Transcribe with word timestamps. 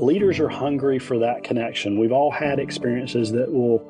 leaders 0.00 0.40
are 0.40 0.48
hungry 0.48 0.98
for 0.98 1.18
that 1.18 1.44
connection. 1.44 2.00
We've 2.00 2.12
all 2.12 2.30
had 2.30 2.58
experiences 2.58 3.30
that 3.32 3.52
will 3.52 3.86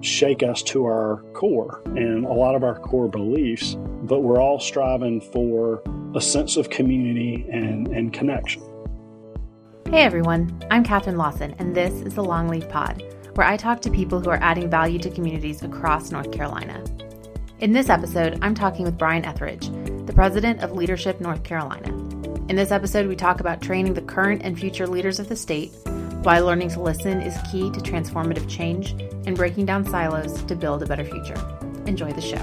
shake 0.00 0.42
us 0.42 0.62
to 0.62 0.84
our 0.84 1.22
core 1.32 1.82
and 1.84 2.24
a 2.24 2.32
lot 2.32 2.54
of 2.54 2.62
our 2.62 2.78
core 2.78 3.08
beliefs, 3.08 3.76
but 4.02 4.20
we're 4.20 4.40
all 4.40 4.60
striving 4.60 5.20
for 5.20 5.82
a 6.14 6.20
sense 6.20 6.56
of 6.56 6.70
community 6.70 7.46
and, 7.52 7.88
and 7.88 8.12
connection. 8.12 8.62
Hey 9.90 10.02
everyone, 10.02 10.62
I'm 10.70 10.84
Katherine 10.84 11.18
Lawson, 11.18 11.54
and 11.58 11.74
this 11.74 11.92
is 12.02 12.14
the 12.14 12.22
Longleaf 12.22 12.68
Pod, 12.68 13.02
where 13.34 13.46
I 13.46 13.56
talk 13.56 13.80
to 13.82 13.90
people 13.90 14.20
who 14.20 14.30
are 14.30 14.42
adding 14.42 14.70
value 14.70 14.98
to 15.00 15.10
communities 15.10 15.62
across 15.62 16.12
North 16.12 16.30
Carolina. 16.30 16.82
In 17.58 17.72
this 17.72 17.90
episode, 17.90 18.38
I'm 18.42 18.54
talking 18.54 18.84
with 18.84 18.98
Brian 18.98 19.24
Etheridge, 19.24 19.70
the 20.06 20.12
president 20.14 20.62
of 20.62 20.72
Leadership 20.72 21.20
North 21.20 21.42
Carolina. 21.42 21.90
In 22.52 22.56
this 22.56 22.70
episode, 22.70 23.06
we 23.06 23.16
talk 23.16 23.40
about 23.40 23.62
training 23.62 23.94
the 23.94 24.02
current 24.02 24.42
and 24.44 24.60
future 24.60 24.86
leaders 24.86 25.18
of 25.18 25.26
the 25.26 25.34
state, 25.34 25.72
why 26.20 26.38
learning 26.40 26.68
to 26.72 26.82
listen 26.82 27.22
is 27.22 27.34
key 27.50 27.70
to 27.70 27.80
transformative 27.80 28.46
change, 28.46 28.90
and 29.26 29.34
breaking 29.34 29.64
down 29.64 29.86
silos 29.86 30.42
to 30.42 30.54
build 30.54 30.82
a 30.82 30.86
better 30.86 31.02
future. 31.02 31.34
Enjoy 31.86 32.12
the 32.12 32.20
show. 32.20 32.36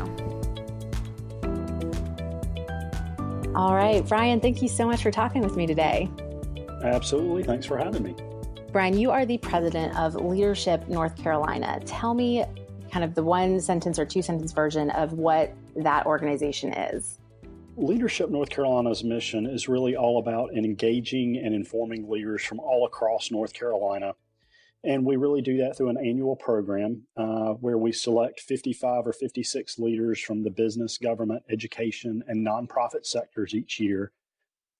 All 3.53 3.75
right, 3.75 4.03
Brian, 4.07 4.39
thank 4.39 4.63
you 4.63 4.67
so 4.67 4.87
much 4.87 5.03
for 5.03 5.11
talking 5.11 5.43
with 5.43 5.55
me 5.55 5.67
today. 5.67 6.09
Absolutely. 6.81 7.43
Thanks 7.43 7.67
for 7.67 7.77
having 7.77 8.01
me. 8.01 8.15
Brian, 8.71 8.97
you 8.97 9.11
are 9.11 9.27
the 9.27 9.37
president 9.37 9.95
of 9.95 10.15
Leadership 10.15 10.87
North 10.87 11.21
Carolina. 11.21 11.81
Tell 11.85 12.15
me 12.15 12.43
kind 12.91 13.05
of 13.05 13.13
the 13.13 13.23
one 13.23 13.59
sentence 13.61 13.99
or 13.99 14.07
two 14.07 14.23
sentence 14.23 14.53
version 14.53 14.89
of 14.89 15.13
what 15.13 15.53
that 15.75 16.07
organization 16.07 16.73
is. 16.73 17.19
Leadership 17.79 18.29
North 18.29 18.49
Carolina's 18.49 19.03
mission 19.03 19.45
is 19.45 19.67
really 19.69 19.95
all 19.95 20.19
about 20.19 20.53
engaging 20.53 21.37
and 21.37 21.55
informing 21.55 22.09
leaders 22.09 22.43
from 22.43 22.59
all 22.59 22.85
across 22.85 23.31
North 23.31 23.53
Carolina. 23.53 24.15
And 24.83 25.05
we 25.05 25.15
really 25.15 25.41
do 25.41 25.57
that 25.57 25.75
through 25.75 25.89
an 25.89 25.97
annual 25.97 26.35
program 26.35 27.03
uh, 27.17 27.53
where 27.53 27.77
we 27.77 27.91
select 27.91 28.39
55 28.39 29.07
or 29.07 29.13
56 29.13 29.79
leaders 29.79 30.19
from 30.19 30.43
the 30.43 30.49
business, 30.49 30.97
government, 30.97 31.43
education, 31.49 32.23
and 32.27 32.45
nonprofit 32.45 33.05
sectors 33.05 33.53
each 33.53 33.79
year 33.79 34.11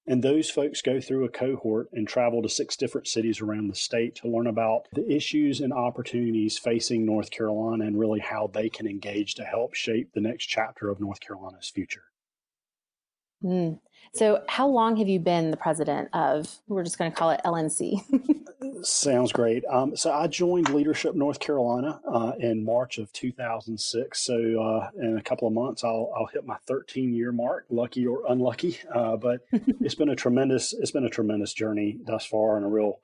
and 0.09 0.23
those 0.23 0.49
folks 0.49 0.81
go 0.81 0.99
through 0.99 1.23
a 1.23 1.29
cohort 1.29 1.87
and 1.93 2.07
travel 2.07 2.41
to 2.41 2.49
six 2.49 2.75
different 2.75 3.07
cities 3.07 3.41
around 3.41 3.67
the 3.67 3.75
state 3.75 4.15
to 4.15 4.27
learn 4.27 4.47
about 4.47 4.87
the 4.91 5.07
issues 5.07 5.61
and 5.61 5.71
opportunities 5.71 6.57
facing 6.57 7.05
North 7.05 7.29
Carolina 7.29 7.85
and 7.85 7.99
really 7.99 8.19
how 8.19 8.49
they 8.52 8.69
can 8.69 8.87
engage 8.87 9.35
to 9.35 9.43
help 9.43 9.75
shape 9.75 10.11
the 10.13 10.19
next 10.19 10.47
chapter 10.47 10.89
of 10.89 10.99
North 10.99 11.19
Carolina's 11.19 11.69
future. 11.69 12.05
Mm. 13.43 13.79
So, 14.13 14.43
how 14.47 14.67
long 14.67 14.97
have 14.97 15.07
you 15.07 15.19
been 15.19 15.51
the 15.51 15.57
president 15.57 16.09
of, 16.13 16.49
we're 16.67 16.83
just 16.83 16.97
going 16.97 17.11
to 17.11 17.17
call 17.17 17.29
it 17.29 17.41
LNC? 17.45 18.01
Sounds 18.85 19.31
great. 19.31 19.63
Um, 19.65 19.95
so, 19.95 20.11
I 20.11 20.27
joined 20.27 20.73
Leadership 20.73 21.15
North 21.15 21.39
Carolina 21.39 22.01
uh, 22.11 22.31
in 22.39 22.65
March 22.65 22.97
of 22.97 23.13
2006. 23.13 24.19
So, 24.19 24.33
uh, 24.35 24.89
in 24.99 25.17
a 25.17 25.21
couple 25.21 25.47
of 25.47 25.53
months, 25.53 25.83
I'll, 25.83 26.11
I'll 26.17 26.25
hit 26.25 26.45
my 26.45 26.57
13 26.67 27.13
year 27.13 27.31
mark, 27.31 27.65
lucky 27.69 28.05
or 28.07 28.23
unlucky. 28.27 28.79
Uh, 28.93 29.15
but 29.15 29.41
it's 29.51 29.95
been 29.95 30.09
a 30.09 30.15
tremendous, 30.15 30.73
it's 30.73 30.91
been 30.91 31.05
a 31.05 31.09
tremendous 31.09 31.53
journey 31.53 31.99
thus 32.05 32.25
far 32.25 32.57
and 32.57 32.65
a 32.65 32.69
real 32.69 33.01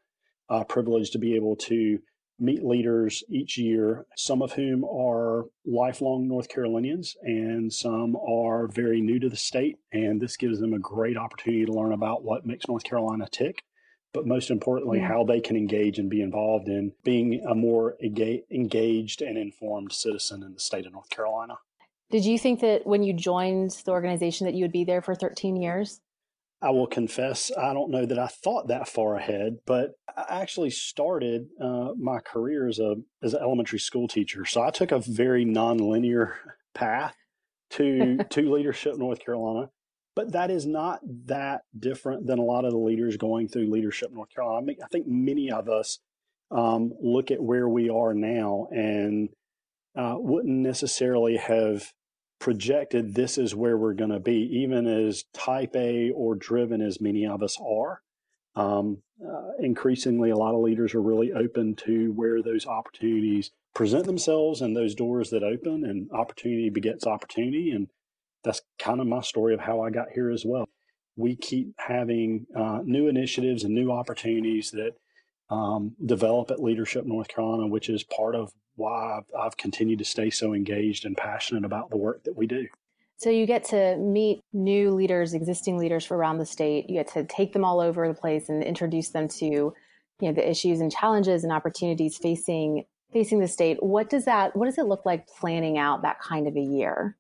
uh, 0.50 0.64
privilege 0.64 1.12
to 1.12 1.20
be 1.20 1.36
able 1.36 1.56
to 1.56 2.00
meet 2.40 2.64
leaders 2.64 3.24
each 3.30 3.58
year, 3.58 4.06
some 4.16 4.42
of 4.42 4.54
whom 4.54 4.84
are 4.84 5.46
lifelong 5.66 6.28
North 6.28 6.50
Carolinians 6.50 7.16
and 7.22 7.72
some 7.72 8.16
are 8.16 8.68
very 8.68 9.02
new 9.02 9.20
to 9.20 9.30
the 9.30 9.38
state. 9.38 9.78
And 9.92 10.22
this 10.22 10.38
gives 10.38 10.60
them 10.60 10.74
a 10.74 10.80
great 10.80 11.18
opportunity 11.18 11.66
to 11.66 11.72
learn 11.72 11.94
about 11.94 12.24
what 12.24 12.46
makes 12.46 12.68
North 12.68 12.84
Carolina 12.84 13.28
tick, 13.32 13.64
but 14.14 14.28
most 14.28 14.50
importantly, 14.50 15.00
yeah. 15.00 15.08
how 15.08 15.24
they 15.24 15.40
can 15.40 15.56
engage 15.56 15.98
and 15.98 16.10
be 16.10 16.22
involved 16.22 16.68
in 16.68 16.94
being 17.04 17.44
a 17.50 17.56
more 17.56 17.96
engaged 18.02 19.22
and 19.22 19.38
informed 19.38 19.94
citizen 19.94 20.44
in 20.44 20.54
the 20.54 20.60
state 20.60 20.86
of 20.86 20.94
North 20.94 21.10
Carolina. 21.10 21.58
Did 22.12 22.26
you 22.26 22.38
think 22.38 22.60
that 22.62 22.86
when 22.86 23.02
you 23.02 23.14
joined 23.14 23.72
the 23.84 23.92
organization 23.92 24.46
that 24.46 24.54
you 24.54 24.64
would 24.64 24.72
be 24.72 24.84
there 24.84 25.02
for 25.02 25.16
13 25.16 25.56
years? 25.56 26.02
I 26.62 26.72
will 26.72 26.88
confess, 26.88 27.52
I 27.58 27.74
don't 27.74 27.92
know 27.92 28.06
that 28.06 28.18
I 28.18 28.28
thought 28.28 28.70
that 28.70 28.88
far 28.88 29.16
ahead, 29.16 29.58
but 29.66 29.92
I 30.16 30.42
actually 30.42 30.72
started 30.72 31.48
uh, 31.62 31.90
my 31.98 32.20
career 32.20 32.68
as 32.68 32.80
a 32.80 32.96
as 33.22 33.34
an 33.34 33.42
elementary 33.42 33.80
school 33.80 34.08
teacher. 34.08 34.46
So 34.46 34.64
I 34.64 34.72
took 34.72 34.92
a 34.92 35.00
very 35.00 35.46
nonlinear 35.46 36.34
path 36.74 37.16
to 37.72 38.24
to 38.30 38.54
leadership 38.54 38.98
North 38.98 39.24
Carolina. 39.24 39.70
But 40.16 40.32
that 40.32 40.50
is 40.50 40.66
not 40.66 41.02
that 41.26 41.64
different 41.78 42.26
than 42.26 42.40
a 42.40 42.44
lot 42.44 42.64
of 42.64 42.72
the 42.72 42.78
leaders 42.78 43.18
going 43.18 43.50
through 43.50 43.70
leadership 43.70 44.12
North 44.14 44.30
Carolina. 44.34 44.62
I, 44.62 44.64
mean, 44.64 44.78
I 44.82 44.88
think 44.88 45.08
many 45.08 45.52
of 45.52 45.68
us 45.68 46.00
um, 46.52 46.94
look 47.02 47.32
at 47.32 47.44
where 47.44 47.68
we 47.68 47.90
are 47.90 48.14
now 48.14 48.68
and 48.72 49.28
uh, 49.94 50.16
wouldn't 50.18 50.56
necessarily 50.56 51.36
have 51.36 51.92
projected 52.40 53.16
this 53.16 53.38
is 53.38 53.56
where 53.56 53.78
we're 53.78 53.94
going 53.94 54.12
to 54.12 54.20
be, 54.20 54.38
even 54.52 54.88
as 54.88 55.24
type 55.34 55.76
A 55.76 56.12
or 56.12 56.36
driven 56.36 56.82
as 56.82 57.02
many 57.02 57.26
of 57.26 57.42
us 57.42 57.58
are. 57.60 58.02
Um, 58.56 59.00
uh, 59.26 59.52
increasingly, 59.60 60.30
a 60.30 60.38
lot 60.38 60.56
of 60.56 60.62
leaders 60.62 60.94
are 60.94 61.02
really 61.02 61.34
open 61.34 61.76
to 61.76 62.12
where 62.14 62.42
those 62.42 62.66
opportunities 62.66 63.52
present 63.74 64.06
themselves 64.06 64.62
and 64.62 64.76
those 64.76 64.96
doors 64.96 65.30
that 65.30 65.44
open, 65.44 65.84
and 65.86 66.10
opportunity 66.12 66.70
begets 66.70 67.06
opportunity. 67.06 67.72
And 67.72 67.88
that's 68.44 68.62
kind 68.80 69.02
of 69.02 69.08
my 69.08 69.22
story 69.22 69.54
of 69.54 69.62
how 69.62 69.82
I 69.82 69.90
got 69.90 70.12
here 70.14 70.30
as 70.30 70.46
well. 70.46 70.70
We 71.18 71.36
keep 71.36 71.74
having 71.78 72.46
uh, 72.56 72.82
new 72.84 73.08
initiatives 73.08 73.64
and 73.64 73.74
new 73.74 73.92
opportunities 73.92 74.72
that 74.72 74.96
um, 75.50 75.96
develop 76.04 76.52
at 76.52 76.62
Leadership 76.62 77.06
North 77.06 77.28
Carolina, 77.28 77.68
which 77.68 77.90
is 77.90 78.04
part 78.04 78.36
of 78.36 78.54
why 78.76 79.18
I've, 79.18 79.40
I've 79.40 79.58
continued 79.58 80.00
to 80.00 80.06
stay 80.06 80.30
so 80.30 80.54
engaged 80.54 81.06
and 81.06 81.16
passionate 81.16 81.66
about 81.66 81.90
the 81.90 81.98
work 81.98 82.24
that 82.24 82.36
we 82.36 82.48
do. 82.48 82.68
So 83.18 83.30
you 83.30 83.46
get 83.46 83.64
to 83.66 83.96
meet 83.96 84.42
new 84.52 84.92
leaders, 84.92 85.34
existing 85.34 85.78
leaders 85.78 86.04
from 86.04 86.18
around 86.18 86.38
the 86.38 86.46
state. 86.46 86.90
You 86.90 86.96
get 86.96 87.14
to 87.14 87.24
take 87.24 87.54
them 87.54 87.64
all 87.64 87.80
over 87.80 88.08
the 88.08 88.14
place 88.14 88.50
and 88.50 88.62
introduce 88.62 89.10
them 89.10 89.30
to, 89.30 89.46
you 89.46 89.74
know, 90.22 90.34
the 90.34 90.50
issues 90.50 90.82
and 90.82 90.92
challenges 90.92 91.44
and 91.44 91.54
opportunities 91.54 92.18
facing 92.18 92.86
facing 93.14 93.40
the 93.40 93.48
state. 93.48 93.82
What 93.82 94.10
does 94.10 94.26
that 94.26 94.56
what 94.56 94.66
does 94.66 94.78
it 94.78 94.86
look 94.86 95.06
like 95.06 95.28
planning 95.28 95.78
out 95.78 96.02
that 96.02 96.20
kind 96.20 96.48
of 96.48 96.58
a 96.58 96.62
year? 96.62 97.16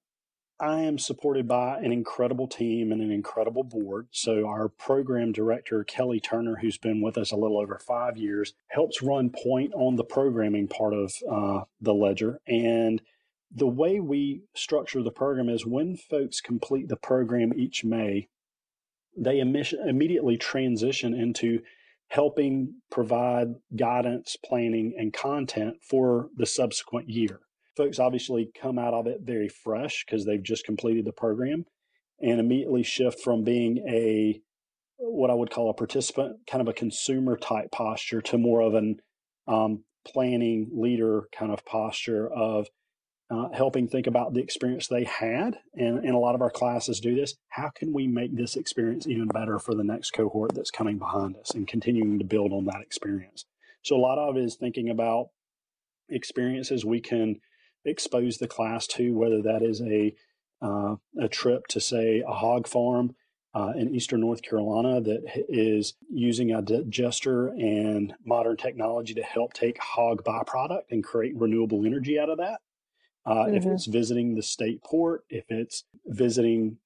I 0.59 0.81
am 0.81 0.97
supported 0.97 1.47
by 1.49 1.79
an 1.79 1.91
incredible 1.91 2.47
team 2.47 2.93
and 2.93 3.01
an 3.01 3.11
incredible 3.11 3.63
board. 3.63 4.07
So, 4.11 4.47
our 4.47 4.69
program 4.69 5.33
director, 5.33 5.83
Kelly 5.83 6.21
Turner, 6.21 6.55
who's 6.55 6.77
been 6.77 7.01
with 7.01 7.17
us 7.17 7.31
a 7.31 7.35
little 7.35 7.59
over 7.59 7.77
five 7.77 8.15
years, 8.15 8.53
helps 8.67 9.01
run 9.01 9.31
point 9.31 9.73
on 9.73 9.97
the 9.97 10.05
programming 10.05 10.69
part 10.69 10.93
of 10.93 11.13
uh, 11.29 11.65
the 11.81 11.93
ledger. 11.93 12.39
And 12.47 13.01
the 13.53 13.67
way 13.67 13.99
we 13.99 14.43
structure 14.53 15.03
the 15.03 15.11
program 15.11 15.49
is 15.49 15.65
when 15.65 15.97
folks 15.97 16.39
complete 16.39 16.87
the 16.87 16.95
program 16.95 17.51
each 17.55 17.83
May, 17.83 18.29
they 19.17 19.39
immediately 19.39 20.37
transition 20.37 21.13
into 21.13 21.61
helping 22.07 22.75
provide 22.89 23.55
guidance, 23.75 24.37
planning, 24.37 24.93
and 24.97 25.11
content 25.11 25.77
for 25.81 26.29
the 26.37 26.45
subsequent 26.45 27.09
year 27.09 27.41
folks 27.75 27.99
obviously 27.99 28.49
come 28.59 28.79
out 28.79 28.93
of 28.93 29.07
it 29.07 29.21
very 29.21 29.49
fresh 29.49 30.05
because 30.05 30.25
they've 30.25 30.43
just 30.43 30.65
completed 30.65 31.05
the 31.05 31.11
program 31.11 31.65
and 32.21 32.39
immediately 32.39 32.83
shift 32.83 33.19
from 33.21 33.43
being 33.43 33.77
a 33.87 34.41
what 34.97 35.29
I 35.29 35.33
would 35.33 35.51
call 35.51 35.69
a 35.69 35.73
participant, 35.73 36.37
kind 36.49 36.61
of 36.61 36.67
a 36.67 36.73
consumer 36.73 37.37
type 37.37 37.71
posture, 37.71 38.21
to 38.21 38.37
more 38.37 38.61
of 38.61 38.75
an 38.75 38.97
um, 39.47 39.83
planning 40.07 40.69
leader 40.73 41.27
kind 41.37 41.51
of 41.51 41.65
posture 41.65 42.29
of 42.29 42.67
uh, 43.29 43.49
helping 43.53 43.87
think 43.87 44.07
about 44.07 44.33
the 44.33 44.39
experience 44.39 44.87
they 44.87 45.03
had. 45.03 45.57
And, 45.73 45.99
and 45.99 46.15
a 46.15 46.19
lot 46.19 46.35
of 46.35 46.41
our 46.41 46.51
classes 46.51 46.99
do 46.99 47.15
this. 47.15 47.35
How 47.49 47.71
can 47.75 47.91
we 47.91 48.07
make 48.07 48.35
this 48.35 48.55
experience 48.55 49.07
even 49.07 49.27
better 49.27 49.59
for 49.59 49.73
the 49.73 49.83
next 49.83 50.11
cohort 50.11 50.53
that's 50.53 50.71
coming 50.71 50.97
behind 50.97 51.35
us 51.37 51.51
and 51.53 51.67
continuing 51.67 52.19
to 52.19 52.25
build 52.25 52.53
on 52.53 52.65
that 52.65 52.81
experience? 52.81 53.45
So 53.83 53.95
a 53.95 53.97
lot 53.97 54.17
of 54.17 54.37
it 54.37 54.43
is 54.43 54.55
thinking 54.55 54.89
about 54.89 55.27
experiences 56.09 56.85
we 56.85 57.01
can 57.01 57.41
expose 57.85 58.37
the 58.37 58.47
class 58.47 58.87
to, 58.87 59.13
whether 59.13 59.41
that 59.41 59.61
is 59.61 59.81
a 59.81 60.15
uh, 60.61 60.95
a 61.19 61.27
trip 61.27 61.67
to 61.67 61.79
say 61.79 62.23
a 62.25 62.33
hog 62.33 62.67
farm 62.67 63.15
uh, 63.53 63.73
in 63.77 63.93
eastern 63.93 64.21
North 64.21 64.41
Carolina 64.41 64.99
that 65.01 65.45
is 65.47 65.93
using 66.09 66.51
a 66.51 66.61
digester 66.61 67.49
and 67.49 68.13
modern 68.25 68.57
technology 68.57 69.13
to 69.13 69.23
help 69.23 69.53
take 69.53 69.77
hog 69.79 70.23
byproduct 70.23 70.83
and 70.91 71.03
create 71.03 71.35
renewable 71.35 71.85
energy 71.85 72.19
out 72.19 72.29
of 72.29 72.37
that. 72.37 72.61
Uh, 73.25 73.45
mm-hmm. 73.45 73.55
If 73.55 73.65
it's 73.65 73.85
visiting 73.85 74.35
the 74.35 74.43
state 74.43 74.81
port, 74.83 75.23
if 75.29 75.45
it's 75.49 75.83
visiting 76.05 76.77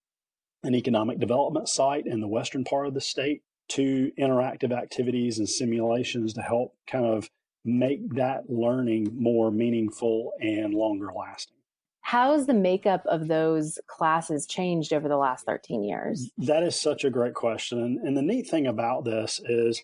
an 0.64 0.76
economic 0.76 1.20
development 1.20 1.70
site 1.70 2.06
in 2.06 2.22
the 2.22 2.28
western 2.28 2.64
part 2.64 2.88
of 2.88 2.94
the 2.94 3.02
state, 3.02 3.44
to 3.70 4.12
interactive 4.20 4.76
activities 4.76 5.38
and 5.38 5.48
simulations 5.48 6.34
to 6.34 6.42
help 6.42 6.76
kind 6.88 7.06
of 7.06 7.30
make 7.66 8.16
that 8.16 8.50
learning 8.50 9.10
more 9.18 9.52
meaningful 9.52 10.34
and 10.40 10.74
longer 10.74 11.10
lasting. 11.16 11.58
How's 12.02 12.48
the 12.48 12.54
makeup 12.54 13.04
of 13.06 13.28
those 13.28 13.78
classes 13.88 14.48
changed 14.48 14.94
over 14.94 15.08
the 15.08 15.18
last 15.18 15.46
13 15.46 15.84
years? 15.84 16.32
That 16.38 16.64
is 16.64 16.80
such 16.80 17.04
a 17.04 17.10
great 17.10 17.36
question. 17.36 17.80
And, 17.80 18.00
and 18.00 18.18
the 18.18 18.24
neat 18.24 18.48
thing 18.48 18.66
about 18.66 19.06
this 19.06 19.40
is, 19.46 19.84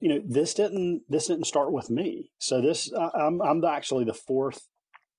you 0.00 0.08
know, 0.08 0.22
this 0.24 0.54
didn't 0.54 1.02
this 1.08 1.26
didn't 1.26 1.46
start 1.46 1.72
with 1.72 1.90
me. 1.90 2.30
So 2.38 2.62
this 2.62 2.90
I'm 3.14 3.42
I'm 3.42 3.62
actually 3.64 4.04
the 4.04 4.14
fourth 4.14 4.68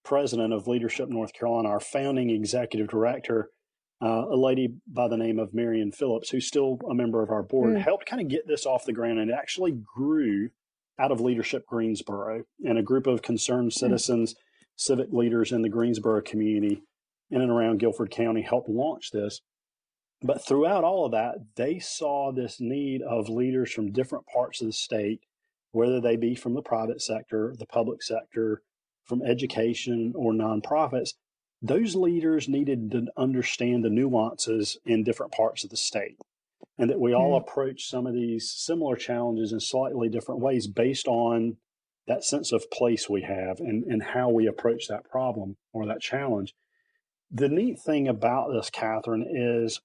president 0.03 0.53
of 0.53 0.67
Leadership 0.67 1.09
North 1.09 1.33
Carolina. 1.33 1.69
Our 1.69 1.79
founding 1.79 2.29
executive 2.29 2.87
director, 2.87 3.49
uh, 4.01 4.25
a 4.29 4.35
lady 4.35 4.69
by 4.87 5.07
the 5.07 5.17
name 5.17 5.37
of 5.37 5.53
Marion 5.53 5.91
Phillips, 5.91 6.29
who's 6.29 6.47
still 6.47 6.79
a 6.89 6.95
member 6.95 7.21
of 7.21 7.29
our 7.29 7.43
board, 7.43 7.75
mm. 7.75 7.81
helped 7.81 8.07
kind 8.07 8.21
of 8.21 8.29
get 8.29 8.47
this 8.47 8.65
off 8.65 8.85
the 8.85 8.93
ground, 8.93 9.19
and 9.19 9.29
it 9.29 9.35
actually 9.37 9.73
grew 9.95 10.49
out 10.99 11.11
of 11.11 11.21
Leadership 11.21 11.65
Greensboro 11.67 12.43
and 12.65 12.77
a 12.77 12.83
group 12.83 13.07
of 13.07 13.21
concerned 13.21 13.71
mm. 13.71 13.73
citizens, 13.73 14.33
mm. 14.33 14.37
civic 14.75 15.07
leaders 15.11 15.51
in 15.51 15.61
the 15.61 15.69
Greensboro 15.69 16.21
community 16.21 16.81
in 17.29 17.41
and 17.41 17.51
around 17.51 17.79
Guilford 17.79 18.11
County 18.11 18.41
helped 18.41 18.69
launch 18.69 19.11
this. 19.11 19.41
But 20.21 20.45
throughout 20.45 20.83
all 20.83 21.05
of 21.05 21.11
that, 21.11 21.35
they 21.55 21.79
saw 21.79 22.31
this 22.31 22.59
need 22.59 23.01
of 23.03 23.29
leaders 23.29 23.71
from 23.71 23.91
different 23.91 24.25
parts 24.25 24.61
of 24.61 24.67
the 24.67 24.73
state, 24.73 25.21
whether 25.71 26.01
they 26.01 26.15
be 26.15 26.33
from 26.33 26.53
the 26.53 26.61
private 26.61 27.01
sector, 27.01 27.53
the 27.57 27.67
public 27.67 28.01
sector, 28.01 28.63
from 29.05 29.21
education, 29.21 30.13
or 30.15 30.33
nonprofits. 30.33 31.13
Those 31.61 31.95
leaders 31.95 32.49
needed 32.49 32.91
to 32.91 33.07
understand 33.15 33.83
the 33.83 33.89
nuances 33.89 34.77
in 34.85 35.03
different 35.03 35.31
parts 35.31 35.63
of 35.63 35.69
the 35.69 35.77
state, 35.77 36.17
and 36.77 36.89
that 36.89 36.99
we 36.99 37.13
all 37.13 37.31
mm-hmm. 37.31 37.49
approach 37.49 37.89
some 37.89 38.05
of 38.05 38.13
these 38.13 38.51
similar 38.51 38.95
challenges 38.95 39.51
in 39.51 39.59
slightly 39.59 40.09
different 40.09 40.41
ways 40.41 40.67
based 40.67 41.07
on 41.07 41.57
that 42.07 42.23
sense 42.23 42.51
of 42.51 42.71
place 42.71 43.09
we 43.09 43.23
have 43.23 43.59
and, 43.59 43.83
and 43.83 44.01
how 44.01 44.29
we 44.29 44.47
approach 44.47 44.87
that 44.87 45.09
problem 45.09 45.57
or 45.73 45.85
that 45.85 46.01
challenge. 46.01 46.53
The 47.29 47.49
neat 47.49 47.79
thing 47.79 48.07
about 48.07 48.53
this, 48.53 48.69
Catherine, 48.69 49.25
is 49.29 49.81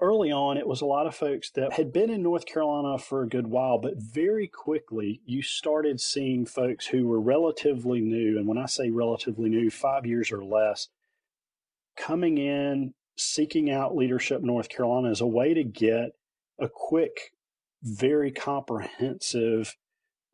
early 0.00 0.30
on, 0.30 0.56
it 0.56 0.66
was 0.66 0.80
a 0.80 0.86
lot 0.86 1.06
of 1.06 1.14
folks 1.14 1.50
that 1.50 1.74
had 1.74 1.92
been 1.92 2.10
in 2.10 2.22
North 2.22 2.46
Carolina 2.46 2.98
for 2.98 3.22
a 3.22 3.28
good 3.28 3.48
while, 3.48 3.78
but 3.78 3.96
very 3.96 4.46
quickly 4.46 5.20
you 5.24 5.42
started 5.42 6.00
seeing 6.00 6.46
folks 6.46 6.86
who 6.86 7.06
were 7.06 7.20
relatively 7.20 8.00
new. 8.00 8.38
And 8.38 8.46
when 8.46 8.58
I 8.58 8.66
say 8.66 8.90
relatively 8.90 9.48
new, 9.48 9.70
five 9.70 10.06
years 10.06 10.32
or 10.32 10.44
less, 10.44 10.88
coming 11.96 12.38
in, 12.38 12.94
seeking 13.16 13.70
out 13.70 13.96
Leadership 13.96 14.42
North 14.42 14.68
Carolina 14.68 15.10
as 15.10 15.20
a 15.20 15.26
way 15.26 15.54
to 15.54 15.64
get 15.64 16.12
a 16.58 16.68
quick, 16.68 17.32
very 17.82 18.30
comprehensive 18.30 19.76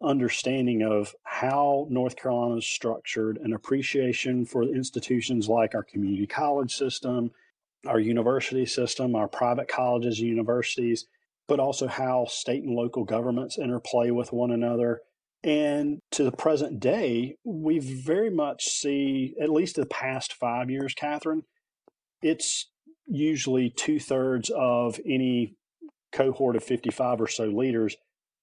understanding 0.02 0.82
of 0.82 1.14
how 1.22 1.86
North 1.88 2.16
Carolina 2.16 2.56
is 2.56 2.66
structured, 2.66 3.38
an 3.38 3.52
appreciation 3.52 4.44
for 4.44 4.64
institutions 4.64 5.48
like 5.48 5.74
our 5.74 5.84
community 5.84 6.26
college 6.26 6.74
system, 6.74 7.30
our 7.86 8.00
university 8.00 8.66
system, 8.66 9.14
our 9.14 9.28
private 9.28 9.68
colleges 9.68 10.18
and 10.18 10.28
universities, 10.28 11.06
but 11.48 11.60
also 11.60 11.86
how 11.86 12.26
state 12.26 12.62
and 12.64 12.74
local 12.74 13.04
governments 13.04 13.58
interplay 13.58 14.10
with 14.10 14.32
one 14.32 14.50
another. 14.50 15.00
And 15.44 16.00
to 16.12 16.22
the 16.22 16.32
present 16.32 16.78
day, 16.78 17.36
we 17.44 17.80
very 17.80 18.30
much 18.30 18.66
see, 18.66 19.34
at 19.40 19.50
least 19.50 19.76
the 19.76 19.86
past 19.86 20.34
five 20.34 20.70
years, 20.70 20.94
Catherine, 20.94 21.42
it's 22.22 22.70
usually 23.06 23.70
two 23.70 23.98
thirds 23.98 24.50
of 24.50 24.98
any 25.06 25.54
cohort 26.12 26.56
of 26.56 26.64
55 26.64 27.20
or 27.20 27.28
so 27.28 27.44
leaders 27.44 27.96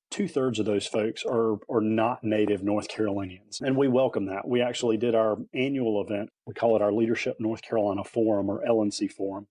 two 0.09 0.27
thirds 0.27 0.59
of 0.59 0.65
those 0.65 0.87
folks 0.87 1.23
are 1.25 1.59
are 1.69 1.81
not 1.81 2.23
native 2.23 2.63
North 2.63 2.87
Carolinians, 2.87 3.61
and 3.61 3.75
we 3.75 3.87
welcome 3.87 4.25
that. 4.25 4.47
We 4.47 4.61
actually 4.61 4.97
did 4.97 5.15
our 5.15 5.37
annual 5.53 6.01
event. 6.01 6.29
We 6.45 6.53
call 6.53 6.75
it 6.75 6.81
our 6.81 6.91
Leadership 6.91 7.37
North 7.39 7.61
Carolina 7.61 8.03
Forum 8.03 8.49
or 8.49 8.63
LNC 8.65 9.11
Forum. 9.11 9.47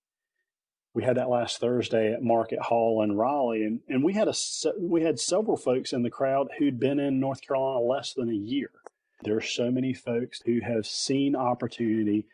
We 0.95 1.05
had 1.05 1.17
that 1.17 1.29
last 1.29 1.61
Thursday 1.61 2.13
at 2.13 2.23
Market 2.23 2.61
Hall 2.61 3.03
in 3.03 3.17
Raleigh, 3.17 3.65
and, 3.65 3.81
and 3.89 4.03
we 4.03 4.15
had 4.15 4.29
a 4.29 4.35
we 4.81 5.03
had 5.03 5.21
several 5.21 5.57
folks 5.57 5.93
in 5.93 6.03
the 6.03 6.11
crowd 6.11 6.49
who'd 6.59 6.81
been 6.81 6.99
in 6.99 7.21
North 7.21 7.41
Carolina 7.41 7.81
less 7.81 8.13
than 8.15 8.29
a 8.29 8.35
year. 8.35 8.71
There 9.23 9.37
are 9.37 9.43
so 9.43 9.71
many 9.71 9.95
folks 9.95 10.41
who 10.45 10.61
have 10.61 10.87
seen 10.87 11.35
opportunity, 11.35 12.27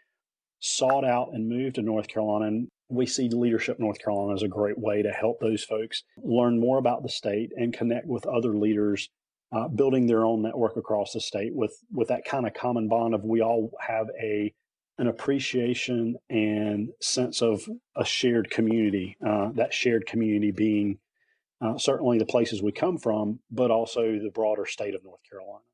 sought 0.64 1.04
out, 1.04 1.30
and 1.32 1.48
moved 1.48 1.76
to 1.76 1.82
North 1.82 2.08
Carolina. 2.08 2.46
And 2.46 2.68
we 2.88 3.06
see 3.06 3.28
Leadership 3.28 3.78
North 3.78 3.98
Carolina 3.98 4.34
as 4.34 4.42
a 4.42 4.48
great 4.48 4.78
way 4.78 5.02
to 5.02 5.10
help 5.10 5.40
those 5.40 5.64
folks 5.64 6.02
learn 6.22 6.58
more 6.58 6.78
about 6.78 7.02
the 7.02 7.08
state 7.08 7.52
and 7.56 7.72
connect 7.72 8.06
with 8.06 8.26
other 8.26 8.54
leaders, 8.54 9.08
uh, 9.52 9.68
building 9.68 10.06
their 10.06 10.24
own 10.24 10.42
network 10.42 10.76
across 10.76 11.12
the 11.12 11.20
state 11.20 11.54
with 11.54 11.76
with 11.92 12.08
that 12.08 12.24
kind 12.24 12.46
of 12.46 12.54
common 12.54 12.88
bond 12.88 13.14
of 13.14 13.24
we 13.24 13.40
all 13.40 13.70
have 13.80 14.08
a 14.20 14.52
an 14.98 15.08
appreciation 15.08 16.16
and 16.30 16.90
sense 17.00 17.42
of 17.42 17.68
a 17.96 18.04
shared 18.04 18.48
community. 18.50 19.16
Uh, 19.24 19.50
that 19.54 19.74
shared 19.74 20.06
community 20.06 20.52
being 20.52 20.98
uh, 21.60 21.76
certainly 21.78 22.18
the 22.18 22.26
places 22.26 22.62
we 22.62 22.72
come 22.72 22.98
from, 22.98 23.40
but 23.50 23.70
also 23.70 24.18
the 24.18 24.30
broader 24.32 24.66
state 24.66 24.94
of 24.94 25.04
North 25.04 25.20
Carolina. 25.28 25.64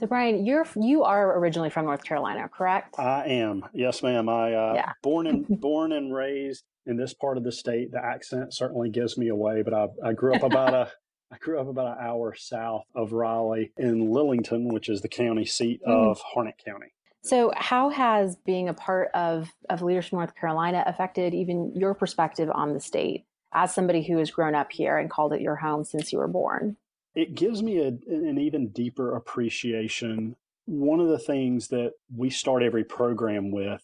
So 0.00 0.06
Brian, 0.06 0.44
you're 0.44 0.66
you 0.76 1.04
are 1.04 1.38
originally 1.38 1.70
from 1.70 1.84
North 1.84 2.02
Carolina, 2.02 2.48
correct? 2.48 2.98
I 2.98 3.26
am. 3.26 3.64
Yes, 3.72 4.02
ma'am. 4.02 4.28
I 4.28 4.52
uh, 4.52 4.72
yeah. 4.74 4.92
born 5.02 5.26
and 5.26 5.46
born 5.60 5.92
and 5.92 6.14
raised 6.14 6.64
in 6.86 6.96
this 6.96 7.14
part 7.14 7.36
of 7.36 7.44
the 7.44 7.52
state. 7.52 7.92
The 7.92 8.04
accent 8.04 8.54
certainly 8.54 8.90
gives 8.90 9.16
me 9.16 9.28
away, 9.28 9.62
but 9.62 9.72
I, 9.72 9.86
I 10.04 10.12
grew 10.12 10.34
up 10.34 10.42
about 10.42 10.74
a 10.74 10.90
I 11.32 11.38
grew 11.38 11.60
up 11.60 11.68
about 11.68 11.98
an 11.98 12.04
hour 12.04 12.34
south 12.36 12.84
of 12.94 13.12
Raleigh 13.12 13.72
in 13.76 14.08
Lillington, 14.08 14.72
which 14.72 14.88
is 14.88 15.00
the 15.00 15.08
county 15.08 15.44
seat 15.44 15.80
mm. 15.86 15.90
of 15.90 16.20
Harnett 16.20 16.58
County. 16.64 16.92
So, 17.22 17.52
how 17.56 17.88
has 17.88 18.36
being 18.36 18.68
a 18.68 18.74
part 18.74 19.10
of 19.14 19.48
of 19.70 19.82
Leadership 19.82 20.12
North 20.12 20.34
Carolina 20.34 20.84
affected 20.86 21.34
even 21.34 21.72
your 21.74 21.94
perspective 21.94 22.50
on 22.52 22.74
the 22.74 22.80
state 22.80 23.24
as 23.52 23.72
somebody 23.72 24.02
who 24.02 24.18
has 24.18 24.30
grown 24.30 24.54
up 24.54 24.72
here 24.72 24.98
and 24.98 25.08
called 25.08 25.32
it 25.32 25.40
your 25.40 25.56
home 25.56 25.84
since 25.84 26.12
you 26.12 26.18
were 26.18 26.28
born? 26.28 26.76
It 27.14 27.34
gives 27.34 27.62
me 27.62 27.78
a, 27.78 27.88
an 27.88 28.38
even 28.38 28.70
deeper 28.70 29.14
appreciation. 29.14 30.36
One 30.66 31.00
of 31.00 31.08
the 31.08 31.18
things 31.18 31.68
that 31.68 31.92
we 32.14 32.30
start 32.30 32.62
every 32.62 32.84
program 32.84 33.50
with, 33.50 33.82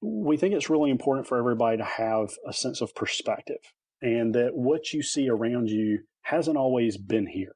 we 0.00 0.36
think 0.36 0.54
it's 0.54 0.70
really 0.70 0.90
important 0.90 1.26
for 1.26 1.38
everybody 1.38 1.78
to 1.78 1.84
have 1.84 2.30
a 2.46 2.52
sense 2.52 2.80
of 2.80 2.94
perspective 2.94 3.72
and 4.00 4.34
that 4.34 4.54
what 4.54 4.92
you 4.92 5.02
see 5.02 5.28
around 5.28 5.70
you 5.70 6.00
hasn't 6.22 6.56
always 6.56 6.96
been 6.96 7.26
here 7.26 7.54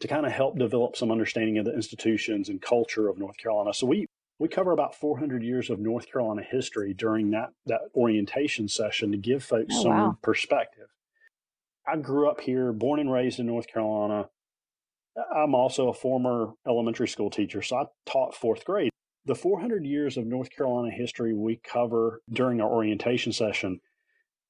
to 0.00 0.08
kind 0.08 0.26
of 0.26 0.32
help 0.32 0.58
develop 0.58 0.96
some 0.96 1.10
understanding 1.10 1.58
of 1.58 1.64
the 1.64 1.74
institutions 1.74 2.48
and 2.48 2.60
culture 2.60 3.08
of 3.08 3.18
North 3.18 3.36
Carolina. 3.38 3.72
So 3.72 3.86
we 3.86 4.06
we 4.38 4.48
cover 4.48 4.72
about 4.72 4.94
400 4.94 5.42
years 5.42 5.70
of 5.70 5.78
North 5.78 6.10
Carolina 6.10 6.42
history 6.42 6.92
during 6.92 7.30
that 7.30 7.50
that 7.66 7.80
orientation 7.94 8.68
session 8.68 9.12
to 9.12 9.18
give 9.18 9.42
folks 9.42 9.74
oh, 9.78 9.82
some 9.82 9.92
wow. 9.92 10.18
perspective. 10.22 10.88
I 11.88 11.96
grew 11.96 12.28
up 12.28 12.40
here, 12.40 12.72
born 12.72 13.00
and 13.00 13.10
raised 13.10 13.38
in 13.38 13.46
North 13.46 13.68
Carolina. 13.68 14.28
I'm 15.34 15.54
also 15.54 15.88
a 15.88 15.94
former 15.94 16.52
elementary 16.66 17.08
school 17.08 17.30
teacher, 17.30 17.62
so 17.62 17.76
I 17.76 17.84
taught 18.04 18.34
fourth 18.34 18.64
grade. 18.64 18.90
The 19.24 19.34
400 19.34 19.84
years 19.84 20.16
of 20.16 20.26
North 20.26 20.50
Carolina 20.50 20.90
history 20.94 21.34
we 21.34 21.60
cover 21.64 22.20
during 22.30 22.60
our 22.60 22.70
orientation 22.70 23.32
session, 23.32 23.80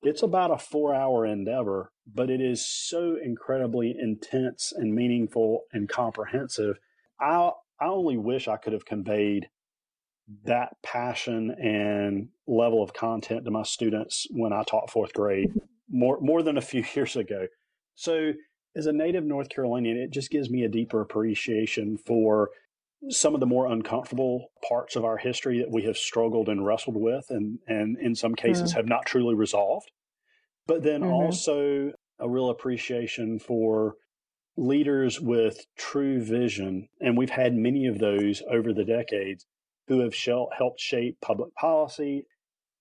it's 0.03 0.23
about 0.23 0.51
a 0.51 0.59
four 0.59 0.95
hour 0.95 1.25
endeavor, 1.25 1.91
but 2.07 2.31
it 2.31 2.41
is 2.41 2.65
so 2.65 3.17
incredibly 3.23 3.97
intense 3.99 4.73
and 4.77 4.95
meaningful 4.95 5.63
and 5.73 5.89
comprehensive. 5.89 6.79
I, 7.21 7.51
I 7.81 7.87
only 7.87 8.19
wish 8.19 8.49
I 8.49 8.57
could 8.57 8.73
have 8.73 8.85
conveyed 8.85 9.49
that 10.45 10.77
passion 10.83 11.53
and 11.53 12.29
level 12.47 12.83
of 12.83 12.93
content 12.93 13.45
to 13.45 13.51
my 13.51 13.63
students 13.63 14.27
when 14.31 14.53
I 14.53 14.65
taught 14.65 14.91
fourth 14.91 15.13
grade 15.13 15.53
more, 15.89 16.19
more 16.21 16.43
than 16.43 16.59
a 16.59 16.63
few 16.63 16.85
years 16.95 17.17
ago. 17.17 17.47
So 17.95 18.33
as 18.77 18.87
a 18.87 18.93
native 18.93 19.25
North 19.25 19.49
Carolinian, 19.49 19.97
it 19.97 20.11
just 20.11 20.31
gives 20.31 20.51
me 20.51 20.63
a 20.63 20.69
deeper 20.69 21.01
appreciation 21.01 21.97
for 21.97 22.51
some 23.09 23.35
of 23.35 23.41
the 23.41 23.47
more 23.47 23.67
uncomfortable 23.67 24.49
parts 24.69 24.97
of 24.97 25.05
our 25.05 25.17
history 25.17 25.59
that 25.61 25.71
we 25.71 25.83
have 25.85 25.97
struggled 25.97 26.49
and 26.49 26.65
wrestled 26.65 26.97
with 26.97 27.27
and, 27.31 27.59
and 27.67 27.97
in 27.99 28.15
some 28.15 28.35
cases 28.35 28.73
mm. 28.73 28.77
have 28.77 28.87
not 28.87 29.07
truly 29.07 29.35
resolved. 29.35 29.91
But 30.67 30.83
then 30.83 31.01
mm-hmm. 31.01 31.13
also 31.13 31.93
a 32.19 32.29
real 32.29 32.51
appreciation 32.51 33.39
for 33.39 33.95
leaders 34.57 35.21
with 35.21 35.65
true 35.79 36.23
vision. 36.23 36.89
And 37.01 37.17
we've 37.17 37.31
had 37.31 37.55
many 37.55 37.87
of 37.87 37.99
those 37.99 38.43
over 38.51 38.73
the 38.73 38.85
decades 38.85 39.47
who 39.89 40.01
have 40.01 40.15
helped 40.57 40.81
shape 40.81 41.19
public 41.23 41.55
policy, 41.55 42.27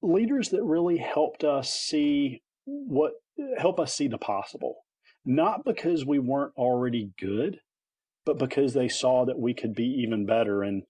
leaders 0.01 0.49
that 0.49 0.63
really 0.63 0.97
helped 0.97 1.43
us 1.43 1.73
see 1.73 2.41
what 2.65 3.13
help 3.59 3.79
us 3.79 3.93
see 3.93 4.07
the 4.07 4.17
possible 4.17 4.85
not 5.25 5.65
because 5.65 6.05
we 6.05 6.20
weren't 6.20 6.53
already 6.55 7.12
good, 7.20 7.60
but 8.25 8.38
because 8.38 8.74
they 8.74 8.88
saw 8.88 9.25
that 9.25 9.39
we 9.39 9.53
could 9.53 9.75
be 9.75 9.88
even 10.03 10.25
better. 10.25 10.63
And 10.63 10.84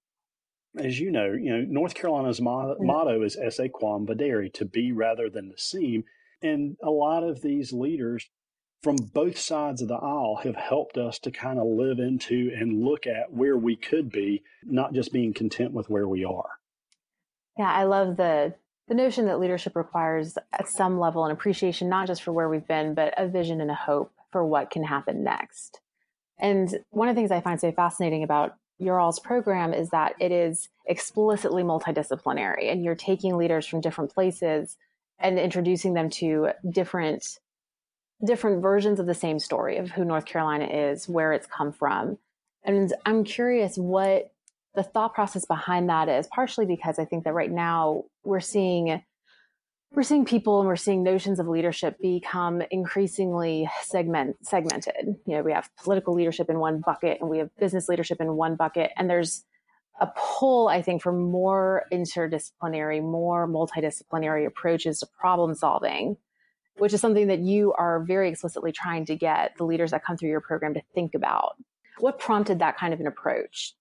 as 0.77 0.99
you 0.99 1.11
know, 1.11 1.31
you 1.31 1.51
know 1.51 1.65
North 1.67 1.95
Carolina's 1.95 2.41
mo- 2.41 2.75
mm. 2.79 2.85
motto 2.85 3.21
is 3.21 3.37
"Esse 3.37 3.69
quam 3.73 4.05
videre," 4.05 4.51
to 4.53 4.65
be 4.65 4.91
rather 4.91 5.29
than 5.29 5.51
to 5.51 5.57
seem. 5.57 6.03
And 6.41 6.77
a 6.83 6.89
lot 6.89 7.23
of 7.23 7.41
these 7.41 7.71
leaders 7.71 8.29
from 8.83 8.97
both 8.97 9.37
sides 9.37 9.81
of 9.81 9.87
the 9.87 9.95
aisle 9.95 10.41
have 10.43 10.55
helped 10.55 10.97
us 10.97 11.17
to 11.19 11.31
kind 11.31 11.57
of 11.57 11.65
live 11.65 11.97
into 11.97 12.51
and 12.55 12.83
look 12.83 13.07
at 13.07 13.33
where 13.33 13.57
we 13.57 13.75
could 13.75 14.11
be, 14.11 14.43
not 14.63 14.93
just 14.93 15.11
being 15.11 15.33
content 15.33 15.71
with 15.71 15.89
where 15.89 16.07
we 16.07 16.23
are. 16.23 16.59
Yeah, 17.57 17.71
I 17.71 17.85
love 17.85 18.17
the 18.17 18.53
the 18.87 18.93
notion 18.93 19.25
that 19.25 19.39
leadership 19.39 19.75
requires 19.75 20.37
at 20.53 20.67
some 20.67 20.99
level 20.99 21.25
an 21.25 21.31
appreciation 21.31 21.89
not 21.89 22.05
just 22.05 22.21
for 22.21 22.31
where 22.31 22.47
we've 22.47 22.67
been, 22.67 22.93
but 22.93 23.13
a 23.17 23.27
vision 23.27 23.59
and 23.59 23.71
a 23.71 23.75
hope 23.75 24.11
for 24.35 24.45
what 24.45 24.69
can 24.69 24.83
happen 24.83 25.23
next. 25.23 25.79
And 26.37 26.77
one 26.89 27.07
of 27.07 27.15
the 27.15 27.19
things 27.21 27.31
I 27.31 27.39
find 27.39 27.57
so 27.57 27.71
fascinating 27.71 28.21
about 28.21 28.57
your 28.77 28.99
all's 28.99 29.17
program 29.17 29.73
is 29.73 29.91
that 29.91 30.13
it 30.19 30.33
is 30.33 30.67
explicitly 30.85 31.63
multidisciplinary 31.63 32.69
and 32.69 32.83
you're 32.83 32.95
taking 32.95 33.37
leaders 33.37 33.65
from 33.65 33.79
different 33.79 34.13
places 34.13 34.75
and 35.19 35.39
introducing 35.39 35.93
them 35.93 36.09
to 36.09 36.49
different 36.69 37.39
different 38.25 38.61
versions 38.61 38.99
of 38.99 39.05
the 39.05 39.13
same 39.13 39.39
story 39.39 39.77
of 39.77 39.91
who 39.91 40.03
North 40.03 40.25
Carolina 40.25 40.65
is, 40.65 41.07
where 41.07 41.31
it's 41.31 41.47
come 41.47 41.71
from. 41.71 42.17
And 42.65 42.93
I'm 43.05 43.23
curious 43.23 43.77
what 43.77 44.33
the 44.73 44.83
thought 44.83 45.13
process 45.13 45.45
behind 45.45 45.87
that 45.87 46.09
is, 46.09 46.27
partially 46.27 46.65
because 46.65 46.99
I 46.99 47.05
think 47.05 47.23
that 47.23 47.33
right 47.33 47.51
now 47.51 48.03
we're 48.25 48.41
seeing 48.41 49.01
we're 49.95 50.03
seeing 50.03 50.25
people 50.25 50.59
and 50.59 50.67
we're 50.67 50.75
seeing 50.75 51.03
notions 51.03 51.39
of 51.39 51.47
leadership 51.47 51.97
become 52.01 52.61
increasingly 52.69 53.69
segment 53.81 54.35
segmented. 54.45 55.15
You 55.25 55.37
know, 55.37 55.41
we 55.41 55.53
have 55.53 55.69
political 55.81 56.13
leadership 56.13 56.49
in 56.49 56.59
one 56.59 56.81
bucket 56.85 57.19
and 57.21 57.29
we 57.29 57.37
have 57.37 57.49
business 57.57 57.87
leadership 57.87 58.19
in 58.19 58.35
one 58.35 58.55
bucket. 58.55 58.91
And 58.97 59.09
there's 59.09 59.45
a 60.01 60.07
pull, 60.07 60.67
I 60.67 60.81
think, 60.81 61.01
for 61.01 61.13
more 61.13 61.85
interdisciplinary, 61.91 63.01
more 63.01 63.47
multidisciplinary 63.47 64.45
approaches 64.45 64.99
to 64.99 65.07
problem 65.17 65.55
solving, 65.55 66.17
which 66.77 66.93
is 66.93 66.99
something 66.99 67.27
that 67.27 67.39
you 67.39 67.73
are 67.73 68.03
very 68.03 68.29
explicitly 68.29 68.73
trying 68.73 69.05
to 69.05 69.15
get 69.15 69.55
the 69.57 69.63
leaders 69.63 69.91
that 69.91 70.03
come 70.03 70.17
through 70.17 70.29
your 70.29 70.41
program 70.41 70.73
to 70.73 70.81
think 70.93 71.15
about. 71.15 71.55
What 71.99 72.19
prompted 72.19 72.59
that 72.59 72.77
kind 72.77 72.93
of 72.93 72.99
an 72.99 73.07
approach? 73.07 73.73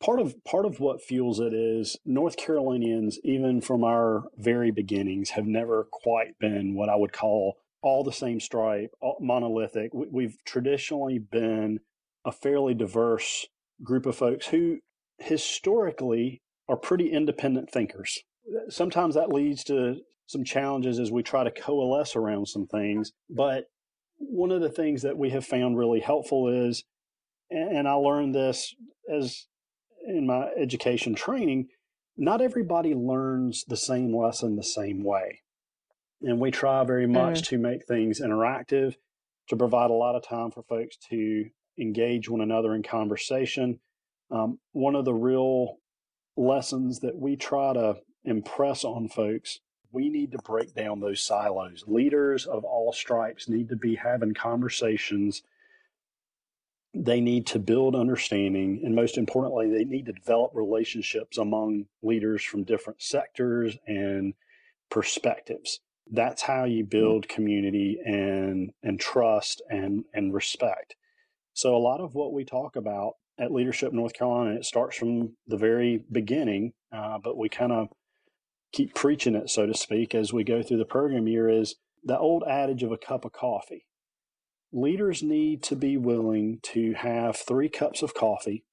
Part 0.00 0.20
of 0.20 0.42
part 0.44 0.64
of 0.66 0.80
what 0.80 1.02
fuels 1.02 1.40
it 1.40 1.52
is 1.52 1.96
North 2.04 2.36
Carolinians, 2.36 3.18
even 3.24 3.60
from 3.60 3.84
our 3.84 4.24
very 4.36 4.70
beginnings, 4.70 5.30
have 5.30 5.46
never 5.46 5.86
quite 5.90 6.38
been 6.38 6.74
what 6.74 6.88
I 6.88 6.96
would 6.96 7.12
call 7.12 7.56
all 7.82 8.02
the 8.02 8.12
same 8.12 8.40
stripe, 8.40 8.90
monolithic. 9.20 9.92
We've 9.92 10.36
traditionally 10.44 11.18
been 11.18 11.80
a 12.24 12.32
fairly 12.32 12.74
diverse 12.74 13.46
group 13.82 14.06
of 14.06 14.16
folks 14.16 14.48
who 14.48 14.78
historically 15.18 16.42
are 16.68 16.76
pretty 16.76 17.12
independent 17.12 17.70
thinkers. 17.70 18.18
Sometimes 18.68 19.14
that 19.14 19.32
leads 19.32 19.62
to 19.64 20.00
some 20.26 20.42
challenges 20.42 20.98
as 20.98 21.12
we 21.12 21.22
try 21.22 21.44
to 21.44 21.50
coalesce 21.50 22.16
around 22.16 22.46
some 22.46 22.66
things. 22.66 23.12
But 23.30 23.66
one 24.18 24.50
of 24.50 24.60
the 24.60 24.70
things 24.70 25.02
that 25.02 25.16
we 25.16 25.30
have 25.30 25.44
found 25.44 25.78
really 25.78 26.00
helpful 26.00 26.48
is, 26.48 26.82
and 27.50 27.86
I 27.86 27.92
learned 27.92 28.34
this 28.34 28.74
as 29.12 29.46
in 30.06 30.26
my 30.26 30.48
education 30.56 31.14
training, 31.14 31.68
not 32.16 32.40
everybody 32.40 32.94
learns 32.94 33.64
the 33.64 33.76
same 33.76 34.16
lesson 34.16 34.56
the 34.56 34.62
same 34.62 35.04
way. 35.04 35.42
And 36.22 36.40
we 36.40 36.50
try 36.50 36.82
very 36.84 37.06
much 37.06 37.42
mm. 37.42 37.48
to 37.48 37.58
make 37.58 37.86
things 37.86 38.20
interactive, 38.20 38.94
to 39.48 39.56
provide 39.56 39.90
a 39.90 39.94
lot 39.94 40.16
of 40.16 40.26
time 40.26 40.50
for 40.50 40.62
folks 40.62 40.96
to 41.10 41.46
engage 41.78 42.28
one 42.28 42.40
another 42.40 42.74
in 42.74 42.82
conversation. 42.82 43.80
Um, 44.30 44.58
one 44.72 44.94
of 44.94 45.04
the 45.04 45.14
real 45.14 45.76
lessons 46.36 47.00
that 47.00 47.16
we 47.16 47.36
try 47.36 47.74
to 47.74 47.96
impress 48.24 48.84
on 48.84 49.08
folks 49.08 49.60
we 49.96 50.10
need 50.10 50.32
to 50.32 50.38
break 50.38 50.74
down 50.74 51.00
those 51.00 51.22
silos. 51.22 51.84
Leaders 51.86 52.44
of 52.44 52.64
all 52.64 52.92
stripes 52.92 53.48
need 53.48 53.70
to 53.70 53.76
be 53.76 53.94
having 53.94 54.34
conversations 54.34 55.42
they 57.04 57.20
need 57.20 57.46
to 57.46 57.58
build 57.58 57.94
understanding 57.94 58.80
and 58.84 58.94
most 58.94 59.18
importantly 59.18 59.68
they 59.68 59.84
need 59.84 60.06
to 60.06 60.12
develop 60.12 60.50
relationships 60.54 61.36
among 61.36 61.86
leaders 62.02 62.42
from 62.42 62.64
different 62.64 63.02
sectors 63.02 63.76
and 63.86 64.34
perspectives. 64.90 65.80
That's 66.10 66.42
how 66.42 66.64
you 66.64 66.84
mm-hmm. 66.84 66.90
build 66.90 67.28
community 67.28 67.98
and 68.04 68.72
and 68.82 68.98
trust 68.98 69.62
and 69.68 70.04
and 70.14 70.32
respect. 70.32 70.96
So 71.52 71.74
a 71.74 71.78
lot 71.78 72.00
of 72.00 72.14
what 72.14 72.32
we 72.32 72.44
talk 72.44 72.76
about 72.76 73.14
at 73.38 73.52
leadership 73.52 73.92
north 73.92 74.14
carolina 74.14 74.54
it 74.54 74.64
starts 74.64 74.96
from 74.96 75.36
the 75.46 75.56
very 75.56 76.04
beginning 76.10 76.72
uh, 76.92 77.18
but 77.22 77.36
we 77.36 77.48
kind 77.48 77.72
of 77.72 77.88
keep 78.72 78.94
preaching 78.94 79.34
it 79.34 79.50
so 79.50 79.66
to 79.66 79.74
speak 79.74 80.14
as 80.14 80.32
we 80.32 80.44
go 80.44 80.62
through 80.62 80.78
the 80.78 80.84
program 80.84 81.26
year 81.26 81.48
is 81.48 81.76
the 82.04 82.18
old 82.18 82.44
adage 82.48 82.82
of 82.82 82.92
a 82.92 82.98
cup 82.98 83.24
of 83.24 83.32
coffee 83.32 83.85
leaders 84.72 85.22
need 85.22 85.62
to 85.64 85.76
be 85.76 85.96
willing 85.96 86.58
to 86.62 86.94
have 86.94 87.36
three 87.36 87.68
cups 87.68 88.02
of 88.02 88.14
coffee 88.14 88.64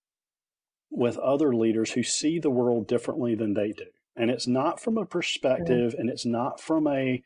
with 0.90 1.18
other 1.18 1.54
leaders 1.54 1.92
who 1.92 2.04
see 2.04 2.40
the 2.40 2.50
world 2.50 2.88
differently 2.88 3.36
than 3.36 3.54
they 3.54 3.72
do. 3.72 3.86
And 4.16 4.30
it's 4.30 4.48
not 4.48 4.80
from 4.80 4.98
a 4.98 5.06
perspective 5.06 5.94
mm-hmm. 5.94 6.02
and 6.02 6.10
it's 6.10 6.26
not 6.26 6.60
from 6.60 6.88
a 6.88 7.24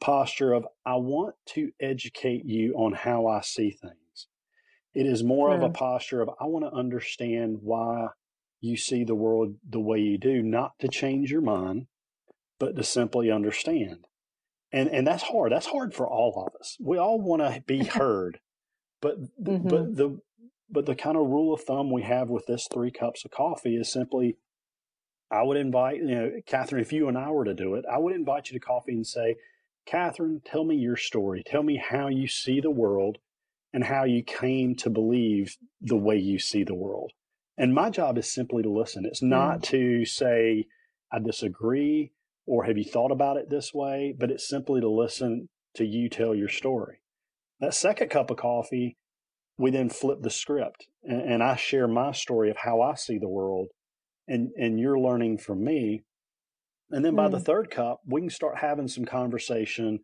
posture 0.00 0.54
of, 0.54 0.66
I 0.86 0.96
want 0.96 1.34
to 1.46 1.72
educate 1.78 2.46
you 2.46 2.74
on 2.74 2.92
how 2.92 3.26
I 3.26 3.42
see 3.42 3.70
things. 3.70 4.26
It 4.94 5.06
is 5.06 5.22
more 5.22 5.54
of 5.54 5.62
a 5.62 5.68
posture 5.68 6.22
of, 6.22 6.30
I 6.40 6.46
want 6.46 6.64
to 6.64 6.72
understand 6.72 7.58
why 7.60 8.08
you 8.60 8.76
see 8.76 9.04
the 9.04 9.14
world 9.14 9.56
the 9.68 9.80
way 9.80 9.98
you 9.98 10.18
do, 10.18 10.42
not 10.42 10.78
to 10.80 10.88
change 10.88 11.30
your 11.30 11.42
mind, 11.42 11.86
but 12.58 12.74
to 12.76 12.82
simply 12.82 13.30
understand 13.30 14.06
and 14.72 14.88
and 14.88 15.06
that's 15.06 15.22
hard. 15.22 15.52
That's 15.52 15.66
hard 15.66 15.94
for 15.94 16.08
all 16.08 16.46
of 16.46 16.60
us. 16.60 16.76
We 16.80 16.98
all 16.98 17.20
want 17.20 17.42
to 17.42 17.62
be 17.66 17.84
heard, 17.84 18.38
but 19.00 19.20
mm-hmm. 19.20 19.68
but 19.68 19.96
the 19.96 20.20
but 20.70 20.86
the 20.86 20.94
kind 20.94 21.16
of 21.16 21.26
rule 21.26 21.52
of 21.52 21.62
thumb 21.62 21.90
we 21.90 22.02
have 22.02 22.30
with 22.30 22.46
this 22.46 22.68
three 22.72 22.90
cups 22.90 23.24
of 23.24 23.32
coffee 23.32 23.76
is 23.76 23.90
simply, 23.90 24.36
I 25.30 25.42
would 25.42 25.56
invite 25.56 25.96
you 25.96 26.14
know, 26.14 26.30
Catherine, 26.46 26.80
if 26.82 26.92
you 26.92 27.08
and 27.08 27.18
I 27.18 27.30
were 27.30 27.44
to 27.44 27.54
do 27.54 27.74
it, 27.74 27.84
I 27.90 27.98
would 27.98 28.14
invite 28.14 28.50
you 28.50 28.58
to 28.58 28.64
coffee 28.64 28.92
and 28.92 29.06
say, 29.06 29.36
Catherine, 29.86 30.40
tell 30.44 30.64
me 30.64 30.76
your 30.76 30.96
story. 30.96 31.42
Tell 31.44 31.62
me 31.62 31.76
how 31.76 32.08
you 32.08 32.28
see 32.28 32.60
the 32.60 32.70
world 32.70 33.18
and 33.72 33.84
how 33.84 34.04
you 34.04 34.22
came 34.22 34.74
to 34.76 34.90
believe 34.90 35.56
the 35.80 35.96
way 35.96 36.16
you 36.16 36.38
see 36.38 36.62
the 36.62 36.74
world. 36.74 37.12
And 37.56 37.74
my 37.74 37.90
job 37.90 38.16
is 38.18 38.32
simply 38.32 38.62
to 38.62 38.70
listen. 38.70 39.04
It's 39.04 39.22
not 39.22 39.58
mm. 39.58 39.62
to 39.64 40.04
say 40.04 40.66
I 41.12 41.18
disagree 41.18 42.12
or 42.50 42.64
have 42.64 42.76
you 42.76 42.82
thought 42.82 43.12
about 43.12 43.36
it 43.36 43.48
this 43.48 43.72
way? 43.72 44.12
But 44.18 44.32
it's 44.32 44.48
simply 44.48 44.80
to 44.80 44.90
listen 44.90 45.48
to 45.76 45.84
you 45.84 46.08
tell 46.08 46.34
your 46.34 46.48
story. 46.48 46.96
That 47.60 47.74
second 47.74 48.10
cup 48.10 48.28
of 48.28 48.38
coffee, 48.38 48.96
we 49.56 49.70
then 49.70 49.88
flip 49.88 50.22
the 50.22 50.30
script 50.30 50.88
and, 51.04 51.20
and 51.20 51.42
I 51.44 51.54
share 51.54 51.86
my 51.86 52.10
story 52.10 52.50
of 52.50 52.56
how 52.56 52.80
I 52.80 52.96
see 52.96 53.18
the 53.18 53.28
world 53.28 53.68
and, 54.26 54.50
and 54.56 54.80
you're 54.80 54.98
learning 54.98 55.38
from 55.38 55.62
me. 55.62 56.02
And 56.90 57.04
then 57.04 57.14
by 57.14 57.28
mm. 57.28 57.30
the 57.30 57.38
third 57.38 57.70
cup, 57.70 58.00
we 58.04 58.22
can 58.22 58.30
start 58.30 58.58
having 58.58 58.88
some 58.88 59.04
conversation 59.04 60.00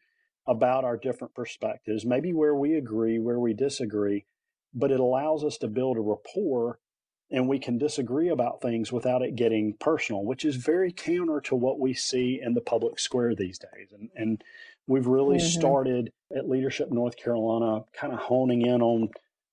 about 0.47 0.85
our 0.85 0.97
different 0.97 1.35
perspectives, 1.35 2.07
maybe 2.07 2.33
where 2.33 2.55
we 2.55 2.75
agree, 2.75 3.19
where 3.19 3.41
we 3.41 3.55
disagree, 3.55 4.25
but 4.73 4.93
it 4.93 5.01
allows 5.01 5.43
us 5.43 5.59
to 5.59 5.67
build 5.67 5.97
a 5.97 6.01
rapport 6.01 6.79
and 7.31 7.49
we 7.49 7.59
can 7.59 7.79
disagree 7.79 8.29
about 8.29 8.61
things 8.61 8.93
without 8.93 9.23
it 9.23 9.35
getting 9.35 9.75
personal, 9.81 10.25
which 10.25 10.45
is 10.45 10.57
very 10.57 10.93
counter 10.93 11.41
to 11.43 11.57
what 11.57 11.81
we 11.81 11.93
see 11.93 12.41
in 12.43 12.55
the 12.55 12.61
public 12.61 12.99
square 12.99 13.35
these 13.35 13.59
days. 13.59 13.89
And, 13.93 14.11
and 14.15 14.45
we've 14.87 15.07
really 15.07 15.39
mm-hmm. 15.39 15.59
started 15.59 16.13
at 16.37 16.49
Leadership 16.49 16.91
North 16.91 17.17
Carolina 17.17 17.85
kind 17.93 18.13
of 18.13 18.21
honing 18.21 18.65
in 18.65 18.81
on, 18.81 19.11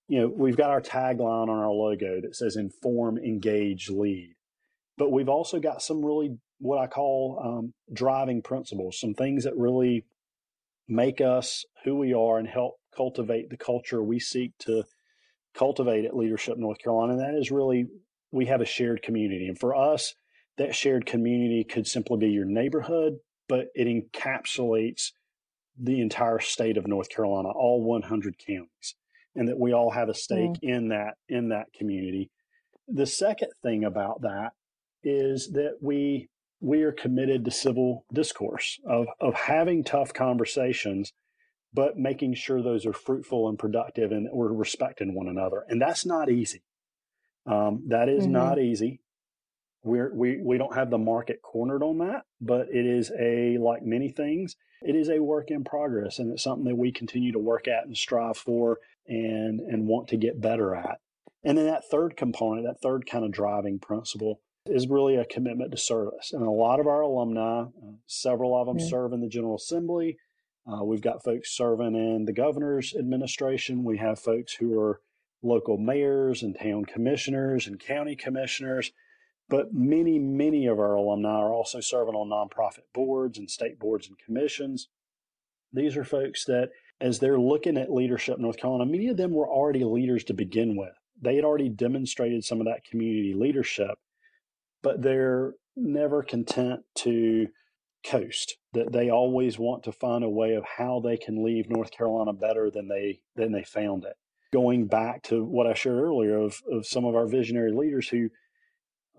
you 0.07 0.21
know, 0.21 0.27
we've 0.27 0.57
got 0.57 0.69
our 0.69 0.81
tagline 0.81 1.49
on 1.49 1.57
our 1.57 1.71
logo 1.71 2.21
that 2.21 2.35
says 2.35 2.55
inform, 2.55 3.17
engage, 3.17 3.89
lead. 3.89 4.35
But 4.97 5.11
we've 5.11 5.29
also 5.29 5.59
got 5.59 5.81
some 5.81 6.05
really 6.05 6.37
what 6.59 6.77
I 6.77 6.87
call 6.87 7.41
um, 7.43 7.73
driving 7.91 8.41
principles, 8.41 8.99
some 8.99 9.13
things 9.15 9.43
that 9.43 9.57
really 9.57 10.05
make 10.87 11.21
us 11.21 11.65
who 11.83 11.95
we 11.95 12.13
are 12.13 12.37
and 12.37 12.47
help 12.47 12.75
cultivate 12.95 13.49
the 13.49 13.57
culture 13.57 14.03
we 14.03 14.19
seek 14.19 14.51
to 14.59 14.83
cultivate 15.53 16.05
at 16.05 16.15
Leadership 16.15 16.57
North 16.57 16.79
Carolina. 16.79 17.13
And 17.13 17.21
that 17.21 17.39
is 17.39 17.51
really, 17.51 17.87
we 18.31 18.45
have 18.47 18.61
a 18.61 18.65
shared 18.65 19.01
community. 19.01 19.47
And 19.47 19.59
for 19.59 19.75
us, 19.75 20.15
that 20.57 20.75
shared 20.75 21.05
community 21.05 21.63
could 21.63 21.87
simply 21.87 22.17
be 22.17 22.29
your 22.29 22.45
neighborhood, 22.45 23.17
but 23.47 23.67
it 23.75 23.87
encapsulates 23.87 25.11
the 25.79 26.01
entire 26.01 26.39
state 26.39 26.77
of 26.77 26.87
North 26.87 27.09
Carolina, 27.09 27.49
all 27.49 27.83
100 27.83 28.35
counties, 28.37 28.95
and 29.35 29.47
that 29.47 29.59
we 29.59 29.73
all 29.73 29.91
have 29.91 30.09
a 30.09 30.13
stake 30.13 30.51
mm. 30.51 30.59
in 30.61 30.89
that 30.89 31.15
in 31.27 31.49
that 31.49 31.73
community. 31.73 32.29
The 32.87 33.07
second 33.07 33.49
thing 33.63 33.83
about 33.83 34.21
that 34.21 34.51
is 35.03 35.51
that 35.53 35.77
we 35.81 36.29
we 36.61 36.83
are 36.83 36.91
committed 36.91 37.43
to 37.45 37.51
civil 37.51 38.05
discourse 38.13 38.79
of 38.87 39.07
of 39.19 39.33
having 39.33 39.83
tough 39.83 40.13
conversations 40.13 41.11
but 41.73 41.97
making 41.97 42.35
sure 42.35 42.61
those 42.61 42.85
are 42.85 42.93
fruitful 42.93 43.49
and 43.49 43.57
productive 43.57 44.11
and 44.11 44.29
we're 44.31 44.53
respecting 44.53 45.13
one 45.13 45.27
another. 45.27 45.65
And 45.67 45.81
that's 45.81 46.05
not 46.05 46.29
easy. 46.29 46.63
Um, 47.45 47.83
that 47.87 48.09
is 48.09 48.23
mm-hmm. 48.23 48.33
not 48.33 48.59
easy. 48.59 49.01
We're, 49.83 50.13
we, 50.13 50.37
we 50.41 50.57
don't 50.57 50.75
have 50.75 50.89
the 50.89 50.97
market 50.97 51.41
cornered 51.41 51.83
on 51.83 51.97
that, 51.97 52.23
but 52.39 52.67
it 52.69 52.85
is 52.85 53.11
a, 53.19 53.57
like 53.57 53.83
many 53.83 54.09
things, 54.09 54.55
it 54.81 54.95
is 54.95 55.09
a 55.09 55.19
work 55.21 55.51
in 55.51 55.63
progress 55.63 56.19
and 56.19 56.31
it's 56.31 56.43
something 56.43 56.65
that 56.65 56.77
we 56.77 56.91
continue 56.91 57.33
to 57.33 57.39
work 57.39 57.67
at 57.67 57.85
and 57.85 57.97
strive 57.97 58.37
for 58.37 58.79
and, 59.07 59.59
and 59.59 59.87
want 59.87 60.07
to 60.09 60.17
get 60.17 60.39
better 60.39 60.73
at. 60.75 60.99
And 61.43 61.57
then 61.57 61.65
that 61.65 61.83
third 61.89 62.15
component, 62.15 62.65
that 62.65 62.81
third 62.81 63.05
kind 63.05 63.25
of 63.25 63.31
driving 63.31 63.79
principle 63.79 64.39
is 64.65 64.87
really 64.87 65.17
a 65.17 65.25
commitment 65.25 65.71
to 65.71 65.77
service. 65.77 66.31
And 66.31 66.43
a 66.43 66.49
lot 66.51 66.79
of 66.79 66.87
our 66.87 67.01
alumni, 67.01 67.63
uh, 67.63 67.65
several 68.07 68.57
of 68.57 68.67
them 68.67 68.77
mm-hmm. 68.77 68.87
serve 68.87 69.11
in 69.11 69.19
the 69.19 69.27
General 69.27 69.55
Assembly, 69.55 70.17
uh, 70.65 70.83
we've 70.83 71.01
got 71.01 71.23
folks 71.23 71.55
serving 71.55 71.95
in 71.95 72.25
the 72.25 72.33
governor's 72.33 72.93
administration. 72.97 73.83
We 73.83 73.97
have 73.97 74.19
folks 74.19 74.53
who 74.53 74.79
are 74.79 75.01
local 75.41 75.77
mayors 75.77 76.41
and 76.41 76.57
town 76.57 76.85
commissioners 76.85 77.67
and 77.67 77.79
county 77.79 78.15
commissioners. 78.15 78.91
But 79.49 79.73
many, 79.73 80.19
many 80.19 80.67
of 80.67 80.79
our 80.79 80.95
alumni 80.95 81.29
are 81.29 81.53
also 81.53 81.81
serving 81.81 82.15
on 82.15 82.29
nonprofit 82.29 82.85
boards 82.93 83.37
and 83.37 83.51
state 83.51 83.77
boards 83.77 84.07
and 84.07 84.17
commissions. 84.17 84.87
These 85.73 85.97
are 85.97 86.05
folks 86.05 86.45
that, 86.45 86.69
as 87.01 87.19
they're 87.19 87.39
looking 87.39 87.77
at 87.77 87.91
leadership 87.91 88.37
in 88.37 88.43
North 88.43 88.57
Carolina, 88.57 88.89
many 88.89 89.09
of 89.09 89.17
them 89.17 89.33
were 89.33 89.49
already 89.49 89.83
leaders 89.83 90.23
to 90.25 90.33
begin 90.33 90.77
with. 90.77 90.93
They 91.21 91.35
had 91.35 91.43
already 91.43 91.69
demonstrated 91.69 92.45
some 92.45 92.61
of 92.61 92.67
that 92.67 92.85
community 92.85 93.33
leadership, 93.35 93.97
but 94.81 95.01
they're 95.01 95.55
never 95.75 96.23
content 96.23 96.81
to 96.95 97.47
coast 98.03 98.57
that 98.73 98.91
they 98.91 99.09
always 99.09 99.57
want 99.57 99.83
to 99.83 99.91
find 99.91 100.23
a 100.23 100.29
way 100.29 100.55
of 100.55 100.63
how 100.77 100.99
they 100.99 101.17
can 101.17 101.43
leave 101.43 101.69
North 101.69 101.91
Carolina 101.91 102.33
better 102.33 102.69
than 102.69 102.87
they 102.87 103.21
than 103.35 103.51
they 103.51 103.63
found 103.63 104.03
it. 104.03 104.15
Going 104.51 104.87
back 104.87 105.23
to 105.23 105.43
what 105.43 105.67
I 105.67 105.73
shared 105.73 105.97
earlier 105.99 106.37
of, 106.37 106.61
of 106.71 106.85
some 106.85 107.05
of 107.05 107.15
our 107.15 107.25
visionary 107.25 107.71
leaders 107.71 108.09
who 108.09 108.29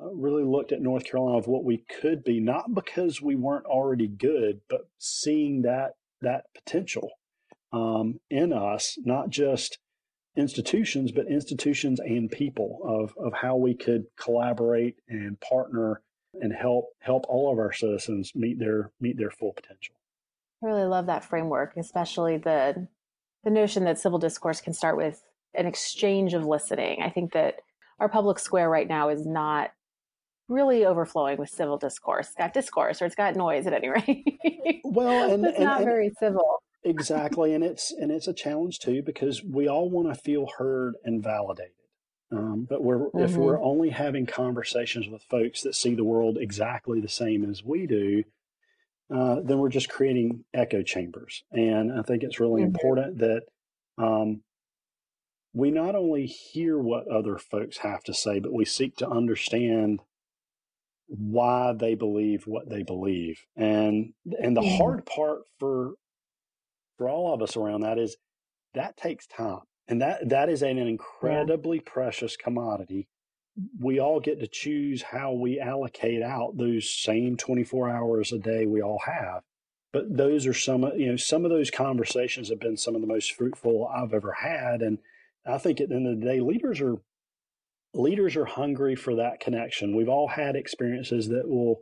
uh, 0.01 0.13
really 0.13 0.45
looked 0.45 0.73
at 0.73 0.81
North 0.81 1.05
Carolina 1.05 1.39
of 1.39 1.47
what 1.47 1.65
we 1.65 1.85
could 2.01 2.25
be, 2.25 2.41
not 2.41 2.75
because 2.75 3.21
we 3.21 3.35
weren't 3.35 3.67
already 3.67 4.09
good, 4.09 4.61
but 4.69 4.83
seeing 4.99 5.63
that 5.63 5.95
that 6.21 6.45
potential 6.55 7.11
um, 7.73 8.21
in 8.31 8.53
us, 8.53 8.97
not 9.05 9.31
just 9.31 9.79
institutions, 10.37 11.13
but 11.13 11.27
institutions 11.29 12.01
and 12.01 12.31
people 12.31 12.81
of, 12.85 13.15
of 13.25 13.33
how 13.33 13.57
we 13.57 13.75
could 13.75 14.05
collaborate 14.19 14.97
and 15.09 15.39
partner 15.41 16.03
and 16.41 16.53
help 16.53 16.87
help 17.01 17.25
all 17.29 17.53
of 17.53 17.59
our 17.59 17.73
citizens 17.73 18.33
meet 18.35 18.59
their 18.59 18.91
meet 19.01 19.17
their 19.17 19.31
full 19.31 19.53
potential. 19.53 19.95
I 20.63 20.67
really 20.67 20.85
love 20.85 21.07
that 21.07 21.25
framework, 21.25 21.77
especially 21.77 22.39
the 22.39 22.89
the 23.45 23.51
notion 23.51 23.85
that 23.85 23.99
civil 23.99 24.19
discourse 24.19 24.61
can 24.61 24.73
start 24.73 24.97
with 24.97 25.23
an 25.55 25.67
exchange 25.67 26.35
of 26.35 26.45
listening. 26.45 27.03
I 27.03 27.11
think 27.11 27.33
that 27.33 27.61
our 28.01 28.09
public 28.09 28.39
square 28.39 28.69
right 28.69 28.89
now 28.89 29.11
is 29.11 29.27
not 29.27 29.71
really 30.49 30.85
overflowing 30.85 31.39
with 31.39 31.49
civil 31.49 31.79
discourse. 31.79 32.27
It's 32.29 32.37
got 32.37 32.53
discourse 32.53 33.01
or 33.01 33.07
it's 33.07 33.15
got 33.15 33.37
noise 33.37 33.67
at 33.67 33.73
any 33.73 33.89
rate. 34.07 34.81
well, 34.85 35.33
and 35.33 35.45
it's 35.45 35.57
and, 35.57 35.65
not 35.65 35.81
and, 35.81 35.87
very 35.87 36.11
civil. 36.19 36.63
exactly, 36.83 37.55
and 37.55 37.63
it's 37.63 37.93
and 37.93 38.11
it's 38.11 38.29
a 38.29 38.35
challenge 38.35 38.79
too 38.79 39.03
because 39.03 39.43
we 39.43 39.69
all 39.69 39.89
want 39.91 40.09
to 40.09 40.21
feel 40.21 40.49
heard 40.59 40.95
and 41.05 41.23
validated. 41.23 41.73
Um, 42.35 42.67
but 42.69 42.83
we're, 42.83 42.99
mm-hmm. 42.99 43.21
if 43.21 43.37
we're 43.37 43.63
only 43.63 43.91
having 43.91 44.27
conversations 44.27 45.09
with 45.09 45.23
folks 45.23 45.63
that 45.63 45.75
see 45.75 45.95
the 45.95 46.05
world 46.05 46.37
exactly 46.41 47.01
the 47.01 47.09
same 47.09 47.49
as 47.49 47.63
we 47.63 47.87
do, 47.87 48.25
uh, 49.15 49.37
then 49.45 49.59
we're 49.59 49.69
just 49.69 49.89
creating 49.89 50.45
echo 50.53 50.83
chambers. 50.83 51.45
And 51.53 51.93
I 51.93 52.03
think 52.03 52.23
it's 52.23 52.41
really 52.41 52.63
mm-hmm. 52.63 52.75
important 52.75 53.19
that 53.19 53.43
um, 53.99 54.43
we 55.53 55.71
not 55.71 55.95
only 55.95 56.27
hear 56.27 56.79
what 56.79 57.07
other 57.09 57.39
folks 57.39 57.79
have 57.79 58.03
to 58.05 58.15
say, 58.15 58.41
but 58.41 58.53
we 58.53 58.65
seek 58.65 58.97
to 58.97 59.09
understand 59.09 60.01
why 61.07 61.73
they 61.73 61.95
believe 61.95 62.47
what 62.47 62.69
they 62.69 62.83
believe. 62.83 63.39
And 63.55 64.15
and 64.41 64.57
the 64.57 64.63
hard 64.63 65.05
part 65.07 65.43
for 65.61 65.93
for 66.97 67.09
all 67.09 67.35
of 67.35 67.43
us 67.43 67.57
around 67.57 67.83
that 67.83 67.99
is 67.99 68.17
that 68.73 68.97
takes 68.97 69.27
time 69.27 69.61
and 69.89 70.01
that 70.01 70.29
that 70.29 70.49
is 70.49 70.63
an 70.63 70.79
incredibly 70.79 71.79
yeah. 71.79 71.91
precious 71.93 72.37
commodity. 72.37 73.09
We 73.79 74.01
all 74.01 74.21
get 74.21 74.41
to 74.41 74.49
choose 74.49 75.03
how 75.03 75.33
we 75.33 75.61
allocate 75.61 76.23
out 76.23 76.57
those 76.57 76.91
same 76.91 77.37
24 77.37 77.89
hours 77.89 78.33
a 78.33 78.39
day 78.39 78.67
we 78.67 78.83
all 78.83 79.01
have. 79.07 79.43
But 79.93 80.17
those 80.17 80.47
are 80.47 80.55
some 80.55 80.83
you 80.97 81.11
know 81.11 81.17
some 81.17 81.45
of 81.45 81.51
those 81.51 81.71
conversations 81.71 82.49
have 82.49 82.61
been 82.61 82.77
some 82.77 82.95
of 82.95 83.01
the 83.01 83.07
most 83.07 83.33
fruitful 83.33 83.89
i've 83.95 84.15
ever 84.15 84.33
had. 84.33 84.83
And 84.83 84.99
i 85.47 85.59
think 85.59 85.81
at 85.81 85.89
the 85.89 85.97
end 85.97 86.09
of 86.09 86.21
the 86.21 86.27
day 86.27 86.41
leaders 86.41 86.81
are 86.81 86.97
leaders 87.93 88.37
are 88.37 88.47
hungry 88.47 88.97
for 88.97 89.15
that 89.17 89.41
connection. 89.41 89.97
We've 89.97 90.09
all 90.09 90.29
had 90.29 90.57
experiences 90.57 91.29
that 91.29 91.49
will 91.49 91.81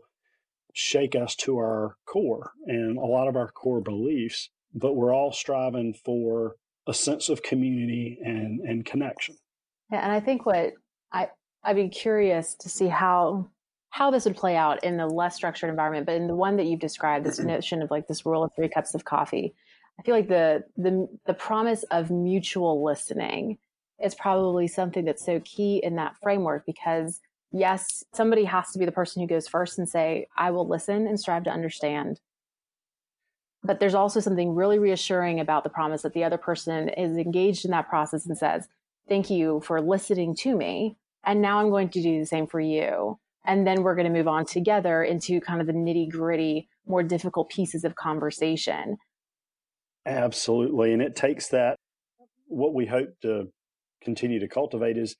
shake 0.75 1.15
us 1.15 1.35
to 1.37 1.57
our 1.57 1.97
core 2.07 2.53
and 2.67 2.99
a 2.99 3.03
lot 3.03 3.29
of 3.29 3.37
our 3.37 3.51
core 3.51 3.81
beliefs 3.81 4.51
but 4.75 4.95
we're 4.95 5.15
all 5.15 5.33
striving 5.33 5.95
for 5.95 6.57
a 6.87 6.95
sense 6.95 7.29
of 7.29 7.43
community 7.43 8.19
and 8.25 8.61
and 8.61 8.85
connection. 8.85 9.37
Yeah, 9.91 10.01
and 10.03 10.13
I 10.13 10.21
think 10.21 10.47
what 10.47 10.73
I 11.13 11.29
I'd 11.63 11.77
be 11.77 11.89
curious 11.89 12.55
to 12.57 12.69
see 12.69 12.89
how 12.89 13.49
how 13.91 14.11
this 14.11 14.25
would 14.25 14.37
play 14.37 14.57
out 14.57 14.83
in 14.85 14.99
a 15.01 15.07
less 15.07 15.37
structured 15.37 15.69
environment, 15.69 16.07
but 16.07 16.15
in 16.15 16.27
the 16.27 16.35
one 16.35 16.57
that 16.57 16.65
you've 16.65 16.81
described, 16.81 17.27
this 17.27 17.39
notion 17.39 17.83
of 17.83 17.91
like 17.91 18.09
this 18.09 18.25
rule 18.25 18.43
of 18.43 18.51
three 18.55 18.69
cups 18.69 18.95
of 18.95 19.05
coffee. 19.05 19.55
I 19.99 20.03
feel 20.03 20.15
like 20.15 20.29
the 20.29 20.65
the 20.77 21.09
the 21.27 21.35
promise 21.35 21.85
of 21.85 22.11
mutual 22.11 22.83
listening 22.83 23.59
is 24.03 24.15
probably 24.15 24.67
something 24.67 25.05
that's 25.05 25.25
so 25.25 25.41
key 25.45 25.81
in 25.83 25.97
that 25.97 26.17
framework 26.23 26.65
because 26.67 27.21
yes, 27.53 28.03
somebody 28.13 28.45
has 28.45 28.73
to 28.73 28.79
be 28.79 28.87
the 28.87 28.93
person 28.93 29.23
who 29.23 29.29
goes 29.29 29.47
first 29.47 29.79
and 29.79 29.89
say, 29.89 30.27
I 30.37 30.51
will 30.51 30.67
listen 30.67 31.07
and 31.07 31.21
strive 31.21 31.45
to 31.45 31.51
understand. 31.51 32.19
But 33.65 33.79
there's 33.79 33.95
also 33.95 34.21
something 34.21 34.55
really 34.55 34.79
reassuring 34.79 35.39
about 35.39 35.63
the 35.63 35.71
promise 35.71 36.03
that 36.03 36.15
the 36.15 36.25
other 36.25 36.39
person 36.39 36.89
is 36.89 37.17
engaged 37.17 37.65
in 37.65 37.71
that 37.71 37.89
process 37.89 38.27
and 38.27 38.37
says, 38.37 38.67
Thank 39.09 39.31
you 39.31 39.61
for 39.65 39.81
listening 39.81 40.35
to 40.37 40.57
me. 40.57 40.97
And 41.25 41.43
now 41.43 41.59
I'm 41.59 41.71
going 41.71 41.89
to 41.91 42.03
do 42.03 42.21
the 42.21 42.27
same 42.27 42.47
for 42.47 42.61
you. 42.61 43.19
And 43.45 43.67
then 43.67 43.83
we're 43.83 43.97
going 43.97 44.07
to 44.07 44.17
move 44.17 44.29
on 44.29 44.47
together 44.47 45.03
into 45.03 45.41
kind 45.41 45.61
of 45.61 45.67
the 45.67 45.73
nitty 45.73 46.11
gritty, 46.11 46.69
more 46.87 47.03
difficult 47.03 47.51
pieces 47.51 47.85
of 47.85 47.97
conversation. 47.97 48.97
Absolutely. 50.07 50.93
And 50.93 51.03
it 51.03 51.17
takes 51.17 51.49
that, 51.49 51.77
what 52.47 52.75
we 52.75 52.87
hope 52.87 53.09
to 53.23 53.49
continue 54.03 54.39
to 54.41 54.49
cultivate 54.49 54.97
is 54.97 55.17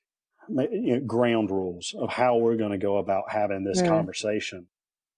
you 0.49 0.95
know, 0.95 0.99
ground 1.01 1.51
rules 1.51 1.93
of 1.97 2.09
how 2.09 2.37
we're 2.37 2.57
going 2.57 2.71
to 2.71 2.77
go 2.77 2.97
about 2.97 3.23
having 3.29 3.63
this 3.63 3.81
mm. 3.81 3.87
conversation 3.87 4.67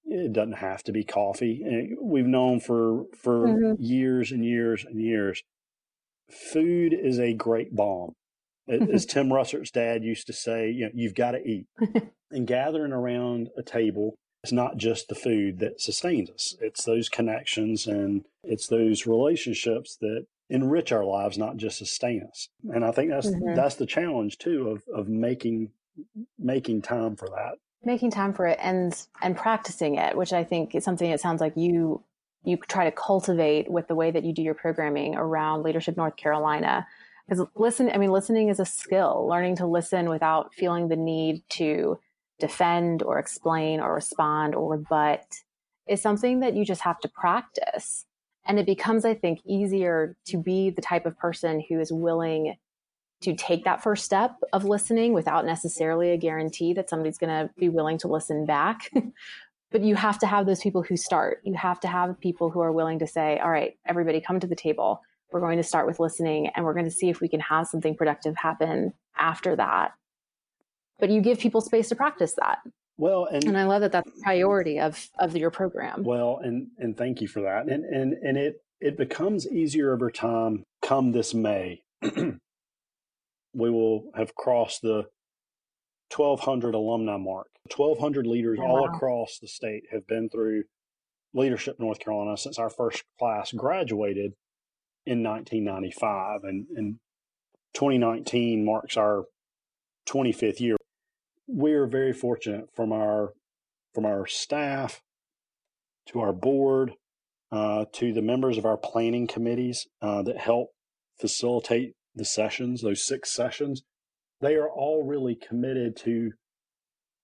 it 0.06 0.34
doesn't 0.34 0.54
have 0.54 0.84
to 0.84 0.92
be 0.92 1.04
coffee. 1.04 1.96
We've 2.02 2.28
known 2.28 2.60
for 2.60 3.06
for 3.18 3.48
mm-hmm. 3.48 3.82
years 3.82 4.32
and 4.32 4.46
years 4.46 4.86
and 4.86 5.02
years, 5.02 5.44
food 6.30 6.94
is 6.94 7.20
a 7.20 7.34
great 7.34 7.76
balm. 7.76 8.14
As 8.68 9.06
Tim 9.08 9.30
Russert's 9.30 9.72
dad 9.72 10.04
used 10.04 10.28
to 10.28 10.34
say, 10.34 10.70
you 10.70 10.86
know, 10.86 10.92
you've 10.94 11.16
got 11.16 11.32
to 11.32 11.44
eat. 11.44 11.68
and 12.32 12.48
gathering 12.48 12.92
around 12.92 13.50
a 13.58 13.64
table 13.64 14.16
is 14.44 14.52
not 14.52 14.78
just 14.78 15.08
the 15.08 15.16
food 15.16 15.60
that 15.60 15.82
sustains 15.82 16.30
us. 16.30 16.56
It's 16.62 16.84
those 16.84 17.10
connections 17.10 17.88
and 17.88 18.26
it's 18.44 18.68
those 18.68 19.08
relationships 19.08 19.98
that 20.02 20.26
enrich 20.50 20.92
our 20.92 21.06
lives, 21.06 21.38
not 21.38 21.58
just 21.58 21.78
sustain 21.78 22.24
us. 22.24 22.50
And 22.70 22.84
I 22.84 22.92
think 22.92 23.10
that's 23.10 23.28
mm-hmm. 23.28 23.56
that's 23.56 23.76
the 23.76 23.86
challenge 23.86 24.38
too 24.38 24.70
of 24.70 24.84
of 24.94 25.08
making 25.08 25.72
making 26.38 26.82
time 26.82 27.16
for 27.16 27.30
that 27.30 27.58
making 27.86 28.12
time 28.12 28.34
for 28.34 28.48
it 28.48 28.58
and 28.62 29.06
and 29.22 29.38
practicing 29.38 29.96
it 29.96 30.18
which 30.18 30.34
i 30.34 30.44
think 30.44 30.74
is 30.74 30.84
something 30.84 31.12
it 31.12 31.22
sounds 31.22 31.42
like 31.42 31.56
you 31.56 32.04
you 32.46 32.58
try 32.58 32.86
to 32.86 32.92
cultivate 32.92 33.70
with 33.70 33.88
the 33.88 33.96
way 33.96 34.12
that 34.12 34.24
you 34.24 34.34
do 34.34 34.42
your 34.42 34.54
programming 34.54 35.16
around 35.16 35.64
leadership 35.64 35.98
north 35.98 36.16
carolina. 36.16 36.88
Because 37.28 37.48
listen 37.56 37.90
i 37.92 37.98
mean 37.98 38.12
listening 38.12 38.50
is 38.50 38.60
a 38.60 38.66
skill. 38.66 39.28
Learning 39.28 39.56
to 39.58 39.66
listen 39.66 40.10
without 40.10 40.54
feeling 40.54 40.88
the 40.88 40.96
need 40.96 41.44
to 41.50 42.00
defend 42.40 43.02
or 43.02 43.18
explain 43.18 43.80
or 43.80 43.96
respond 43.96 44.56
or 44.56 44.76
rebut 44.76 45.26
is 45.88 46.02
something 46.02 46.42
that 46.42 46.56
you 46.56 46.66
just 46.66 46.82
have 46.82 47.00
to 47.00 47.08
practice. 47.08 48.06
And 48.48 48.60
it 48.60 48.66
becomes 48.66 49.06
i 49.06 49.16
think 49.16 49.40
easier 49.46 50.16
to 50.28 50.38
be 50.38 50.70
the 50.70 50.82
type 50.82 51.06
of 51.06 51.18
person 51.18 51.64
who 51.68 51.80
is 51.80 51.92
willing 51.92 52.56
to 53.26 53.36
take 53.36 53.66
that 53.66 53.84
first 53.84 54.06
step 54.06 54.36
of 54.54 54.64
listening 54.64 55.14
without 55.14 55.46
necessarily 55.46 56.12
a 56.12 56.18
guarantee 56.18 56.74
that 56.74 56.90
somebody's 56.90 57.18
going 57.18 57.30
to 57.30 57.54
be 57.58 57.70
willing 57.70 57.98
to 58.00 58.08
listen 58.08 58.46
back. 58.46 58.90
but 59.72 59.82
you 59.82 59.96
have 59.96 60.18
to 60.20 60.28
have 60.28 60.46
those 60.46 60.62
people 60.62 60.82
who 60.84 60.96
start. 60.96 61.42
You 61.44 61.54
have 61.56 61.80
to 61.82 61.88
have 61.88 62.20
people 62.20 62.50
who 62.50 62.62
are 62.62 62.72
willing 62.72 63.00
to 63.00 63.08
say, 63.08 63.40
all 63.40 63.50
right, 63.50 63.78
everybody 63.86 64.22
come 64.22 64.40
to 64.40 64.48
the 64.48 64.56
table. 64.56 65.02
We're 65.32 65.42
going 65.42 65.58
to 65.58 65.64
start 65.64 65.88
with 65.88 66.00
listening 66.00 66.48
and 66.56 66.64
we're 66.64 66.74
going 66.74 66.86
to 66.86 66.92
see 66.92 67.10
if 67.10 67.20
we 67.20 67.28
can 67.28 67.42
have 67.42 67.68
something 67.68 67.96
productive 67.96 68.36
happen 68.38 68.94
after 69.18 69.56
that. 69.56 69.94
But 71.00 71.10
you 71.10 71.20
give 71.20 71.40
people 71.40 71.62
space 71.62 71.90
to 71.90 71.96
practice 71.96 72.36
that. 72.40 72.60
Well, 72.98 73.26
and, 73.26 73.44
and 73.44 73.58
I 73.58 73.66
love 73.66 73.82
that 73.82 73.92
that's 73.92 74.10
a 74.10 74.24
priority 74.24 74.80
of 74.80 75.10
of 75.20 75.36
your 75.36 75.52
program. 75.52 76.04
Well, 76.04 76.40
and 76.42 76.68
and 76.78 76.96
thank 76.96 77.20
you 77.20 77.28
for 77.28 77.42
that. 77.42 77.68
And 77.68 77.84
and 77.84 78.14
and 78.14 78.38
it 78.38 78.62
it 78.80 78.98
becomes 78.98 79.48
easier 79.48 79.94
over 79.94 80.10
time 80.10 80.64
come 80.82 81.12
this 81.12 81.34
May 81.34 81.82
we 83.56 83.70
will 83.70 84.12
have 84.16 84.36
crossed 84.36 84.82
the 84.82 85.06
1,200 86.16 86.76
alumni 86.76 87.18
mark. 87.18 87.48
1,200 87.76 88.28
leaders 88.28 88.60
oh, 88.62 88.66
all 88.66 88.84
wow. 88.84 88.94
across 88.94 89.40
the 89.40 89.48
state 89.48 89.84
have 89.92 90.06
been 90.06 90.30
through 90.30 90.64
Leadership 91.34 91.78
North 91.80 92.00
Carolina 92.00 92.38
since 92.38 92.60
our 92.60 92.70
first 92.70 93.04
class 93.18 93.52
graduated 93.52 94.34
in 95.06 95.24
1995. 95.24 96.42
And, 96.44 96.68
and 96.76 97.00
2019 97.74 98.64
marks 98.64 98.98
our 98.98 99.26
25th 100.08 100.60
year. 100.60 100.78
We 101.48 101.74
are 101.74 101.88
very 101.88 102.14
fortunate 102.14 102.70
from 102.76 102.92
our 102.92 103.34
from 103.94 104.06
our 104.06 104.28
staff 104.28 105.02
to 106.08 106.20
our 106.20 106.34
board 106.34 106.94
uh, 107.52 107.86
to 107.94 108.12
the 108.12 108.22
members 108.22 108.58
of 108.58 108.66
our 108.66 108.78
planning 108.78 109.26
committees 109.26 109.88
uh, 110.02 110.22
that 110.24 110.38
help 110.38 110.72
facilitate 111.20 111.94
the 112.16 112.26
sessions, 112.26 112.82
those 112.82 113.04
six 113.04 113.32
sessions. 113.32 113.84
they 114.42 114.56
are 114.56 114.70
all 114.70 115.04
really 115.04 115.36
committed 115.36 115.96
to 115.96 116.32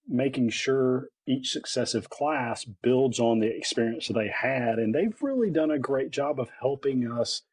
making 0.07 0.49
sure 0.49 1.09
each 1.27 1.51
successive 1.51 2.09
class 2.09 2.65
builds 2.65 3.19
on 3.19 3.39
the 3.39 3.55
experience 3.55 4.07
they 4.07 4.29
had. 4.29 4.79
And 4.79 4.93
they've 4.93 5.15
really 5.21 5.49
done 5.49 5.71
a 5.71 5.79
great 5.79 6.11
job 6.11 6.39
of 6.39 6.49
helping 6.59 7.11
us 7.11 7.43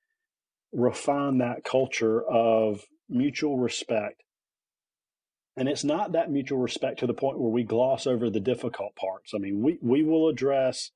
refine 0.72 1.38
that 1.38 1.64
culture 1.64 2.22
of 2.22 2.85
mutual 3.09 3.59
respect. 3.59 4.22
And 5.57 5.68
it's 5.68 5.85
not 5.85 6.12
that 6.12 6.31
mutual 6.31 6.59
respect 6.59 7.01
to 7.01 7.07
the 7.07 7.14
point 7.14 7.38
where 7.38 7.51
we 7.51 7.64
gloss 7.64 8.07
over 8.07 8.31
the 8.31 8.40
difficult 8.40 8.94
parts. 8.94 9.33
I 9.35 9.38
mean, 9.38 9.62
we, 9.62 9.79
we 9.83 10.05
will 10.05 10.29
address, 10.29 10.92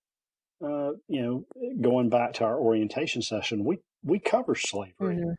uh, 0.64 0.92
you 1.08 1.22
know, 1.22 1.44
going 1.80 2.08
back 2.08 2.34
to 2.34 2.44
our 2.44 2.58
orientation 2.58 3.22
session, 3.22 3.64
we, 3.64 3.78
we 4.04 4.18
cover 4.18 4.54
slavery. 4.54 5.16
Mm-hmm. 5.16 5.32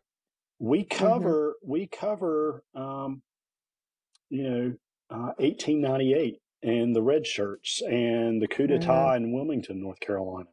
We 0.59 0.83
mm-hmm. 0.83 0.97
cover, 0.97 1.55
mm-hmm. 1.63 1.71
we 1.71 1.87
cover, 1.87 2.63
um, 2.75 3.21
you 4.29 4.43
know, 4.43 4.73
uh, 5.09 5.33
1898 5.37 6.39
and 6.63 6.95
the 6.95 7.01
red 7.01 7.27
shirts 7.27 7.81
and 7.81 8.41
the 8.41 8.47
coup 8.47 8.67
d'etat 8.67 8.87
mm-hmm. 8.87 9.25
in 9.25 9.33
Wilmington, 9.33 9.81
North 9.81 9.99
Carolina. 9.99 10.49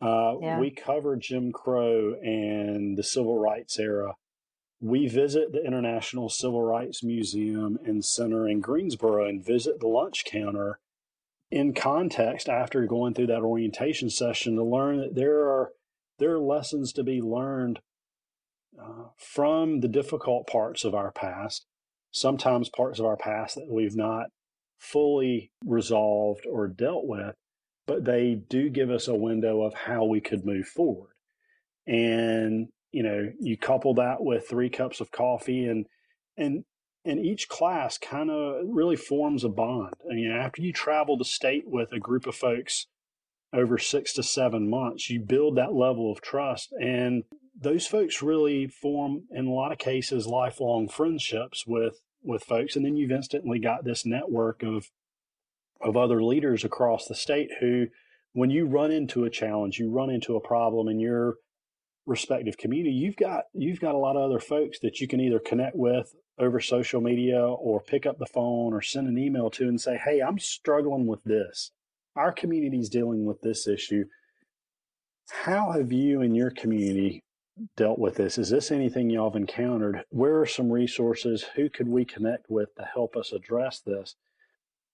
Uh, 0.00 0.34
yeah. 0.40 0.58
We 0.58 0.70
cover 0.70 1.16
Jim 1.16 1.52
Crow 1.52 2.14
and 2.22 2.96
the 2.96 3.02
civil 3.02 3.38
rights 3.38 3.78
era. 3.78 4.14
We 4.80 5.08
visit 5.08 5.52
the 5.52 5.64
International 5.64 6.28
Civil 6.28 6.62
Rights 6.62 7.02
Museum 7.02 7.78
and 7.84 8.04
Center 8.04 8.46
in 8.46 8.60
Greensboro 8.60 9.26
and 9.26 9.44
visit 9.44 9.80
the 9.80 9.88
lunch 9.88 10.24
counter 10.26 10.80
in 11.50 11.72
context 11.72 12.48
after 12.48 12.84
going 12.86 13.14
through 13.14 13.28
that 13.28 13.42
orientation 13.42 14.10
session 14.10 14.56
to 14.56 14.64
learn 14.64 14.98
that 14.98 15.14
there 15.14 15.48
are 15.48 15.72
there 16.18 16.32
are 16.32 16.40
lessons 16.40 16.92
to 16.94 17.02
be 17.02 17.20
learned 17.20 17.80
uh, 18.80 19.08
from 19.18 19.80
the 19.80 19.88
difficult 19.88 20.46
parts 20.46 20.84
of 20.84 20.94
our 20.94 21.10
past 21.12 21.66
sometimes 22.16 22.70
parts 22.70 22.98
of 22.98 23.04
our 23.04 23.16
past 23.16 23.56
that 23.56 23.68
we've 23.70 23.96
not 23.96 24.26
fully 24.78 25.52
resolved 25.64 26.46
or 26.50 26.66
dealt 26.66 27.06
with, 27.06 27.34
but 27.86 28.04
they 28.04 28.34
do 28.48 28.70
give 28.70 28.90
us 28.90 29.06
a 29.06 29.14
window 29.14 29.62
of 29.62 29.74
how 29.74 30.04
we 30.04 30.20
could 30.20 30.44
move 30.44 30.66
forward. 30.66 31.12
And, 31.86 32.68
you 32.90 33.02
know, 33.02 33.32
you 33.38 33.56
couple 33.56 33.94
that 33.94 34.22
with 34.22 34.48
three 34.48 34.70
cups 34.70 35.00
of 35.00 35.10
coffee 35.10 35.66
and, 35.66 35.86
and, 36.36 36.64
and 37.04 37.20
each 37.20 37.48
class 37.48 37.98
kind 37.98 38.30
of 38.30 38.64
really 38.66 38.96
forms 38.96 39.44
a 39.44 39.48
bond. 39.48 39.94
I 40.10 40.14
mean, 40.14 40.30
after 40.30 40.62
you 40.62 40.72
travel 40.72 41.16
the 41.16 41.24
state 41.24 41.64
with 41.66 41.92
a 41.92 42.00
group 42.00 42.26
of 42.26 42.34
folks 42.34 42.86
over 43.52 43.78
six 43.78 44.12
to 44.14 44.22
seven 44.22 44.68
months, 44.68 45.08
you 45.10 45.20
build 45.20 45.56
that 45.56 45.74
level 45.74 46.10
of 46.10 46.20
trust. 46.20 46.72
And 46.80 47.24
those 47.58 47.86
folks 47.86 48.22
really 48.22 48.66
form, 48.66 49.24
in 49.30 49.46
a 49.46 49.52
lot 49.52 49.72
of 49.72 49.78
cases, 49.78 50.26
lifelong 50.26 50.88
friendships 50.88 51.66
with 51.66 52.00
with 52.22 52.42
folks, 52.42 52.74
and 52.76 52.84
then 52.84 52.96
you've 52.96 53.12
instantly 53.12 53.58
got 53.58 53.84
this 53.84 54.04
network 54.04 54.62
of 54.62 54.90
of 55.80 55.96
other 55.96 56.22
leaders 56.22 56.64
across 56.64 57.06
the 57.06 57.14
state 57.14 57.50
who, 57.60 57.86
when 58.32 58.50
you 58.50 58.66
run 58.66 58.90
into 58.90 59.24
a 59.24 59.30
challenge, 59.30 59.78
you 59.78 59.90
run 59.90 60.10
into 60.10 60.36
a 60.36 60.40
problem 60.40 60.88
in 60.88 60.98
your 60.98 61.36
respective 62.06 62.56
community, 62.56 62.94
you've 62.94 63.16
got 63.16 63.44
you've 63.52 63.80
got 63.80 63.94
a 63.94 63.98
lot 63.98 64.16
of 64.16 64.22
other 64.22 64.40
folks 64.40 64.78
that 64.80 65.00
you 65.00 65.08
can 65.08 65.20
either 65.20 65.38
connect 65.38 65.76
with 65.76 66.14
over 66.38 66.60
social 66.60 67.00
media 67.00 67.40
or 67.40 67.80
pick 67.80 68.04
up 68.04 68.18
the 68.18 68.26
phone 68.26 68.72
or 68.74 68.82
send 68.82 69.08
an 69.08 69.18
email 69.18 69.50
to 69.50 69.68
and 69.68 69.80
say, 69.80 69.96
"Hey, 69.96 70.20
I'm 70.20 70.38
struggling 70.38 71.06
with 71.06 71.24
this. 71.24 71.72
Our 72.14 72.32
community 72.32 72.78
is 72.78 72.88
dealing 72.88 73.24
with 73.24 73.40
this 73.40 73.66
issue. 73.66 74.04
How 75.28 75.72
have 75.72 75.92
you 75.92 76.22
in 76.22 76.34
your 76.34 76.50
community 76.50 77.24
dealt 77.76 77.98
with 77.98 78.16
this. 78.16 78.38
Is 78.38 78.50
this 78.50 78.70
anything 78.70 79.10
y'all 79.10 79.30
have 79.30 79.40
encountered? 79.40 80.04
Where 80.10 80.40
are 80.40 80.46
some 80.46 80.70
resources? 80.70 81.44
Who 81.54 81.68
could 81.68 81.88
we 81.88 82.04
connect 82.04 82.46
with 82.48 82.74
to 82.76 82.82
help 82.82 83.16
us 83.16 83.32
address 83.32 83.80
this? 83.80 84.16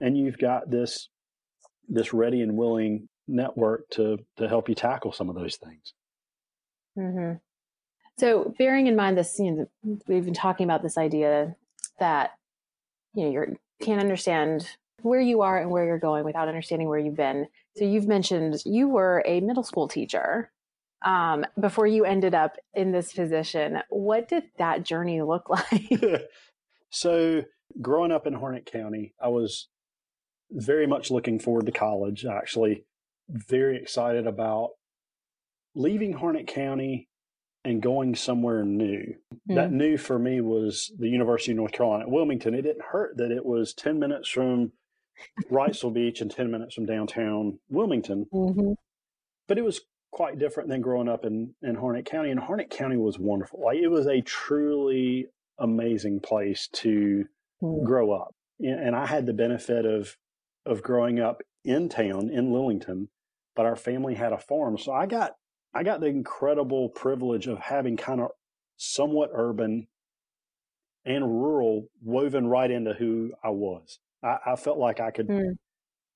And 0.00 0.16
you've 0.16 0.38
got 0.38 0.70
this 0.70 1.08
this 1.88 2.12
ready 2.12 2.40
and 2.40 2.56
willing 2.56 3.08
network 3.26 3.88
to 3.90 4.18
to 4.36 4.48
help 4.48 4.68
you 4.68 4.74
tackle 4.74 5.12
some 5.12 5.28
of 5.28 5.34
those 5.34 5.56
things. 5.56 5.94
Mm-hmm. 6.98 7.36
So, 8.18 8.54
bearing 8.58 8.86
in 8.86 8.96
mind 8.96 9.16
this, 9.16 9.38
you 9.38 9.50
know, 9.84 9.98
we've 10.06 10.24
been 10.24 10.34
talking 10.34 10.64
about 10.64 10.82
this 10.82 10.98
idea 10.98 11.56
that 11.98 12.32
you 13.14 13.24
know 13.24 13.30
you 13.30 13.56
can't 13.80 14.00
understand 14.00 14.68
where 15.00 15.20
you 15.20 15.40
are 15.42 15.58
and 15.58 15.70
where 15.70 15.84
you're 15.84 15.98
going 15.98 16.24
without 16.24 16.48
understanding 16.48 16.88
where 16.88 16.98
you've 16.98 17.16
been. 17.16 17.48
So, 17.76 17.84
you've 17.84 18.06
mentioned 18.06 18.62
you 18.64 18.88
were 18.88 19.22
a 19.26 19.40
middle 19.40 19.64
school 19.64 19.88
teacher 19.88 20.50
um, 21.04 21.44
before 21.58 21.86
you 21.86 22.04
ended 22.04 22.34
up 22.34 22.56
in 22.74 22.92
this 22.92 23.12
position. 23.12 23.78
What 23.90 24.28
did 24.28 24.44
that 24.58 24.84
journey 24.84 25.22
look 25.22 25.48
like? 25.50 26.02
so, 26.90 27.42
growing 27.80 28.12
up 28.12 28.26
in 28.26 28.34
Harnett 28.34 28.66
County, 28.66 29.14
I 29.20 29.28
was 29.28 29.68
very 30.50 30.86
much 30.86 31.10
looking 31.10 31.38
forward 31.38 31.66
to 31.66 31.72
college, 31.72 32.24
actually, 32.24 32.84
very 33.28 33.76
excited 33.76 34.26
about 34.26 34.70
leaving 35.74 36.14
Harnett 36.14 36.46
County 36.46 37.08
and 37.64 37.80
going 37.80 38.14
somewhere 38.14 38.64
new. 38.64 39.14
Mm-hmm. 39.32 39.54
That 39.54 39.72
new 39.72 39.96
for 39.96 40.18
me 40.18 40.40
was 40.40 40.92
the 40.98 41.08
University 41.08 41.52
of 41.52 41.56
North 41.56 41.72
Carolina 41.72 42.04
at 42.04 42.10
Wilmington. 42.10 42.54
It 42.54 42.62
didn't 42.62 42.84
hurt 42.90 43.16
that 43.16 43.30
it 43.30 43.46
was 43.46 43.72
10 43.74 43.98
minutes 43.98 44.28
from 44.28 44.72
Wrightsville 45.50 45.94
Beach 45.94 46.20
and 46.20 46.30
10 46.30 46.50
minutes 46.50 46.74
from 46.74 46.86
downtown 46.86 47.58
Wilmington. 47.70 48.26
Mm-hmm. 48.32 48.72
But 49.46 49.58
it 49.58 49.64
was 49.64 49.80
quite 50.12 50.38
different 50.38 50.68
than 50.68 50.80
growing 50.80 51.08
up 51.08 51.24
in, 51.24 51.54
in 51.62 51.74
Harnett 51.74 52.04
County. 52.04 52.30
And 52.30 52.38
Harnett 52.38 52.70
County 52.70 52.96
was 52.96 53.18
wonderful. 53.18 53.60
Like 53.64 53.78
it 53.78 53.88
was 53.88 54.06
a 54.06 54.20
truly 54.20 55.26
amazing 55.58 56.20
place 56.20 56.68
to 56.74 57.24
mm. 57.62 57.84
grow 57.84 58.12
up. 58.12 58.34
And 58.60 58.94
I 58.94 59.06
had 59.06 59.26
the 59.26 59.32
benefit 59.32 59.84
of 59.84 60.16
of 60.64 60.82
growing 60.82 61.18
up 61.18 61.42
in 61.64 61.88
town 61.88 62.30
in 62.30 62.52
Lillington, 62.52 63.08
but 63.56 63.66
our 63.66 63.74
family 63.74 64.14
had 64.14 64.32
a 64.32 64.38
farm. 64.38 64.78
So 64.78 64.92
I 64.92 65.06
got 65.06 65.32
I 65.74 65.82
got 65.82 66.00
the 66.00 66.06
incredible 66.06 66.90
privilege 66.90 67.48
of 67.48 67.58
having 67.58 67.96
kind 67.96 68.20
of 68.20 68.28
somewhat 68.76 69.30
urban 69.32 69.88
and 71.04 71.24
rural 71.24 71.88
woven 72.02 72.46
right 72.46 72.70
into 72.70 72.92
who 72.92 73.32
I 73.42 73.50
was. 73.50 73.98
I, 74.22 74.36
I 74.46 74.56
felt 74.56 74.78
like 74.78 75.00
I 75.00 75.10
could 75.10 75.28
mm. 75.28 75.56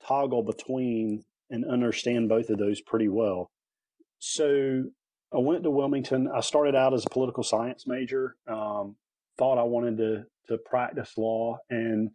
toggle 0.06 0.44
between 0.44 1.24
and 1.50 1.64
understand 1.64 2.28
both 2.28 2.50
of 2.50 2.58
those 2.58 2.80
pretty 2.80 3.08
well. 3.08 3.50
So 4.18 4.84
I 5.32 5.38
went 5.38 5.62
to 5.64 5.70
Wilmington. 5.70 6.28
I 6.34 6.40
started 6.40 6.74
out 6.74 6.94
as 6.94 7.04
a 7.04 7.10
political 7.10 7.42
science 7.42 7.86
major. 7.86 8.36
Um, 8.46 8.96
thought 9.38 9.58
I 9.58 9.64
wanted 9.64 9.98
to 9.98 10.24
to 10.48 10.58
practice 10.58 11.18
law 11.18 11.58
and 11.68 12.10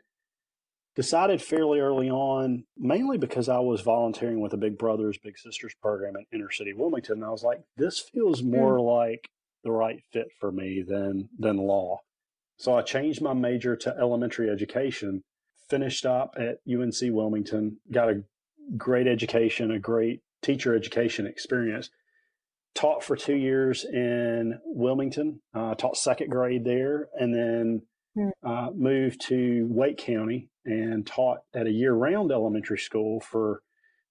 decided 0.96 1.42
fairly 1.42 1.80
early 1.80 2.10
on, 2.10 2.64
mainly 2.78 3.18
because 3.18 3.50
I 3.50 3.60
was 3.60 3.82
volunteering 3.82 4.40
with 4.40 4.54
a 4.54 4.58
Big 4.58 4.78
Brothers 4.78 5.18
Big 5.18 5.38
Sisters 5.38 5.74
program 5.82 6.16
in 6.16 6.26
inner 6.34 6.52
city 6.52 6.74
Wilmington. 6.74 7.18
And 7.18 7.26
I 7.26 7.30
was 7.30 7.44
like, 7.44 7.62
this 7.78 8.00
feels 8.00 8.42
hmm. 8.42 8.52
more 8.52 8.78
mm. 8.78 9.10
like 9.10 9.30
the 9.64 9.72
right 9.72 10.02
fit 10.12 10.28
for 10.40 10.52
me 10.52 10.84
than 10.88 11.30
than 11.38 11.58
law. 11.58 12.00
So 12.58 12.76
I 12.76 12.82
changed 12.82 13.22
my 13.22 13.34
major 13.34 13.76
to 13.76 13.96
elementary 14.00 14.50
education. 14.50 15.24
Finished 15.70 16.06
up 16.06 16.36
at 16.38 16.60
UNC 16.70 16.96
Wilmington. 17.02 17.78
Got 17.92 18.10
a 18.10 18.24
great 18.78 19.08
education, 19.08 19.72
a 19.72 19.80
great 19.80 20.22
teacher 20.42 20.76
education 20.76 21.26
experience. 21.26 21.90
Taught 22.74 23.04
for 23.04 23.16
two 23.18 23.36
years 23.36 23.84
in 23.84 24.60
Wilmington, 24.66 25.42
uh, 25.54 25.76
taught 25.76 25.98
second 25.98 26.30
grade 26.30 26.64
there, 26.64 27.10
and 27.16 27.34
then 27.34 27.82
hmm. 28.16 28.30
uh, 28.50 28.70
moved 28.74 29.22
to 29.28 29.68
Wake 29.70 29.98
County 29.98 30.50
and 30.66 31.06
taught 31.06 31.40
at 31.54 31.68
a 31.68 31.72
year 31.72 31.94
round 31.94 32.32
elementary 32.32 32.78
school 32.78 33.20
for 33.20 33.62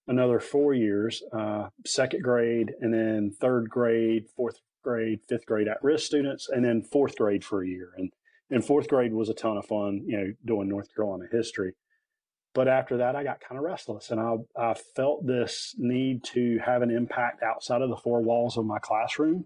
another 0.08 0.40
four 0.40 0.74
years 0.74 1.22
uh, 1.32 1.68
second 1.86 2.22
grade, 2.22 2.72
and 2.80 2.92
then 2.92 3.32
third 3.40 3.70
grade, 3.70 4.26
fourth 4.36 4.58
grade, 4.82 5.20
fifth 5.28 5.46
grade 5.46 5.68
at 5.68 5.82
risk 5.82 6.04
students, 6.04 6.48
and 6.48 6.64
then 6.64 6.82
fourth 6.82 7.16
grade 7.16 7.44
for 7.44 7.62
a 7.62 7.68
year. 7.68 7.90
And, 7.96 8.12
and 8.50 8.64
fourth 8.64 8.88
grade 8.88 9.12
was 9.12 9.28
a 9.28 9.34
ton 9.34 9.56
of 9.56 9.66
fun, 9.66 10.02
you 10.06 10.18
know, 10.18 10.32
doing 10.44 10.68
North 10.68 10.94
Carolina 10.94 11.26
history. 11.30 11.74
But 12.52 12.66
after 12.66 12.96
that, 12.98 13.14
I 13.14 13.22
got 13.22 13.40
kind 13.40 13.58
of 13.58 13.64
restless 13.64 14.10
and 14.10 14.20
I, 14.20 14.34
I 14.56 14.74
felt 14.74 15.26
this 15.26 15.74
need 15.78 16.24
to 16.34 16.58
have 16.64 16.82
an 16.82 16.90
impact 16.90 17.42
outside 17.42 17.80
of 17.82 17.90
the 17.90 17.96
four 17.96 18.20
walls 18.22 18.58
of 18.58 18.64
my 18.66 18.78
classroom. 18.80 19.44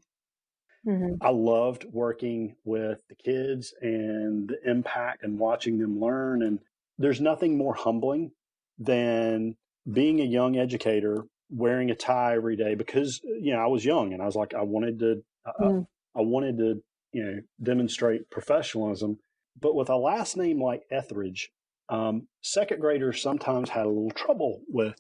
Mm-hmm. 0.86 1.14
I 1.20 1.30
loved 1.30 1.86
working 1.90 2.56
with 2.64 3.00
the 3.08 3.14
kids 3.14 3.74
and 3.80 4.48
the 4.48 4.70
impact 4.70 5.22
and 5.22 5.38
watching 5.38 5.78
them 5.78 6.00
learn. 6.00 6.42
And 6.42 6.60
there's 6.98 7.20
nothing 7.20 7.56
more 7.56 7.74
humbling 7.74 8.32
than 8.78 9.56
being 9.90 10.20
a 10.20 10.24
young 10.24 10.56
educator 10.56 11.24
wearing 11.50 11.90
a 11.90 11.94
tie 11.94 12.36
every 12.36 12.56
day 12.56 12.74
because, 12.74 13.20
you 13.22 13.52
know, 13.52 13.60
I 13.60 13.66
was 13.66 13.84
young 13.84 14.12
and 14.12 14.22
I 14.22 14.26
was 14.26 14.36
like, 14.36 14.54
I 14.54 14.62
wanted 14.62 14.98
to, 15.00 15.22
mm-hmm. 15.60 15.80
I, 16.16 16.20
I 16.20 16.22
wanted 16.22 16.58
to, 16.58 16.82
you 17.12 17.24
know, 17.24 17.40
demonstrate 17.62 18.30
professionalism. 18.30 19.18
But 19.60 19.74
with 19.74 19.88
a 19.88 19.96
last 19.96 20.36
name 20.36 20.62
like 20.62 20.82
Etheridge, 20.90 21.50
um, 21.88 22.28
second 22.42 22.80
graders 22.80 23.20
sometimes 23.20 23.70
had 23.70 23.86
a 23.86 23.88
little 23.88 24.10
trouble 24.10 24.62
with 24.68 24.98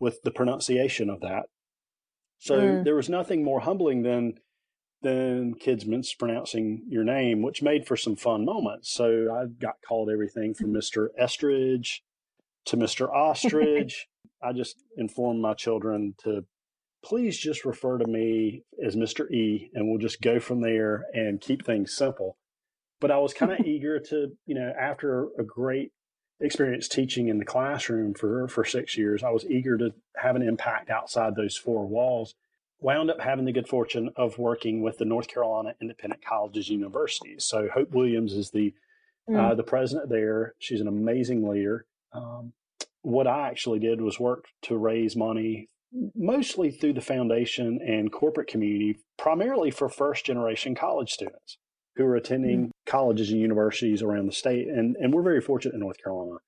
with 0.00 0.22
the 0.22 0.30
pronunciation 0.30 1.08
of 1.08 1.20
that. 1.20 1.44
So 2.38 2.58
mm. 2.58 2.84
there 2.84 2.96
was 2.96 3.08
nothing 3.08 3.42
more 3.44 3.60
humbling 3.60 4.02
than 4.02 4.34
then 5.02 5.54
kids 5.54 5.86
mispronouncing 5.86 6.82
your 6.88 7.04
name, 7.04 7.42
which 7.42 7.62
made 7.62 7.86
for 7.86 7.96
some 7.96 8.16
fun 8.16 8.44
moments. 8.44 8.92
So 8.92 9.32
I 9.32 9.46
got 9.46 9.76
called 9.86 10.10
everything 10.10 10.54
from 10.54 10.72
Mr. 10.74 11.08
Estridge 11.18 12.02
to 12.66 12.76
Mr. 12.76 13.08
Ostrich. 13.08 14.08
I 14.42 14.52
just 14.52 14.76
informed 14.96 15.40
my 15.40 15.54
children 15.54 16.14
to 16.24 16.44
please 17.04 17.38
just 17.38 17.64
refer 17.64 17.98
to 17.98 18.06
me 18.06 18.64
as 18.84 18.96
Mr. 18.96 19.30
E, 19.30 19.70
and 19.74 19.88
we'll 19.88 19.98
just 19.98 20.22
go 20.22 20.40
from 20.40 20.60
there 20.60 21.04
and 21.12 21.40
keep 21.40 21.64
things 21.64 21.94
simple. 21.94 22.36
But 23.00 23.10
I 23.10 23.18
was 23.18 23.34
kind 23.34 23.52
of 23.52 23.60
eager 23.66 24.00
to, 24.00 24.28
you 24.46 24.54
know, 24.54 24.72
after 24.78 25.28
a 25.38 25.44
great 25.44 25.92
experience 26.40 26.88
teaching 26.88 27.28
in 27.28 27.38
the 27.38 27.44
classroom 27.44 28.14
for 28.14 28.48
for 28.48 28.64
six 28.64 28.96
years, 28.96 29.22
I 29.22 29.30
was 29.30 29.46
eager 29.46 29.78
to 29.78 29.92
have 30.16 30.36
an 30.36 30.42
impact 30.42 30.90
outside 30.90 31.34
those 31.34 31.56
four 31.56 31.86
walls. 31.86 32.34
Wound 32.80 33.10
up 33.10 33.20
having 33.20 33.44
the 33.44 33.52
good 33.52 33.68
fortune 33.68 34.10
of 34.16 34.38
working 34.38 34.82
with 34.82 34.98
the 34.98 35.04
North 35.04 35.28
Carolina 35.28 35.74
Independent 35.80 36.24
Colleges 36.24 36.68
Universities. 36.68 37.44
So 37.44 37.68
Hope 37.72 37.92
Williams 37.92 38.34
is 38.34 38.50
the 38.50 38.74
mm. 39.28 39.38
uh, 39.38 39.54
the 39.54 39.62
president 39.62 40.10
there. 40.10 40.54
She's 40.58 40.80
an 40.80 40.88
amazing 40.88 41.48
leader. 41.48 41.86
Um, 42.12 42.52
what 43.02 43.26
I 43.26 43.48
actually 43.48 43.78
did 43.78 44.00
was 44.00 44.18
work 44.18 44.46
to 44.62 44.76
raise 44.76 45.16
money 45.16 45.68
mostly 46.16 46.72
through 46.72 46.94
the 46.94 47.00
foundation 47.00 47.80
and 47.80 48.10
corporate 48.10 48.48
community, 48.48 48.98
primarily 49.16 49.70
for 49.70 49.88
first 49.88 50.26
generation 50.26 50.74
college 50.74 51.10
students 51.10 51.58
who 51.96 52.04
are 52.04 52.16
attending 52.16 52.60
mm-hmm. 52.60 52.70
colleges 52.86 53.30
and 53.30 53.40
universities 53.40 54.02
around 54.02 54.26
the 54.26 54.32
state. 54.32 54.68
And, 54.68 54.96
and 54.96 55.12
we're 55.12 55.22
very 55.22 55.40
fortunate 55.40 55.74
in 55.74 55.80
North 55.80 56.02
Carolina 56.02 56.38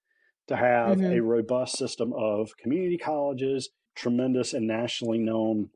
to 0.48 0.56
have 0.56 0.98
mm-hmm. 0.98 1.12
a 1.12 1.20
robust 1.20 1.76
system 1.76 2.12
of 2.12 2.56
community 2.56 2.98
colleges, 2.98 3.70
tremendous 3.94 4.52
and 4.52 4.66
nationally 4.66 5.18
known 5.18 5.70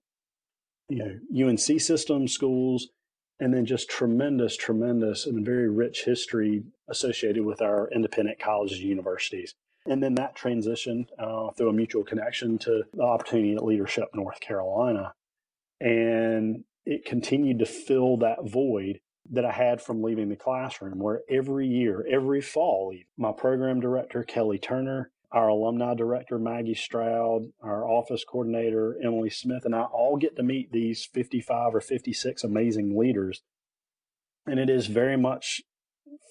you 0.88 0.98
know, 0.98 1.48
UNC 1.48 1.80
system 1.80 2.26
schools, 2.26 2.88
and 3.38 3.54
then 3.54 3.64
just 3.64 3.88
tremendous, 3.88 4.56
tremendous 4.56 5.24
and 5.24 5.46
very 5.46 5.68
rich 5.68 6.04
history 6.04 6.64
associated 6.88 7.44
with 7.44 7.62
our 7.62 7.88
independent 7.92 8.38
colleges 8.38 8.78
and 8.80 8.88
universities. 8.88 9.54
And 9.87 10.02
then 10.02 10.14
that 10.16 10.37
transitioned 10.37 11.06
uh, 11.18 11.52
through 11.52 11.70
a 11.70 11.72
mutual 11.72 12.04
connection 12.04 12.59
to 12.59 12.83
the 12.92 13.02
opportunity 13.02 13.54
at 13.54 13.64
Leadership 13.64 14.09
North 14.14 14.40
Carolina. 14.40 15.14
And 15.80 16.64
it 16.85 17.06
continued 17.06 17.61
to 17.61 17.66
fill 17.66 18.18
that 18.18 18.44
void 18.44 19.00
that 19.30 19.44
I 19.44 19.52
had 19.52 19.80
from 19.80 20.02
leaving 20.02 20.28
the 20.28 20.37
classroom, 20.37 20.98
where 20.98 21.22
every 21.28 21.66
year, 21.66 22.04
every 22.11 22.40
fall, 22.40 22.94
my 23.16 23.33
program 23.33 23.80
director, 23.80 24.24
Kelly 24.24 24.59
Turner, 24.59 25.12
our 25.33 25.48
alumni 25.48 25.94
director, 25.94 26.38
Maggie 26.38 26.74
Stroud, 26.74 27.52
our 27.62 27.87
office 27.87 28.24
coordinator, 28.24 28.96
Emily 29.02 29.30
Smith, 29.30 29.64
and 29.64 29.74
I 29.74 29.83
all 29.83 30.16
get 30.16 30.37
to 30.37 30.42
meet 30.42 30.72
these 30.72 31.04
55 31.12 31.74
or 31.74 31.80
56 31.80 32.42
amazing 32.42 32.98
leaders. 32.98 33.42
And 34.46 34.59
it 34.59 34.68
is 34.68 34.87
very 34.87 35.16
much 35.16 35.61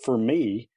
for 0.03 0.17
me 0.17 0.69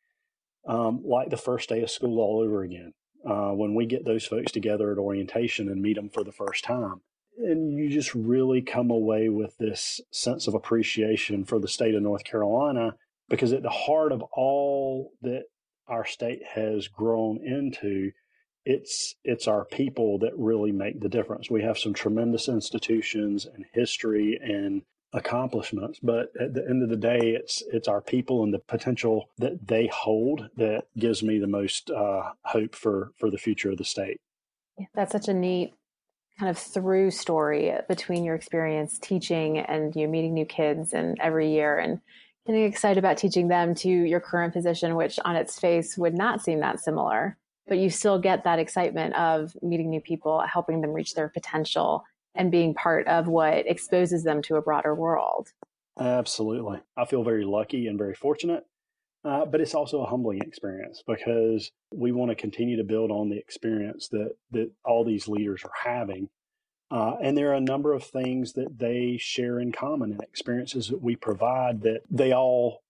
um, 0.67 1.03
like 1.05 1.31
the 1.31 1.37
first 1.37 1.69
day 1.69 1.83
of 1.83 1.91
school 1.91 2.21
all 2.21 2.41
over 2.41 2.63
again 2.63 2.93
uh, 3.29 3.51
when 3.51 3.75
we 3.75 3.87
get 3.87 4.05
those 4.05 4.25
folks 4.25 4.53
together 4.53 4.93
at 4.93 4.99
orientation 4.99 5.69
and 5.69 5.83
meet 5.83 5.97
them 5.97 6.09
for 6.09 6.23
the 6.23 6.33
first 6.33 6.63
time. 6.63 7.01
And 7.39 7.77
you 7.77 7.89
just 7.89 8.15
really 8.15 8.63
come 8.63 8.91
away 8.91 9.29
with 9.29 9.57
this 9.59 10.01
sense 10.11 10.47
of 10.47 10.55
appreciation 10.55 11.45
for 11.45 11.59
the 11.59 11.69
state 11.69 11.95
of 11.95 12.03
North 12.03 12.25
Carolina 12.25 12.97
because 13.29 13.53
at 13.53 13.63
the 13.63 13.71
heart 13.71 14.13
of 14.13 14.23
all 14.33 15.13
that 15.23 15.45
our 15.89 16.05
state 16.05 16.43
has 16.55 16.89
grown 16.89 17.39
into, 17.45 18.13
it's 18.65 19.17
it's 19.25 19.49
our 19.49 19.65
people 19.65 20.19
that 20.19 20.37
really 20.37 20.73
make 20.73 21.01
the 21.01 21.09
difference. 21.09 21.51
We 21.51 21.63
have 21.63 21.79
some 21.79 21.95
tremendous 21.95 22.49
institutions 22.49 23.47
and 23.47 23.65
history 23.73 24.39
and 24.43 24.83
accomplishments 25.15 25.99
but 26.03 26.33
at 26.41 26.55
the 26.55 26.67
end 26.67 26.83
of 26.83 26.89
the 26.89 26.97
day 26.97 27.19
it's 27.39 27.63
it's 27.71 27.87
our 27.87 28.01
people 28.01 28.43
and 28.43 28.55
the 28.55 28.59
potential 28.59 29.29
that 29.37 29.69
they 29.69 29.87
hold 29.89 30.49
that 30.57 30.85
gives 30.99 31.23
me 31.23 31.39
the 31.39 31.47
most 31.47 31.91
uh, 31.91 32.31
hope 32.45 32.75
for 32.75 33.13
for 33.19 33.31
the 33.31 33.37
future 33.37 33.71
of 33.71 33.77
the 33.77 33.85
state 33.85 34.21
yeah, 34.79 34.87
that's 34.95 35.13
such 35.13 35.29
a 35.29 35.35
neat 35.35 35.75
kind 36.43 36.51
of 36.51 36.59
through 36.59 37.09
story 37.09 37.73
between 37.89 38.25
your 38.25 38.35
experience 38.35 38.99
teaching 38.99 39.59
and 39.59 39.95
you 39.95 40.05
know, 40.05 40.11
meeting 40.11 40.35
new 40.35 40.45
kids 40.45 40.93
and 40.93 41.17
every 41.21 41.53
year 41.53 41.79
and 41.79 42.01
getting 42.49 42.65
excited 42.65 42.99
about 42.99 43.17
teaching 43.17 43.47
them 43.47 43.77
to 43.77 43.89
your 43.89 44.19
current 44.19 44.53
position 44.53 44.97
which 44.97 45.21
on 45.25 45.37
its 45.37 45.61
face 45.61 45.97
would 45.97 46.15
not 46.15 46.43
seem 46.43 46.59
that 46.59 46.81
similar 46.81 47.39
but 47.69 47.79
you 47.79 47.89
still 47.89 48.19
get 48.19 48.43
that 48.43 48.59
excitement 48.59 49.15
of 49.15 49.57
meeting 49.63 49.89
new 49.89 50.01
people 50.01 50.41
helping 50.41 50.81
them 50.81 50.91
reach 50.91 51.15
their 51.15 51.29
potential 51.29 52.03
and 52.35 52.51
being 52.51 52.75
part 52.75 53.07
of 53.07 53.29
what 53.29 53.65
exposes 53.69 54.25
them 54.25 54.43
to 54.43 54.57
a 54.57 54.63
broader 54.63 54.97
world. 54.97 55.51
Absolutely. 56.01 56.81
I 56.97 57.05
feel 57.05 57.23
very 57.23 57.45
lucky 57.45 57.87
and 57.87 57.97
very 57.97 58.15
fortunate. 58.15 58.65
Uh, 59.25 59.45
but 59.47 59.61
it's 59.61 59.75
also 59.75 60.03
a 60.03 60.07
humbling 60.07 60.41
experience 60.41 61.03
because 61.07 61.71
we 61.95 62.11
want 62.11 62.31
to 62.31 62.35
continue 62.35 62.77
to 62.77 62.85
build 62.85 63.11
on 63.11 63.29
the 63.29 63.39
experience 63.39 64.09
that, 64.09 64.33
that 64.51 64.71
all 64.85 65.05
these 65.05 65.29
leaders 65.29 65.63
are 65.65 65.91
having. 65.91 66.29
Uh, 66.91 67.15
and 67.23 67.39
there 67.39 67.51
are 67.51 67.55
a 67.55 67.61
number 67.61 67.93
of 67.93 68.03
things 68.03 68.55
that 68.55 68.79
they 68.79 69.17
share 69.19 69.61
in 69.61 69.71
common 69.71 70.11
and 70.11 70.23
experiences 70.23 70.89
that 70.89 71.01
we 71.01 71.15
provide 71.15 71.83
that 71.83 72.01
they 72.11 72.33
all 72.33 72.83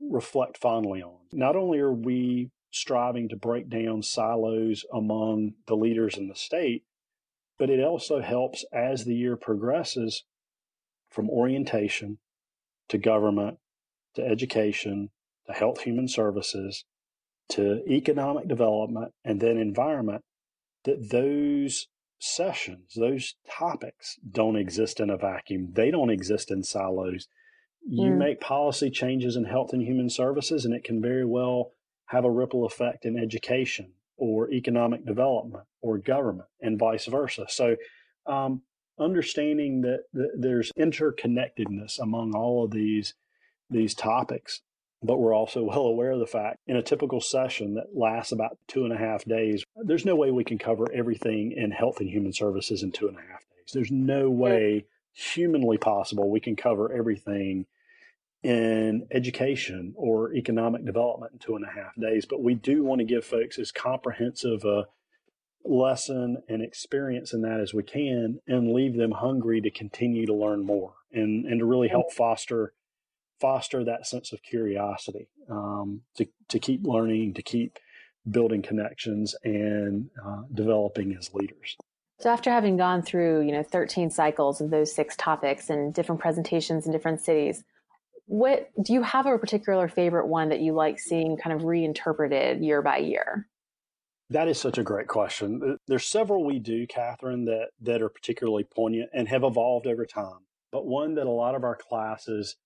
reflect 0.00 0.58
fondly 0.58 1.02
on. 1.02 1.18
Not 1.32 1.56
only 1.56 1.78
are 1.78 1.92
we 1.92 2.50
striving 2.70 3.28
to 3.28 3.36
break 3.36 3.70
down 3.70 4.02
silos 4.02 4.84
among 4.92 5.54
the 5.66 5.76
leaders 5.76 6.18
in 6.18 6.28
the 6.28 6.34
state, 6.34 6.84
but 7.58 7.70
it 7.70 7.82
also 7.82 8.20
helps 8.20 8.64
as 8.72 9.04
the 9.04 9.14
year 9.14 9.36
progresses 9.36 10.24
from 11.08 11.30
orientation 11.30 12.18
to 12.88 12.98
government 12.98 13.58
to 14.14 14.22
education 14.22 15.10
to 15.46 15.52
health 15.52 15.82
human 15.82 16.08
services 16.08 16.84
to 17.48 17.82
economic 17.88 18.48
development 18.48 19.12
and 19.24 19.40
then 19.40 19.56
environment 19.56 20.22
that 20.84 21.10
those 21.10 21.86
sessions 22.18 22.94
those 22.96 23.34
topics 23.48 24.16
don't 24.28 24.56
exist 24.56 25.00
in 25.00 25.10
a 25.10 25.18
vacuum 25.18 25.68
they 25.74 25.90
don't 25.90 26.10
exist 26.10 26.50
in 26.50 26.62
silos 26.62 27.28
you 27.86 28.10
mm. 28.10 28.16
make 28.16 28.40
policy 28.40 28.90
changes 28.90 29.36
in 29.36 29.44
health 29.44 29.72
and 29.72 29.82
human 29.82 30.08
services 30.08 30.64
and 30.64 30.74
it 30.74 30.82
can 30.82 31.00
very 31.00 31.26
well 31.26 31.70
have 32.06 32.24
a 32.24 32.30
ripple 32.30 32.64
effect 32.64 33.04
in 33.04 33.18
education 33.18 33.92
or 34.16 34.50
economic 34.50 35.04
development 35.04 35.64
or 35.82 35.98
government 35.98 36.48
and 36.60 36.78
vice 36.78 37.06
versa. 37.06 37.46
So, 37.48 37.76
um, 38.26 38.62
understanding 38.98 39.82
that, 39.82 40.04
that 40.14 40.30
there's 40.38 40.72
interconnectedness 40.78 41.98
among 42.00 42.34
all 42.34 42.64
of 42.64 42.70
these 42.70 43.14
these 43.68 43.94
topics, 43.94 44.62
but 45.02 45.18
we're 45.18 45.34
also 45.34 45.62
well 45.62 45.86
aware 45.86 46.12
of 46.12 46.20
the 46.20 46.26
fact 46.26 46.58
in 46.66 46.76
a 46.76 46.82
typical 46.82 47.20
session 47.20 47.74
that 47.74 47.94
lasts 47.94 48.32
about 48.32 48.58
two 48.66 48.84
and 48.84 48.92
a 48.92 48.98
half 48.98 49.24
days, 49.24 49.64
there's 49.84 50.04
no 50.04 50.16
way 50.16 50.30
we 50.30 50.44
can 50.44 50.58
cover 50.58 50.86
everything 50.92 51.52
in 51.52 51.70
health 51.70 52.00
and 52.00 52.08
human 52.08 52.32
services 52.32 52.82
in 52.82 52.92
two 52.92 53.08
and 53.08 53.16
a 53.16 53.20
half 53.20 53.40
days. 53.40 53.72
There's 53.72 53.90
no 53.90 54.30
way 54.30 54.86
humanly 55.12 55.78
possible 55.78 56.30
we 56.30 56.40
can 56.40 56.56
cover 56.56 56.92
everything 56.92 57.66
in 58.42 59.06
education 59.10 59.94
or 59.96 60.32
economic 60.34 60.84
development 60.84 61.32
in 61.32 61.38
two 61.38 61.56
and 61.56 61.64
a 61.64 61.70
half 61.70 61.94
days. 62.00 62.26
But 62.26 62.42
we 62.42 62.54
do 62.54 62.84
want 62.84 63.00
to 63.00 63.04
give 63.04 63.24
folks 63.24 63.58
as 63.58 63.72
comprehensive 63.72 64.64
a 64.64 64.84
lesson 65.64 66.42
and 66.48 66.62
experience 66.62 67.32
in 67.32 67.42
that 67.42 67.60
as 67.60 67.74
we 67.74 67.82
can 67.82 68.38
and 68.46 68.72
leave 68.72 68.96
them 68.96 69.10
hungry 69.12 69.60
to 69.60 69.70
continue 69.70 70.26
to 70.26 70.34
learn 70.34 70.64
more 70.64 70.94
and, 71.12 71.44
and 71.46 71.58
to 71.58 71.64
really 71.64 71.88
help 71.88 72.12
foster 72.12 72.72
foster 73.40 73.84
that 73.84 74.06
sense 74.06 74.32
of 74.32 74.42
curiosity 74.42 75.28
um, 75.50 76.02
to, 76.16 76.26
to 76.48 76.58
keep 76.58 76.84
learning, 76.84 77.34
to 77.34 77.42
keep 77.42 77.78
building 78.28 78.62
connections 78.62 79.34
and 79.44 80.10
uh, 80.24 80.42
developing 80.52 81.14
as 81.16 81.32
leaders. 81.34 81.76
So 82.18 82.30
after 82.30 82.50
having 82.50 82.76
gone 82.76 83.02
through, 83.02 83.42
you 83.42 83.52
know, 83.52 83.62
13 83.62 84.10
cycles 84.10 84.60
of 84.60 84.70
those 84.70 84.94
six 84.94 85.14
topics 85.16 85.68
and 85.68 85.92
different 85.92 86.20
presentations 86.20 86.86
in 86.86 86.92
different 86.92 87.20
cities, 87.20 87.62
what 88.24 88.70
do 88.82 88.92
you 88.92 89.02
have 89.02 89.26
a 89.26 89.38
particular 89.38 89.86
favorite 89.86 90.26
one 90.26 90.48
that 90.48 90.60
you 90.60 90.72
like 90.72 90.98
seeing 90.98 91.36
kind 91.36 91.54
of 91.54 91.64
reinterpreted 91.64 92.62
year 92.62 92.82
by 92.82 92.98
year? 92.98 93.46
That 94.30 94.48
is 94.48 94.58
such 94.58 94.78
a 94.78 94.82
great 94.82 95.06
question. 95.06 95.78
There's 95.86 96.06
several 96.06 96.44
we 96.44 96.58
do, 96.58 96.86
Catherine, 96.88 97.44
that 97.44 97.68
that 97.82 98.02
are 98.02 98.08
particularly 98.08 98.64
poignant 98.64 99.10
and 99.14 99.28
have 99.28 99.44
evolved 99.44 99.86
over 99.86 100.04
time. 100.04 100.40
But 100.72 100.86
one 100.86 101.14
that 101.14 101.26
a 101.26 101.30
lot 101.30 101.54
of 101.54 101.62
our 101.62 101.76
classes 101.76 102.56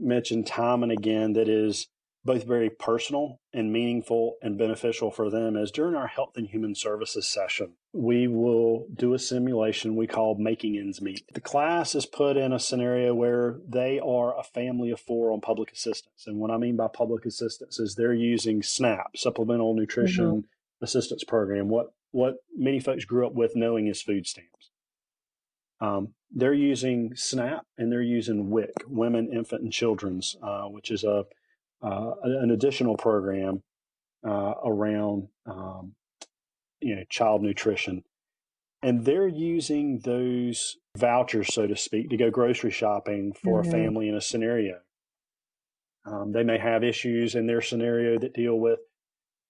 mention 0.00 0.44
time 0.44 0.82
and 0.82 0.92
again 0.92 1.34
that 1.34 1.48
is 1.48 1.88
both 2.24 2.44
very 2.44 2.68
personal 2.68 3.40
and 3.52 3.72
meaningful 3.72 4.36
and 4.42 4.58
beneficial 4.58 5.10
for 5.10 5.30
them 5.30 5.56
is 5.56 5.70
during 5.70 5.94
our 5.94 6.06
health 6.06 6.36
and 6.36 6.48
human 6.48 6.74
services 6.74 7.26
session, 7.26 7.72
we 7.92 8.28
will 8.28 8.86
do 8.92 9.14
a 9.14 9.18
simulation 9.18 9.96
we 9.96 10.06
call 10.06 10.34
making 10.34 10.76
ends 10.76 11.00
meet. 11.00 11.24
The 11.32 11.40
class 11.40 11.94
is 11.94 12.06
put 12.06 12.36
in 12.36 12.52
a 12.52 12.58
scenario 12.58 13.14
where 13.14 13.58
they 13.66 13.98
are 13.98 14.38
a 14.38 14.42
family 14.42 14.90
of 14.90 15.00
four 15.00 15.32
on 15.32 15.40
public 15.40 15.72
assistance. 15.72 16.26
And 16.26 16.38
what 16.38 16.50
I 16.50 16.58
mean 16.58 16.76
by 16.76 16.88
public 16.88 17.24
assistance 17.24 17.78
is 17.78 17.94
they're 17.94 18.12
using 18.12 18.62
SNAP, 18.62 19.16
Supplemental 19.16 19.74
Nutrition 19.74 20.26
mm-hmm. 20.26 20.84
Assistance 20.84 21.24
Program, 21.24 21.68
what, 21.68 21.92
what 22.10 22.36
many 22.54 22.80
folks 22.80 23.04
grew 23.04 23.26
up 23.26 23.34
with 23.34 23.56
knowing 23.56 23.86
is 23.86 24.02
food 24.02 24.26
stamps. 24.26 24.69
Um, 25.80 26.14
they're 26.30 26.52
using 26.52 27.12
SNAP 27.14 27.64
and 27.78 27.90
they're 27.90 28.02
using 28.02 28.50
WIC, 28.50 28.72
Women, 28.86 29.32
Infant, 29.32 29.62
and 29.62 29.72
Children's, 29.72 30.36
uh, 30.42 30.64
which 30.64 30.90
is 30.90 31.04
a 31.04 31.24
uh, 31.82 32.12
an 32.22 32.50
additional 32.50 32.96
program 32.96 33.62
uh, 34.26 34.52
around 34.64 35.28
um, 35.46 35.94
you 36.80 36.94
know 36.94 37.04
child 37.08 37.42
nutrition, 37.42 38.04
and 38.82 39.04
they're 39.04 39.26
using 39.26 40.00
those 40.00 40.76
vouchers, 40.96 41.52
so 41.52 41.66
to 41.66 41.76
speak, 41.76 42.10
to 42.10 42.16
go 42.16 42.30
grocery 42.30 42.70
shopping 42.70 43.32
for 43.32 43.60
mm-hmm. 43.60 43.68
a 43.68 43.72
family 43.72 44.08
in 44.08 44.14
a 44.14 44.20
scenario. 44.20 44.80
Um, 46.04 46.32
they 46.32 46.44
may 46.44 46.58
have 46.58 46.84
issues 46.84 47.34
in 47.34 47.46
their 47.46 47.60
scenario 47.60 48.18
that 48.18 48.34
deal 48.34 48.56
with 48.56 48.80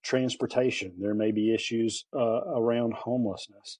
transportation. 0.02 0.94
There 0.98 1.14
may 1.14 1.32
be 1.32 1.54
issues 1.54 2.04
uh, 2.14 2.42
around 2.54 2.94
homelessness. 2.94 3.78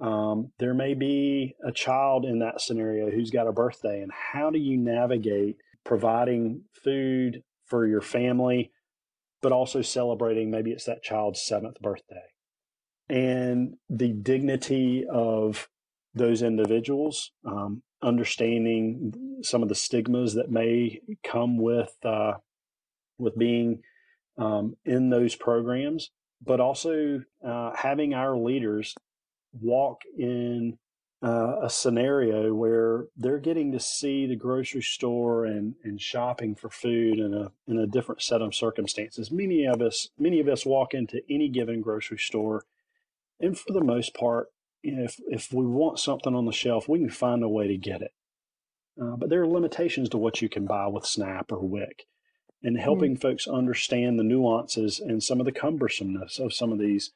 Um, 0.00 0.52
there 0.58 0.74
may 0.74 0.94
be 0.94 1.54
a 1.64 1.72
child 1.72 2.24
in 2.24 2.40
that 2.40 2.60
scenario 2.60 3.10
who's 3.10 3.30
got 3.30 3.46
a 3.46 3.52
birthday, 3.52 4.02
and 4.02 4.10
how 4.12 4.50
do 4.50 4.58
you 4.58 4.76
navigate 4.76 5.56
providing 5.84 6.62
food 6.72 7.42
for 7.66 7.86
your 7.86 8.00
family, 8.00 8.72
but 9.40 9.52
also 9.52 9.82
celebrating 9.82 10.50
maybe 10.50 10.72
it's 10.72 10.84
that 10.84 11.02
child's 11.02 11.42
seventh 11.42 11.80
birthday? 11.80 12.22
And 13.08 13.74
the 13.88 14.12
dignity 14.12 15.04
of 15.10 15.68
those 16.14 16.42
individuals, 16.42 17.32
um, 17.44 17.82
understanding 18.02 19.12
some 19.42 19.62
of 19.62 19.68
the 19.68 19.74
stigmas 19.74 20.34
that 20.34 20.50
may 20.50 21.00
come 21.22 21.58
with 21.58 21.94
uh, 22.04 22.34
with 23.18 23.36
being 23.38 23.82
um, 24.38 24.76
in 24.84 25.10
those 25.10 25.34
programs, 25.34 26.10
but 26.42 26.60
also 26.60 27.22
uh, 27.46 27.70
having 27.76 28.14
our 28.14 28.36
leaders 28.36 28.94
walk 29.60 30.02
in 30.16 30.78
uh, 31.22 31.60
a 31.62 31.70
scenario 31.70 32.52
where 32.52 33.06
they're 33.16 33.38
getting 33.38 33.72
to 33.72 33.80
see 33.80 34.26
the 34.26 34.36
grocery 34.36 34.82
store 34.82 35.46
and, 35.46 35.74
and 35.82 36.00
shopping 36.00 36.54
for 36.54 36.68
food 36.68 37.18
in 37.18 37.32
a 37.32 37.50
in 37.66 37.78
a 37.78 37.86
different 37.86 38.20
set 38.20 38.42
of 38.42 38.54
circumstances. 38.54 39.30
Many 39.30 39.64
of 39.64 39.80
us 39.80 40.10
many 40.18 40.40
of 40.40 40.48
us 40.48 40.66
walk 40.66 40.92
into 40.92 41.22
any 41.30 41.48
given 41.48 41.80
grocery 41.80 42.18
store, 42.18 42.64
and 43.40 43.58
for 43.58 43.72
the 43.72 43.84
most 43.84 44.14
part, 44.14 44.48
you 44.82 44.96
know, 44.96 45.04
if 45.04 45.18
if 45.28 45.52
we 45.52 45.64
want 45.64 45.98
something 45.98 46.34
on 46.34 46.44
the 46.44 46.52
shelf, 46.52 46.88
we 46.88 46.98
can 46.98 47.10
find 47.10 47.42
a 47.42 47.48
way 47.48 47.68
to 47.68 47.78
get 47.78 48.02
it. 48.02 48.12
Uh, 49.00 49.16
but 49.16 49.30
there 49.30 49.40
are 49.40 49.48
limitations 49.48 50.10
to 50.10 50.18
what 50.18 50.42
you 50.42 50.48
can 50.48 50.66
buy 50.66 50.86
with 50.86 51.06
SNAP 51.06 51.50
or 51.50 51.60
WIC 51.60 52.06
and 52.64 52.78
helping 52.78 53.16
mm. 53.16 53.20
folks 53.20 53.46
understand 53.46 54.18
the 54.18 54.24
nuances 54.24 54.98
and 54.98 55.22
some 55.22 55.38
of 55.38 55.46
the 55.46 55.52
cumbersomeness 55.52 56.38
of 56.38 56.52
some 56.52 56.72
of 56.72 56.78
these 56.78 57.12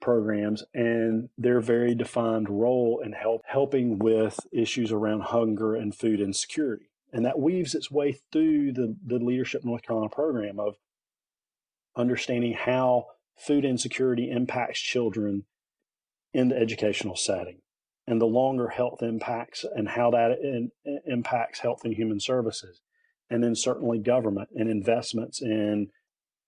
programs 0.00 0.64
and 0.74 1.28
their 1.36 1.60
very 1.60 1.94
defined 1.94 2.48
role 2.48 3.00
in 3.04 3.12
help 3.12 3.42
helping 3.46 3.98
with 3.98 4.38
issues 4.52 4.92
around 4.92 5.22
hunger 5.22 5.74
and 5.74 5.94
food 5.94 6.20
insecurity. 6.20 6.86
And 7.12 7.24
that 7.24 7.38
weaves 7.38 7.74
its 7.74 7.90
way 7.90 8.20
through 8.32 8.72
the, 8.72 8.96
the 9.04 9.18
Leadership 9.18 9.64
North 9.64 9.82
Carolina 9.82 10.10
program 10.10 10.60
of 10.60 10.76
understanding 11.96 12.52
how 12.54 13.06
food 13.36 13.64
insecurity 13.64 14.30
impacts 14.30 14.80
children 14.80 15.44
in 16.32 16.48
the 16.48 16.56
educational 16.56 17.16
setting 17.16 17.62
and 18.06 18.20
the 18.20 18.26
longer 18.26 18.68
health 18.68 19.02
impacts 19.02 19.64
and 19.74 19.88
how 19.88 20.10
that 20.10 20.38
in, 20.40 20.70
impacts 21.06 21.60
health 21.60 21.80
and 21.84 21.94
human 21.94 22.20
services 22.20 22.80
and 23.30 23.42
then 23.42 23.54
certainly 23.54 23.98
government 23.98 24.48
and 24.54 24.68
investments 24.68 25.40
in 25.40 25.88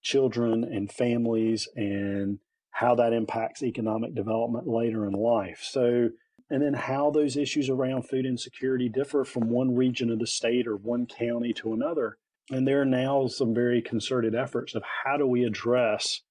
children 0.03 0.65
and 0.65 0.91
families 0.91 1.69
and 1.77 2.41
how 2.73 2.95
that 2.97 3.13
impacts 3.13 3.63
economic 3.63 4.15
development 4.15 4.67
later 4.67 5.07
in 5.07 5.13
life. 5.13 5.61
So, 5.63 6.09
and 6.51 6.63
then 6.63 6.75
how 6.75 7.11
those 7.11 7.37
issues 7.37 7.69
around 7.69 8.09
food 8.09 8.27
insecurity 8.27 8.89
differ 8.89 9.25
from 9.25 9.49
one 9.49 9.75
region 9.77 10.11
of 10.11 10.19
the 10.19 10.27
state 10.27 10.67
or 10.67 10.77
one 10.77 11.07
county 11.07 11.53
to 11.55 11.73
another. 11.73 12.19
And 12.51 12.67
there 12.67 12.83
are 12.83 12.87
now 12.87 13.29
some 13.29 13.55
very 13.55 13.81
concerted 13.81 14.35
efforts 14.35 14.75
of 14.75 14.83
how 15.05 15.17
do 15.17 15.27
we 15.27 15.45
address 15.45 16.23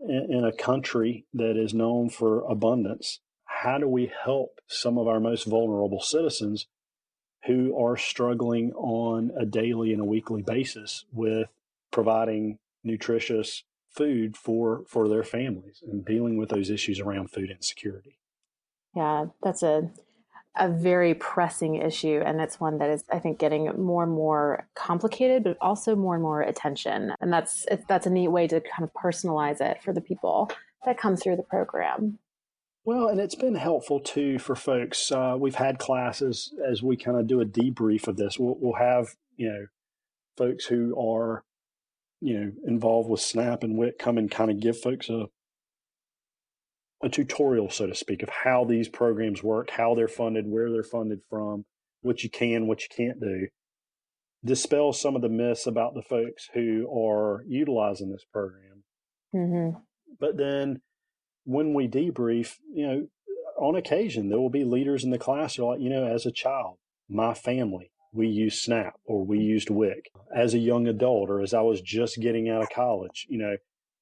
in, 0.00 0.44
a 0.44 0.52
country 0.52 1.24
that 1.32 1.56
is 1.56 1.72
known 1.72 2.10
for 2.10 2.44
abundance, 2.50 3.20
how 3.44 3.78
do 3.78 3.88
we 3.88 4.10
help 4.24 4.60
some 4.66 4.98
of 4.98 5.06
our 5.06 5.20
most 5.20 5.46
vulnerable 5.46 6.00
citizens 6.00 6.66
who 7.46 7.78
are 7.78 7.96
struggling 7.96 8.72
on 8.72 9.30
a 9.40 9.46
daily 9.46 9.92
and 9.92 10.00
a 10.00 10.04
weekly 10.04 10.42
basis 10.42 11.04
with 11.12 11.48
providing 11.90 12.58
nutritious 12.82 13.62
food 13.96 14.36
for 14.36 14.84
for 14.86 15.08
their 15.08 15.24
families 15.24 15.82
and 15.90 16.04
dealing 16.04 16.36
with 16.36 16.50
those 16.50 16.70
issues 16.70 17.00
around 17.00 17.30
food 17.30 17.50
insecurity. 17.50 18.18
Yeah, 18.94 19.26
that's 19.42 19.62
a 19.62 19.90
a 20.58 20.70
very 20.70 21.14
pressing 21.14 21.74
issue 21.74 22.22
and 22.24 22.40
it's 22.40 22.58
one 22.58 22.78
that 22.78 22.88
is 22.88 23.04
I 23.10 23.18
think 23.18 23.38
getting 23.38 23.66
more 23.78 24.04
and 24.04 24.12
more 24.12 24.66
complicated 24.74 25.44
but 25.44 25.58
also 25.60 25.94
more 25.94 26.14
and 26.14 26.22
more 26.22 26.40
attention. 26.40 27.12
And 27.20 27.32
that's 27.32 27.66
that's 27.88 28.06
a 28.06 28.10
neat 28.10 28.28
way 28.28 28.46
to 28.48 28.60
kind 28.60 28.84
of 28.84 28.92
personalize 28.94 29.60
it 29.60 29.82
for 29.82 29.92
the 29.92 30.00
people 30.00 30.50
that 30.84 30.98
come 30.98 31.16
through 31.16 31.36
the 31.36 31.42
program. 31.42 32.18
Well, 32.86 33.08
and 33.08 33.20
it's 33.20 33.34
been 33.34 33.56
helpful 33.56 33.98
too 33.98 34.38
for 34.38 34.54
folks. 34.54 35.10
Uh, 35.10 35.36
we've 35.38 35.56
had 35.56 35.78
classes 35.78 36.54
as 36.66 36.82
we 36.82 36.96
kind 36.96 37.18
of 37.18 37.26
do 37.26 37.40
a 37.40 37.44
debrief 37.44 38.06
of 38.06 38.16
this. 38.16 38.38
We'll, 38.38 38.56
we'll 38.60 38.78
have 38.78 39.16
you 39.36 39.48
know 39.48 39.66
folks 40.36 40.66
who 40.66 40.96
are 40.98 41.44
you 42.20 42.38
know 42.38 42.52
involved 42.66 43.08
with 43.08 43.20
SNAP 43.20 43.62
and 43.62 43.76
WIC 43.76 43.98
come 43.98 44.18
and 44.18 44.30
kind 44.30 44.50
of 44.50 44.60
give 44.60 44.80
folks 44.80 45.08
a 45.08 45.26
a 47.02 47.08
tutorial, 47.08 47.70
so 47.70 47.86
to 47.86 47.94
speak, 47.94 48.22
of 48.22 48.28
how 48.28 48.64
these 48.64 48.88
programs 48.88 49.42
work, 49.42 49.70
how 49.70 49.94
they're 49.94 50.08
funded, 50.08 50.46
where 50.46 50.70
they're 50.70 50.82
funded 50.82 51.20
from, 51.28 51.64
what 52.00 52.22
you 52.22 52.30
can, 52.30 52.66
what 52.66 52.82
you 52.82 52.88
can't 52.94 53.20
do. 53.20 53.48
Dispel 54.44 54.92
some 54.92 55.16
of 55.16 55.22
the 55.22 55.28
myths 55.28 55.66
about 55.66 55.94
the 55.94 56.02
folks 56.02 56.48
who 56.54 56.86
are 56.90 57.44
utilizing 57.46 58.12
this 58.12 58.24
program. 58.32 58.84
Mm-hmm. 59.34 59.78
But 60.18 60.36
then 60.36 60.80
when 61.44 61.74
we 61.74 61.88
debrief, 61.88 62.56
you 62.72 62.86
know, 62.86 63.06
on 63.58 63.76
occasion 63.76 64.28
there 64.28 64.38
will 64.38 64.50
be 64.50 64.64
leaders 64.64 65.04
in 65.04 65.10
the 65.10 65.18
class 65.18 65.56
who 65.56 65.64
are 65.64 65.74
like, 65.74 65.82
you 65.82 65.90
know, 65.90 66.06
as 66.06 66.26
a 66.26 66.32
child, 66.32 66.78
my 67.08 67.34
family, 67.34 67.90
we 68.12 68.28
used 68.28 68.62
SNAP 68.62 68.94
or 69.04 69.24
we 69.24 69.38
used 69.38 69.70
WIC. 69.70 70.10
As 70.34 70.54
a 70.54 70.58
young 70.58 70.86
adult 70.86 71.30
or 71.30 71.40
as 71.40 71.54
I 71.54 71.60
was 71.60 71.80
just 71.80 72.20
getting 72.20 72.48
out 72.48 72.62
of 72.62 72.70
college, 72.70 73.26
you 73.28 73.38
know, 73.38 73.56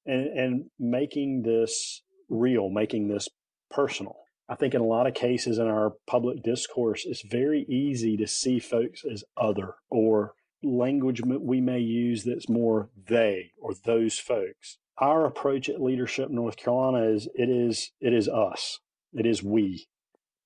and, 0.06 0.26
and 0.26 0.64
making 0.78 1.42
this 1.42 2.02
real, 2.28 2.68
making 2.68 3.08
this 3.08 3.28
personal. 3.70 4.16
I 4.48 4.56
think 4.56 4.74
in 4.74 4.80
a 4.80 4.86
lot 4.86 5.06
of 5.06 5.14
cases 5.14 5.58
in 5.58 5.66
our 5.66 5.94
public 6.06 6.42
discourse, 6.42 7.04
it's 7.06 7.22
very 7.22 7.62
easy 7.62 8.16
to 8.18 8.26
see 8.26 8.58
folks 8.58 9.02
as 9.10 9.24
other 9.36 9.74
or 9.90 10.34
language 10.62 11.20
we 11.22 11.60
may 11.60 11.78
use 11.78 12.24
that's 12.24 12.48
more 12.48 12.88
they 13.08 13.52
or 13.60 13.74
those 13.84 14.18
folks 14.18 14.78
our 14.98 15.26
approach 15.26 15.68
at 15.68 15.82
Leadership 15.82 16.30
North 16.30 16.56
Carolina 16.56 17.06
is 17.06 17.28
it 17.34 17.48
is 17.48 17.90
it 18.00 18.12
is 18.12 18.28
us. 18.28 18.78
It 19.12 19.26
is 19.26 19.42
we. 19.42 19.86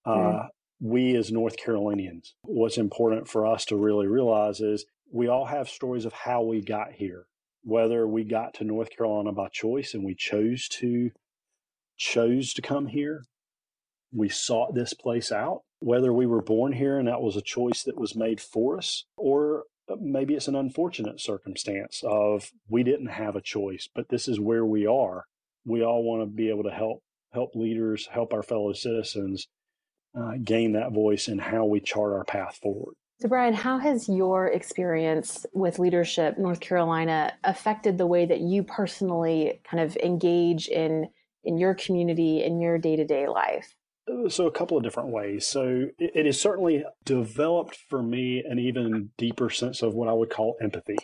Mm. 0.06 0.44
Uh, 0.44 0.48
we 0.80 1.16
as 1.16 1.32
North 1.32 1.56
Carolinians. 1.56 2.34
What's 2.42 2.78
important 2.78 3.28
for 3.28 3.46
us 3.46 3.64
to 3.66 3.76
really 3.76 4.06
realize 4.06 4.60
is 4.60 4.86
we 5.12 5.28
all 5.28 5.46
have 5.46 5.68
stories 5.68 6.04
of 6.04 6.12
how 6.12 6.42
we 6.42 6.60
got 6.60 6.92
here. 6.92 7.26
Whether 7.64 8.06
we 8.06 8.24
got 8.24 8.54
to 8.54 8.64
North 8.64 8.90
Carolina 8.96 9.32
by 9.32 9.48
choice 9.48 9.94
and 9.94 10.04
we 10.04 10.14
chose 10.14 10.68
to 10.80 11.10
chose 11.96 12.52
to 12.54 12.62
come 12.62 12.86
here, 12.86 13.24
we 14.12 14.28
sought 14.28 14.74
this 14.74 14.94
place 14.94 15.32
out. 15.32 15.62
Whether 15.80 16.12
we 16.12 16.26
were 16.26 16.42
born 16.42 16.72
here 16.72 16.98
and 16.98 17.08
that 17.08 17.22
was 17.22 17.36
a 17.36 17.42
choice 17.42 17.82
that 17.82 17.98
was 17.98 18.14
made 18.14 18.40
for 18.40 18.78
us, 18.78 19.04
or 19.16 19.64
maybe 20.00 20.34
it's 20.34 20.48
an 20.48 20.56
unfortunate 20.56 21.20
circumstance 21.20 22.02
of 22.04 22.52
we 22.68 22.82
didn't 22.82 23.08
have 23.08 23.34
a 23.34 23.40
choice, 23.40 23.88
but 23.92 24.08
this 24.08 24.28
is 24.28 24.38
where 24.38 24.64
we 24.64 24.86
are. 24.86 25.24
We 25.64 25.82
all 25.82 26.04
want 26.04 26.22
to 26.22 26.26
be 26.26 26.50
able 26.50 26.64
to 26.64 26.70
help 26.70 27.02
help 27.32 27.54
leaders, 27.54 28.08
help 28.10 28.32
our 28.32 28.42
fellow 28.42 28.72
citizens 28.72 29.48
uh, 30.18 30.32
gain 30.42 30.72
that 30.72 30.92
voice 30.92 31.28
in 31.28 31.38
how 31.38 31.64
we 31.64 31.80
chart 31.80 32.12
our 32.12 32.24
path 32.24 32.58
forward. 32.62 32.94
So, 33.20 33.28
Brian, 33.28 33.54
how 33.54 33.78
has 33.78 34.08
your 34.08 34.46
experience 34.46 35.44
with 35.52 35.80
leadership 35.80 36.38
North 36.38 36.60
Carolina 36.60 37.32
affected 37.42 37.98
the 37.98 38.06
way 38.06 38.26
that 38.26 38.40
you 38.40 38.62
personally 38.62 39.60
kind 39.68 39.82
of 39.82 39.96
engage 39.96 40.68
in 40.68 41.08
in 41.44 41.58
your 41.58 41.74
community 41.74 42.42
in 42.44 42.60
your 42.60 42.78
day 42.78 42.94
to 42.96 43.04
day 43.04 43.26
life? 43.26 43.74
So, 44.28 44.46
a 44.46 44.52
couple 44.52 44.76
of 44.76 44.84
different 44.84 45.10
ways. 45.10 45.46
So, 45.46 45.88
it, 45.98 46.12
it 46.14 46.26
has 46.26 46.40
certainly 46.40 46.84
developed 47.04 47.76
for 47.88 48.02
me 48.04 48.44
an 48.48 48.60
even 48.60 49.10
deeper 49.18 49.50
sense 49.50 49.82
of 49.82 49.94
what 49.94 50.08
I 50.08 50.12
would 50.12 50.30
call 50.30 50.56
empathy, 50.62 50.98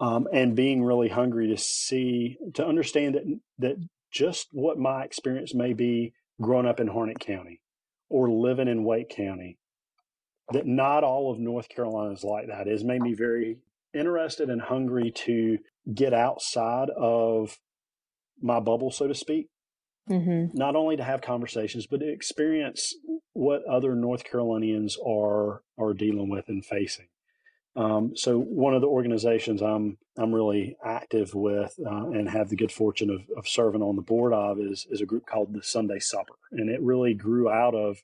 um, 0.00 0.26
and 0.32 0.56
being 0.56 0.82
really 0.82 1.10
hungry 1.10 1.48
to 1.48 1.58
see, 1.58 2.38
to 2.54 2.66
understand 2.66 3.14
that 3.14 3.24
that 3.58 3.88
just 4.10 4.48
what 4.52 4.78
my 4.78 5.04
experience 5.04 5.54
may 5.54 5.74
be 5.74 6.14
growing 6.40 6.66
up 6.66 6.80
in 6.80 6.88
Harnett 6.88 7.18
County 7.18 7.60
or 8.08 8.30
living 8.30 8.68
in 8.68 8.84
Wake 8.84 9.10
County, 9.10 9.58
that 10.52 10.66
not 10.66 11.04
all 11.04 11.30
of 11.30 11.38
North 11.38 11.68
Carolina 11.68 12.12
is 12.12 12.24
like 12.24 12.48
that. 12.48 12.66
Has 12.66 12.84
made 12.84 13.02
me 13.02 13.14
very 13.14 13.58
interested 13.94 14.50
and 14.50 14.60
hungry 14.60 15.10
to 15.10 15.58
get 15.92 16.12
outside 16.12 16.90
of 16.90 17.58
my 18.40 18.60
bubble, 18.60 18.90
so 18.90 19.08
to 19.08 19.14
speak, 19.14 19.48
Mm-hmm. 20.08 20.56
Not 20.56 20.74
only 20.74 20.96
to 20.96 21.04
have 21.04 21.20
conversations, 21.20 21.86
but 21.86 22.00
to 22.00 22.10
experience 22.10 22.94
what 23.34 23.62
other 23.66 23.94
North 23.94 24.24
Carolinians 24.24 24.96
are 25.06 25.62
are 25.78 25.94
dealing 25.94 26.30
with 26.30 26.48
and 26.48 26.64
facing. 26.64 27.08
Um, 27.76 28.16
so 28.16 28.38
one 28.38 28.74
of 28.74 28.80
the 28.80 28.88
organizations 28.88 29.62
I'm 29.62 29.98
I'm 30.18 30.34
really 30.34 30.76
active 30.84 31.34
with 31.34 31.78
uh, 31.84 32.08
and 32.10 32.28
have 32.28 32.48
the 32.48 32.56
good 32.56 32.72
fortune 32.72 33.10
of, 33.10 33.20
of 33.36 33.46
serving 33.46 33.82
on 33.82 33.96
the 33.96 34.02
board 34.02 34.32
of 34.32 34.58
is 34.58 34.86
is 34.90 35.00
a 35.00 35.06
group 35.06 35.26
called 35.26 35.52
the 35.52 35.62
Sunday 35.62 36.00
Supper, 36.00 36.34
and 36.50 36.68
it 36.68 36.82
really 36.82 37.14
grew 37.14 37.48
out 37.48 37.74
of 37.74 37.98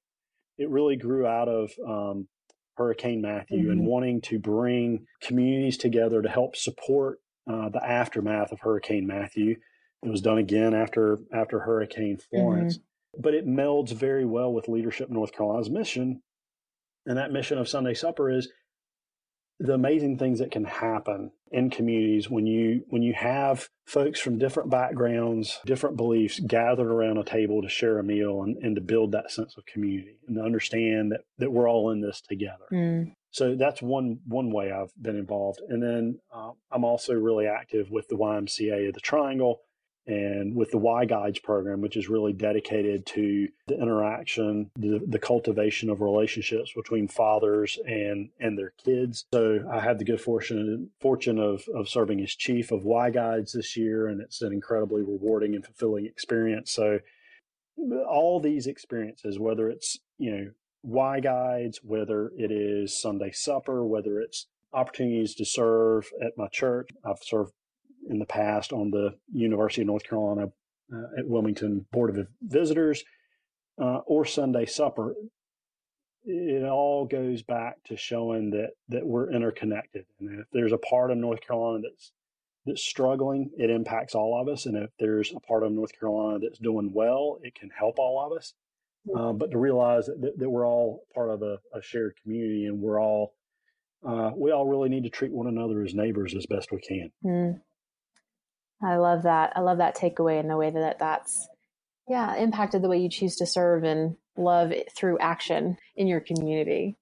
it 0.59 0.69
really 0.71 0.97
grew 0.97 1.27
out 1.27 1.49
of 1.49 1.73
um, 1.87 2.29
Hurricane 2.77 3.21
Matthew 3.21 3.63
mm-hmm. 3.63 3.71
and 3.71 3.87
wanting 3.87 4.21
to 4.23 4.39
bring 4.39 5.07
communities 5.21 5.77
together 5.77 6.23
to 6.23 6.29
help 6.29 6.57
support 6.57 7.19
uh, 7.51 7.69
the 7.69 7.85
aftermath 7.85 8.53
of 8.53 8.61
Hurricane 8.61 9.07
Matthew. 9.07 9.57
It 10.03 10.11
was 10.11 10.21
done 10.21 10.39
again 10.39 10.75
after 10.75 11.19
after 11.33 11.59
Hurricane 11.59 12.19
Florence, 12.19 12.79
mm-hmm. 12.79 13.23
but 13.23 13.35
it 13.35 13.47
melds 13.47 13.93
very 13.93 14.25
well 14.25 14.53
with 14.53 14.69
Leadership 14.69 15.11
North 15.11 15.33
Carolina's 15.33 15.71
mission, 15.71 16.23
and 17.07 17.17
that 17.17 17.33
mission 17.33 17.59
of 17.59 17.69
Sunday 17.69 17.95
Supper 17.95 18.31
is 18.31 18.49
the 19.61 19.75
amazing 19.75 20.19
things 20.19 20.41
that 20.41 20.51
can 20.51 20.65
happen 20.65 21.31
in 21.51 21.71
communities 21.71 22.29
when 22.29 22.47
you 22.47 22.83
when 22.89 23.03
you 23.03 23.15
have 23.15 23.69
folks 23.87 24.19
from 24.19 24.39
different 24.39 24.71
backgrounds 24.71 25.61
different 25.65 25.97
beliefs 25.97 26.41
gathered 26.41 26.89
around 26.91 27.17
a 27.17 27.25
table 27.25 27.63
to 27.63 27.69
share 27.69 27.99
a 27.99 28.03
meal 28.03 28.43
and, 28.43 28.57
and 28.59 28.75
to 28.75 28.81
build 28.81 29.13
that 29.13 29.31
sense 29.31 29.57
of 29.57 29.65
community 29.65 30.19
and 30.27 30.37
to 30.37 30.43
understand 30.43 31.13
that 31.13 31.21
that 31.39 31.53
we're 31.53 31.69
all 31.69 31.91
in 31.91 32.01
this 32.01 32.21
together 32.21 32.65
mm. 32.73 33.13
so 33.31 33.55
that's 33.55 33.81
one 33.81 34.19
one 34.27 34.51
way 34.51 34.73
i've 34.73 34.93
been 35.01 35.17
involved 35.17 35.61
and 35.69 35.81
then 35.81 36.19
uh, 36.35 36.51
i'm 36.73 36.85
also 36.85 37.15
really 37.15 37.47
active 37.47 37.91
with 37.91 38.09
the 38.09 38.17
YMCA 38.17 38.89
of 38.89 38.95
the 38.95 39.01
triangle 39.01 39.61
and 40.07 40.55
with 40.55 40.71
the 40.71 40.79
Y 40.79 41.05
Guides 41.05 41.39
program, 41.39 41.81
which 41.81 41.97
is 41.97 42.09
really 42.09 42.33
dedicated 42.33 43.07
to 43.07 43.49
the 43.67 43.81
interaction, 43.81 44.71
the, 44.77 45.01
the 45.07 45.19
cultivation 45.19 45.89
of 45.89 46.01
relationships 46.01 46.73
between 46.75 47.09
fathers 47.09 47.79
and 47.87 48.29
and 48.41 48.59
their 48.59 48.73
kids. 48.85 49.25
So 49.33 49.61
I 49.73 49.81
had 49.81 49.99
the 49.99 50.05
good 50.05 50.21
fortune 50.21 50.91
fortune 51.01 51.39
of 51.39 51.65
of 51.75 51.89
serving 51.89 52.21
as 52.21 52.35
chief 52.35 52.71
of 52.71 52.85
Y 52.85 53.11
Guides 53.11 53.53
this 53.53 53.77
year, 53.77 54.07
and 54.07 54.21
it's 54.21 54.43
an 54.43 54.53
incredibly 54.53 55.03
rewarding 55.03 55.55
and 55.55 55.65
fulfilling 55.65 56.07
experience. 56.07 56.73
So 56.73 57.01
all 58.09 58.41
these 58.41 58.67
experiences, 58.67 59.39
whether 59.39 59.69
it's 59.69 59.99
you 60.19 60.31
know 60.31 60.51
Y 60.83 61.21
Guides, 61.21 61.81
whether 61.83 62.31
it 62.37 62.53
is 62.53 63.01
Sunday 63.01 63.33
supper, 63.33 63.87
whether 63.87 64.21
it's 64.21 64.47
opportunities 64.75 65.35
to 65.37 65.45
serve 65.45 66.11
at 66.21 66.37
my 66.37 66.49
church. 66.49 66.91
I've 67.05 67.23
served 67.23 67.53
in 68.09 68.19
the 68.19 68.27
past 68.27 68.73
on 68.73 68.91
the 68.91 69.15
University 69.33 69.83
of 69.83 69.87
North 69.87 70.05
Carolina 70.05 70.49
uh, 70.93 71.19
at 71.19 71.27
Wilmington 71.27 71.87
Board 71.93 72.17
of 72.17 72.27
Visitors 72.43 73.05
uh, 73.81 73.99
or 74.07 74.25
Sunday 74.25 74.67
Supper. 74.67 75.15
It 76.27 76.65
all 76.65 77.05
goes 77.07 77.43
back 77.43 77.83
to 77.85 77.97
showing 77.97 78.51
that 78.51 78.71
that 78.89 79.07
we're 79.07 79.31
interconnected, 79.31 80.07
and 80.19 80.41
if 80.41 80.47
there's 80.53 80.73
a 80.73 80.79
part 80.79 81.11
of 81.11 81.19
North 81.19 81.47
Carolina 81.47 81.83
that's 81.83 82.13
that's 82.65 82.83
struggling, 82.83 83.51
it 83.59 83.69
impacts 83.69 84.15
all 84.15 84.41
of 84.41 84.49
us, 84.49 84.65
and 84.65 84.77
if 84.77 84.91
there's 84.99 85.33
a 85.37 85.41
part 85.41 85.65
of 85.65 85.73
North 85.73 85.99
Carolina 85.99 86.39
that's 86.41 86.59
doing 86.59 86.93
well, 86.95 87.39
it 87.43 87.55
can 87.55 87.69
help 87.79 87.99
all 87.99 88.25
of 88.25 88.37
us. 88.37 88.55
Uh, 89.15 89.33
but 89.33 89.51
to 89.51 89.59
realize 89.59 90.07
that, 90.07 90.33
that, 90.39 90.49
we're 90.49 90.67
all 90.67 91.05
part 91.15 91.29
of 91.29 91.43
a, 91.43 91.59
a 91.75 91.83
shared 91.83 92.15
community, 92.23 92.65
and 92.65 92.81
we're 92.81 92.99
all 92.99 93.35
uh, 94.07 94.31
we 94.35 94.51
all 94.51 94.67
really 94.67 94.89
need 94.89 95.05
to 95.05 95.11
treat 95.11 95.33
one 95.33 95.47
another 95.47 95.83
as 95.83 95.95
neighbors 95.95 96.35
as 96.35 96.47
best 96.47 96.73
we 96.73 96.81
can. 96.81 97.11
Mm. 97.23 97.61
I 98.85 98.97
love 98.97 99.23
that. 99.23 99.53
I 99.57 99.61
love 99.61 99.79
that 99.79 99.97
takeaway 99.97 100.39
and 100.39 100.51
the 100.51 100.57
way 100.57 100.71
that 100.71 100.99
that's, 100.99 101.49
yeah, 102.09 102.37
impacted 102.37 102.83
the 102.83 102.89
way 102.89 102.99
you 102.99 103.09
choose 103.09 103.37
to 103.37 103.47
serve 103.47 103.85
and 103.85 104.17
love 104.37 104.73
through 104.95 105.19
action 105.19 105.79
in 105.97 106.07
your 106.07 106.21
community. 106.21 106.97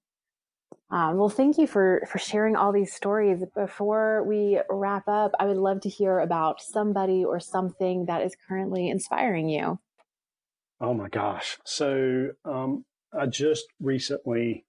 Um, 0.89 1.17
well, 1.17 1.29
thank 1.29 1.57
you 1.57 1.65
for 1.65 2.03
for 2.09 2.19
sharing 2.19 2.55
all 2.55 2.71
these 2.71 2.93
stories. 2.93 3.43
Before 3.55 4.23
we 4.27 4.59
wrap 4.69 5.07
up, 5.07 5.31
I 5.39 5.45
would 5.45 5.57
love 5.57 5.81
to 5.81 5.89
hear 5.89 6.19
about 6.19 6.61
somebody 6.61 7.25
or 7.25 7.39
something 7.39 8.05
that 8.05 8.21
is 8.21 8.35
currently 8.47 8.89
inspiring 8.89 9.49
you. 9.49 9.79
Oh 10.79 10.93
my 10.93 11.09
gosh! 11.09 11.57
So 11.65 12.29
um, 12.45 12.85
I 13.11 13.25
just 13.25 13.65
recently 13.81 14.65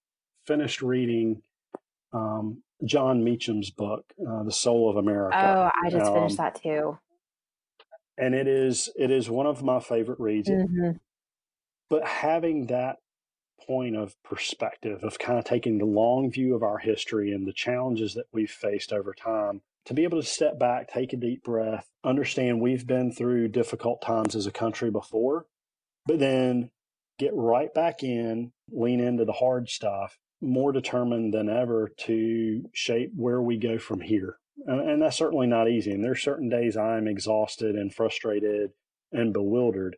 finished 0.47 0.81
reading 0.81 1.43
um, 2.15 2.63
Jon 2.85 3.23
Meacham's 3.23 3.71
book, 3.71 4.07
uh, 4.27 4.45
"The 4.45 4.53
Soul 4.53 4.89
of 4.89 4.97
America." 4.97 5.37
Oh, 5.37 5.87
I 5.87 5.91
just 5.91 6.07
um, 6.07 6.15
finished 6.15 6.39
that 6.39 6.55
too 6.63 6.99
and 8.17 8.35
it 8.35 8.47
is 8.47 8.91
it 8.97 9.11
is 9.11 9.29
one 9.29 9.47
of 9.47 9.63
my 9.63 9.81
favorite 9.81 10.21
reads. 10.21 10.49
Mm-hmm. 10.49 10.99
But 11.91 12.07
having 12.07 12.67
that 12.67 12.97
point 13.67 13.97
of 13.97 14.21
perspective 14.23 15.03
of 15.03 15.19
kind 15.19 15.39
of 15.39 15.45
taking 15.45 15.79
the 15.79 15.85
long 15.85 16.31
view 16.31 16.55
of 16.55 16.63
our 16.63 16.79
history 16.79 17.33
and 17.33 17.47
the 17.47 17.53
challenges 17.53 18.15
that 18.15 18.27
we've 18.33 18.51
faced 18.51 18.93
over 18.93 19.15
time 19.15 19.63
to 19.87 19.95
be 19.95 20.05
able 20.05 20.21
to 20.21 20.27
step 20.27 20.59
back, 20.59 20.89
take 20.89 21.13
a 21.13 21.17
deep 21.17 21.45
breath, 21.45 21.87
understand 22.03 22.61
we've 22.61 22.87
been 22.87 23.13
through 23.13 23.49
difficult 23.49 24.01
times 24.01 24.35
as 24.35 24.47
a 24.47 24.51
country 24.51 24.91
before, 24.91 25.47
but 26.07 26.19
then 26.19 26.71
get 27.19 27.33
right 27.35 27.73
back 27.75 28.03
in, 28.03 28.53
lean 28.71 29.01
into 29.01 29.25
the 29.25 29.33
hard 29.33 29.69
stuff, 29.69 30.19
more 30.41 30.73
determined 30.73 31.33
than 31.33 31.49
ever 31.49 31.91
to 31.99 32.65
shape 32.73 33.13
where 33.15 33.41
we 33.41 33.57
go 33.57 33.79
from 33.79 34.01
here 34.01 34.39
and 34.67 35.03
that's 35.03 35.17
certainly 35.17 35.47
not 35.47 35.69
easy. 35.69 35.93
And 35.93 36.03
there's 36.03 36.23
certain 36.23 36.49
days 36.49 36.77
I'm 36.77 37.09
exhausted 37.09 37.75
and 37.75 37.93
frustrated 37.93 38.73
and 39.13 39.33
bewildered, 39.33 39.97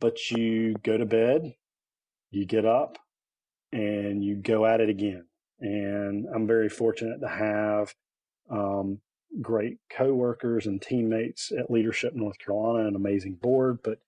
but 0.00 0.30
you 0.30 0.74
go 0.82 0.96
to 0.96 1.06
bed, 1.06 1.54
you 2.30 2.46
get 2.46 2.64
up, 2.64 2.98
and 3.72 4.24
you 4.24 4.36
go 4.36 4.66
at 4.66 4.80
it 4.80 4.88
again. 4.88 5.26
And 5.60 6.26
I'm 6.34 6.46
very 6.46 6.68
fortunate 6.68 7.20
to 7.20 7.28
have 7.28 7.94
um, 8.50 9.00
great 9.40 9.78
coworkers 9.90 10.66
and 10.66 10.80
teammates 10.80 11.52
at 11.52 11.70
Leadership 11.70 12.14
North 12.14 12.38
Carolina, 12.38 12.88
an 12.88 12.96
amazing 12.96 13.34
board, 13.34 13.78
but 13.82 13.98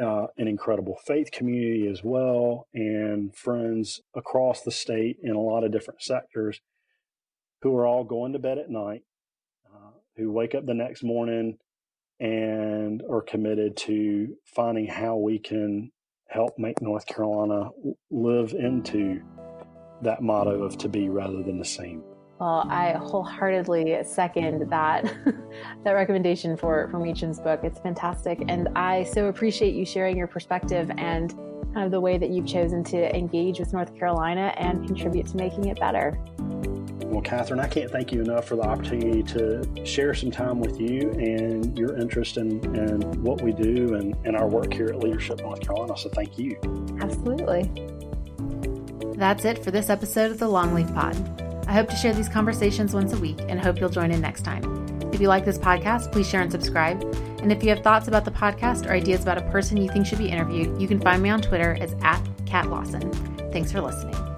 uh, 0.00 0.26
an 0.36 0.48
incredible 0.48 0.98
faith 1.06 1.30
community 1.30 1.88
as 1.88 2.02
well, 2.04 2.68
and 2.74 3.34
friends 3.34 4.00
across 4.14 4.60
the 4.62 4.70
state 4.70 5.16
in 5.22 5.34
a 5.34 5.40
lot 5.40 5.64
of 5.64 5.72
different 5.72 6.02
sectors 6.02 6.60
who 7.62 7.76
are 7.76 7.86
all 7.86 8.04
going 8.04 8.32
to 8.32 8.38
bed 8.38 8.58
at 8.58 8.70
night 8.70 9.02
uh, 9.66 9.90
who 10.16 10.30
wake 10.30 10.54
up 10.54 10.66
the 10.66 10.74
next 10.74 11.02
morning 11.02 11.58
and 12.20 13.02
are 13.10 13.22
committed 13.22 13.76
to 13.76 14.36
finding 14.44 14.86
how 14.86 15.16
we 15.16 15.38
can 15.38 15.90
help 16.28 16.58
make 16.58 16.82
North 16.82 17.06
Carolina 17.06 17.70
live 18.10 18.52
into 18.52 19.22
that 20.02 20.22
motto 20.22 20.62
of 20.62 20.76
to 20.78 20.88
be 20.88 21.08
rather 21.08 21.42
than 21.42 21.58
the 21.58 21.64
same. 21.64 22.02
Well, 22.40 22.66
I 22.68 22.92
wholeheartedly 22.92 23.98
second 24.04 24.70
that 24.70 25.12
that 25.84 25.92
recommendation 25.92 26.56
for 26.56 26.88
for 26.88 27.00
Meacham's 27.00 27.40
book. 27.40 27.60
It's 27.64 27.80
fantastic, 27.80 28.42
and 28.46 28.68
I 28.76 29.04
so 29.04 29.26
appreciate 29.26 29.74
you 29.74 29.84
sharing 29.84 30.16
your 30.16 30.28
perspective 30.28 30.90
and 30.98 31.34
kind 31.74 31.84
of 31.84 31.90
the 31.90 32.00
way 32.00 32.16
that 32.16 32.30
you've 32.30 32.46
chosen 32.46 32.84
to 32.84 33.16
engage 33.16 33.58
with 33.58 33.72
North 33.72 33.96
Carolina 33.98 34.54
and 34.56 34.86
contribute 34.86 35.26
to 35.26 35.36
making 35.36 35.66
it 35.66 35.80
better. 35.80 36.16
Well, 37.18 37.24
Catherine, 37.24 37.58
I 37.58 37.66
can't 37.66 37.90
thank 37.90 38.12
you 38.12 38.20
enough 38.20 38.44
for 38.44 38.54
the 38.54 38.62
opportunity 38.62 39.24
to 39.24 39.84
share 39.84 40.14
some 40.14 40.30
time 40.30 40.60
with 40.60 40.80
you 40.80 41.10
and 41.10 41.76
your 41.76 41.98
interest 41.98 42.36
in, 42.36 42.64
in 42.76 43.00
what 43.24 43.42
we 43.42 43.50
do 43.50 43.94
and, 43.94 44.14
and 44.24 44.36
our 44.36 44.46
work 44.46 44.72
here 44.72 44.86
at 44.86 45.00
Leadership 45.00 45.40
North 45.40 45.60
Carolina. 45.60 45.98
So 45.98 46.10
thank 46.10 46.38
you. 46.38 46.56
Absolutely. 47.00 47.72
That's 49.16 49.44
it 49.44 49.64
for 49.64 49.72
this 49.72 49.90
episode 49.90 50.30
of 50.30 50.38
the 50.38 50.46
Longleaf 50.46 50.94
Pod. 50.94 51.66
I 51.66 51.72
hope 51.72 51.88
to 51.88 51.96
share 51.96 52.14
these 52.14 52.28
conversations 52.28 52.94
once 52.94 53.12
a 53.12 53.18
week 53.18 53.40
and 53.48 53.60
hope 53.60 53.80
you'll 53.80 53.88
join 53.88 54.12
in 54.12 54.20
next 54.20 54.42
time. 54.42 54.62
If 55.12 55.20
you 55.20 55.26
like 55.26 55.44
this 55.44 55.58
podcast, 55.58 56.12
please 56.12 56.28
share 56.28 56.42
and 56.42 56.52
subscribe. 56.52 57.02
And 57.42 57.50
if 57.50 57.64
you 57.64 57.70
have 57.70 57.80
thoughts 57.80 58.06
about 58.06 58.26
the 58.26 58.30
podcast 58.30 58.86
or 58.86 58.92
ideas 58.92 59.22
about 59.22 59.38
a 59.38 59.50
person 59.50 59.76
you 59.76 59.90
think 59.90 60.06
should 60.06 60.18
be 60.18 60.28
interviewed, 60.28 60.80
you 60.80 60.86
can 60.86 61.00
find 61.00 61.20
me 61.20 61.30
on 61.30 61.42
Twitter 61.42 61.76
as 61.80 61.96
at 62.02 62.22
Cat 62.46 62.70
Lawson. 62.70 63.10
Thanks 63.50 63.72
for 63.72 63.80
listening. 63.80 64.37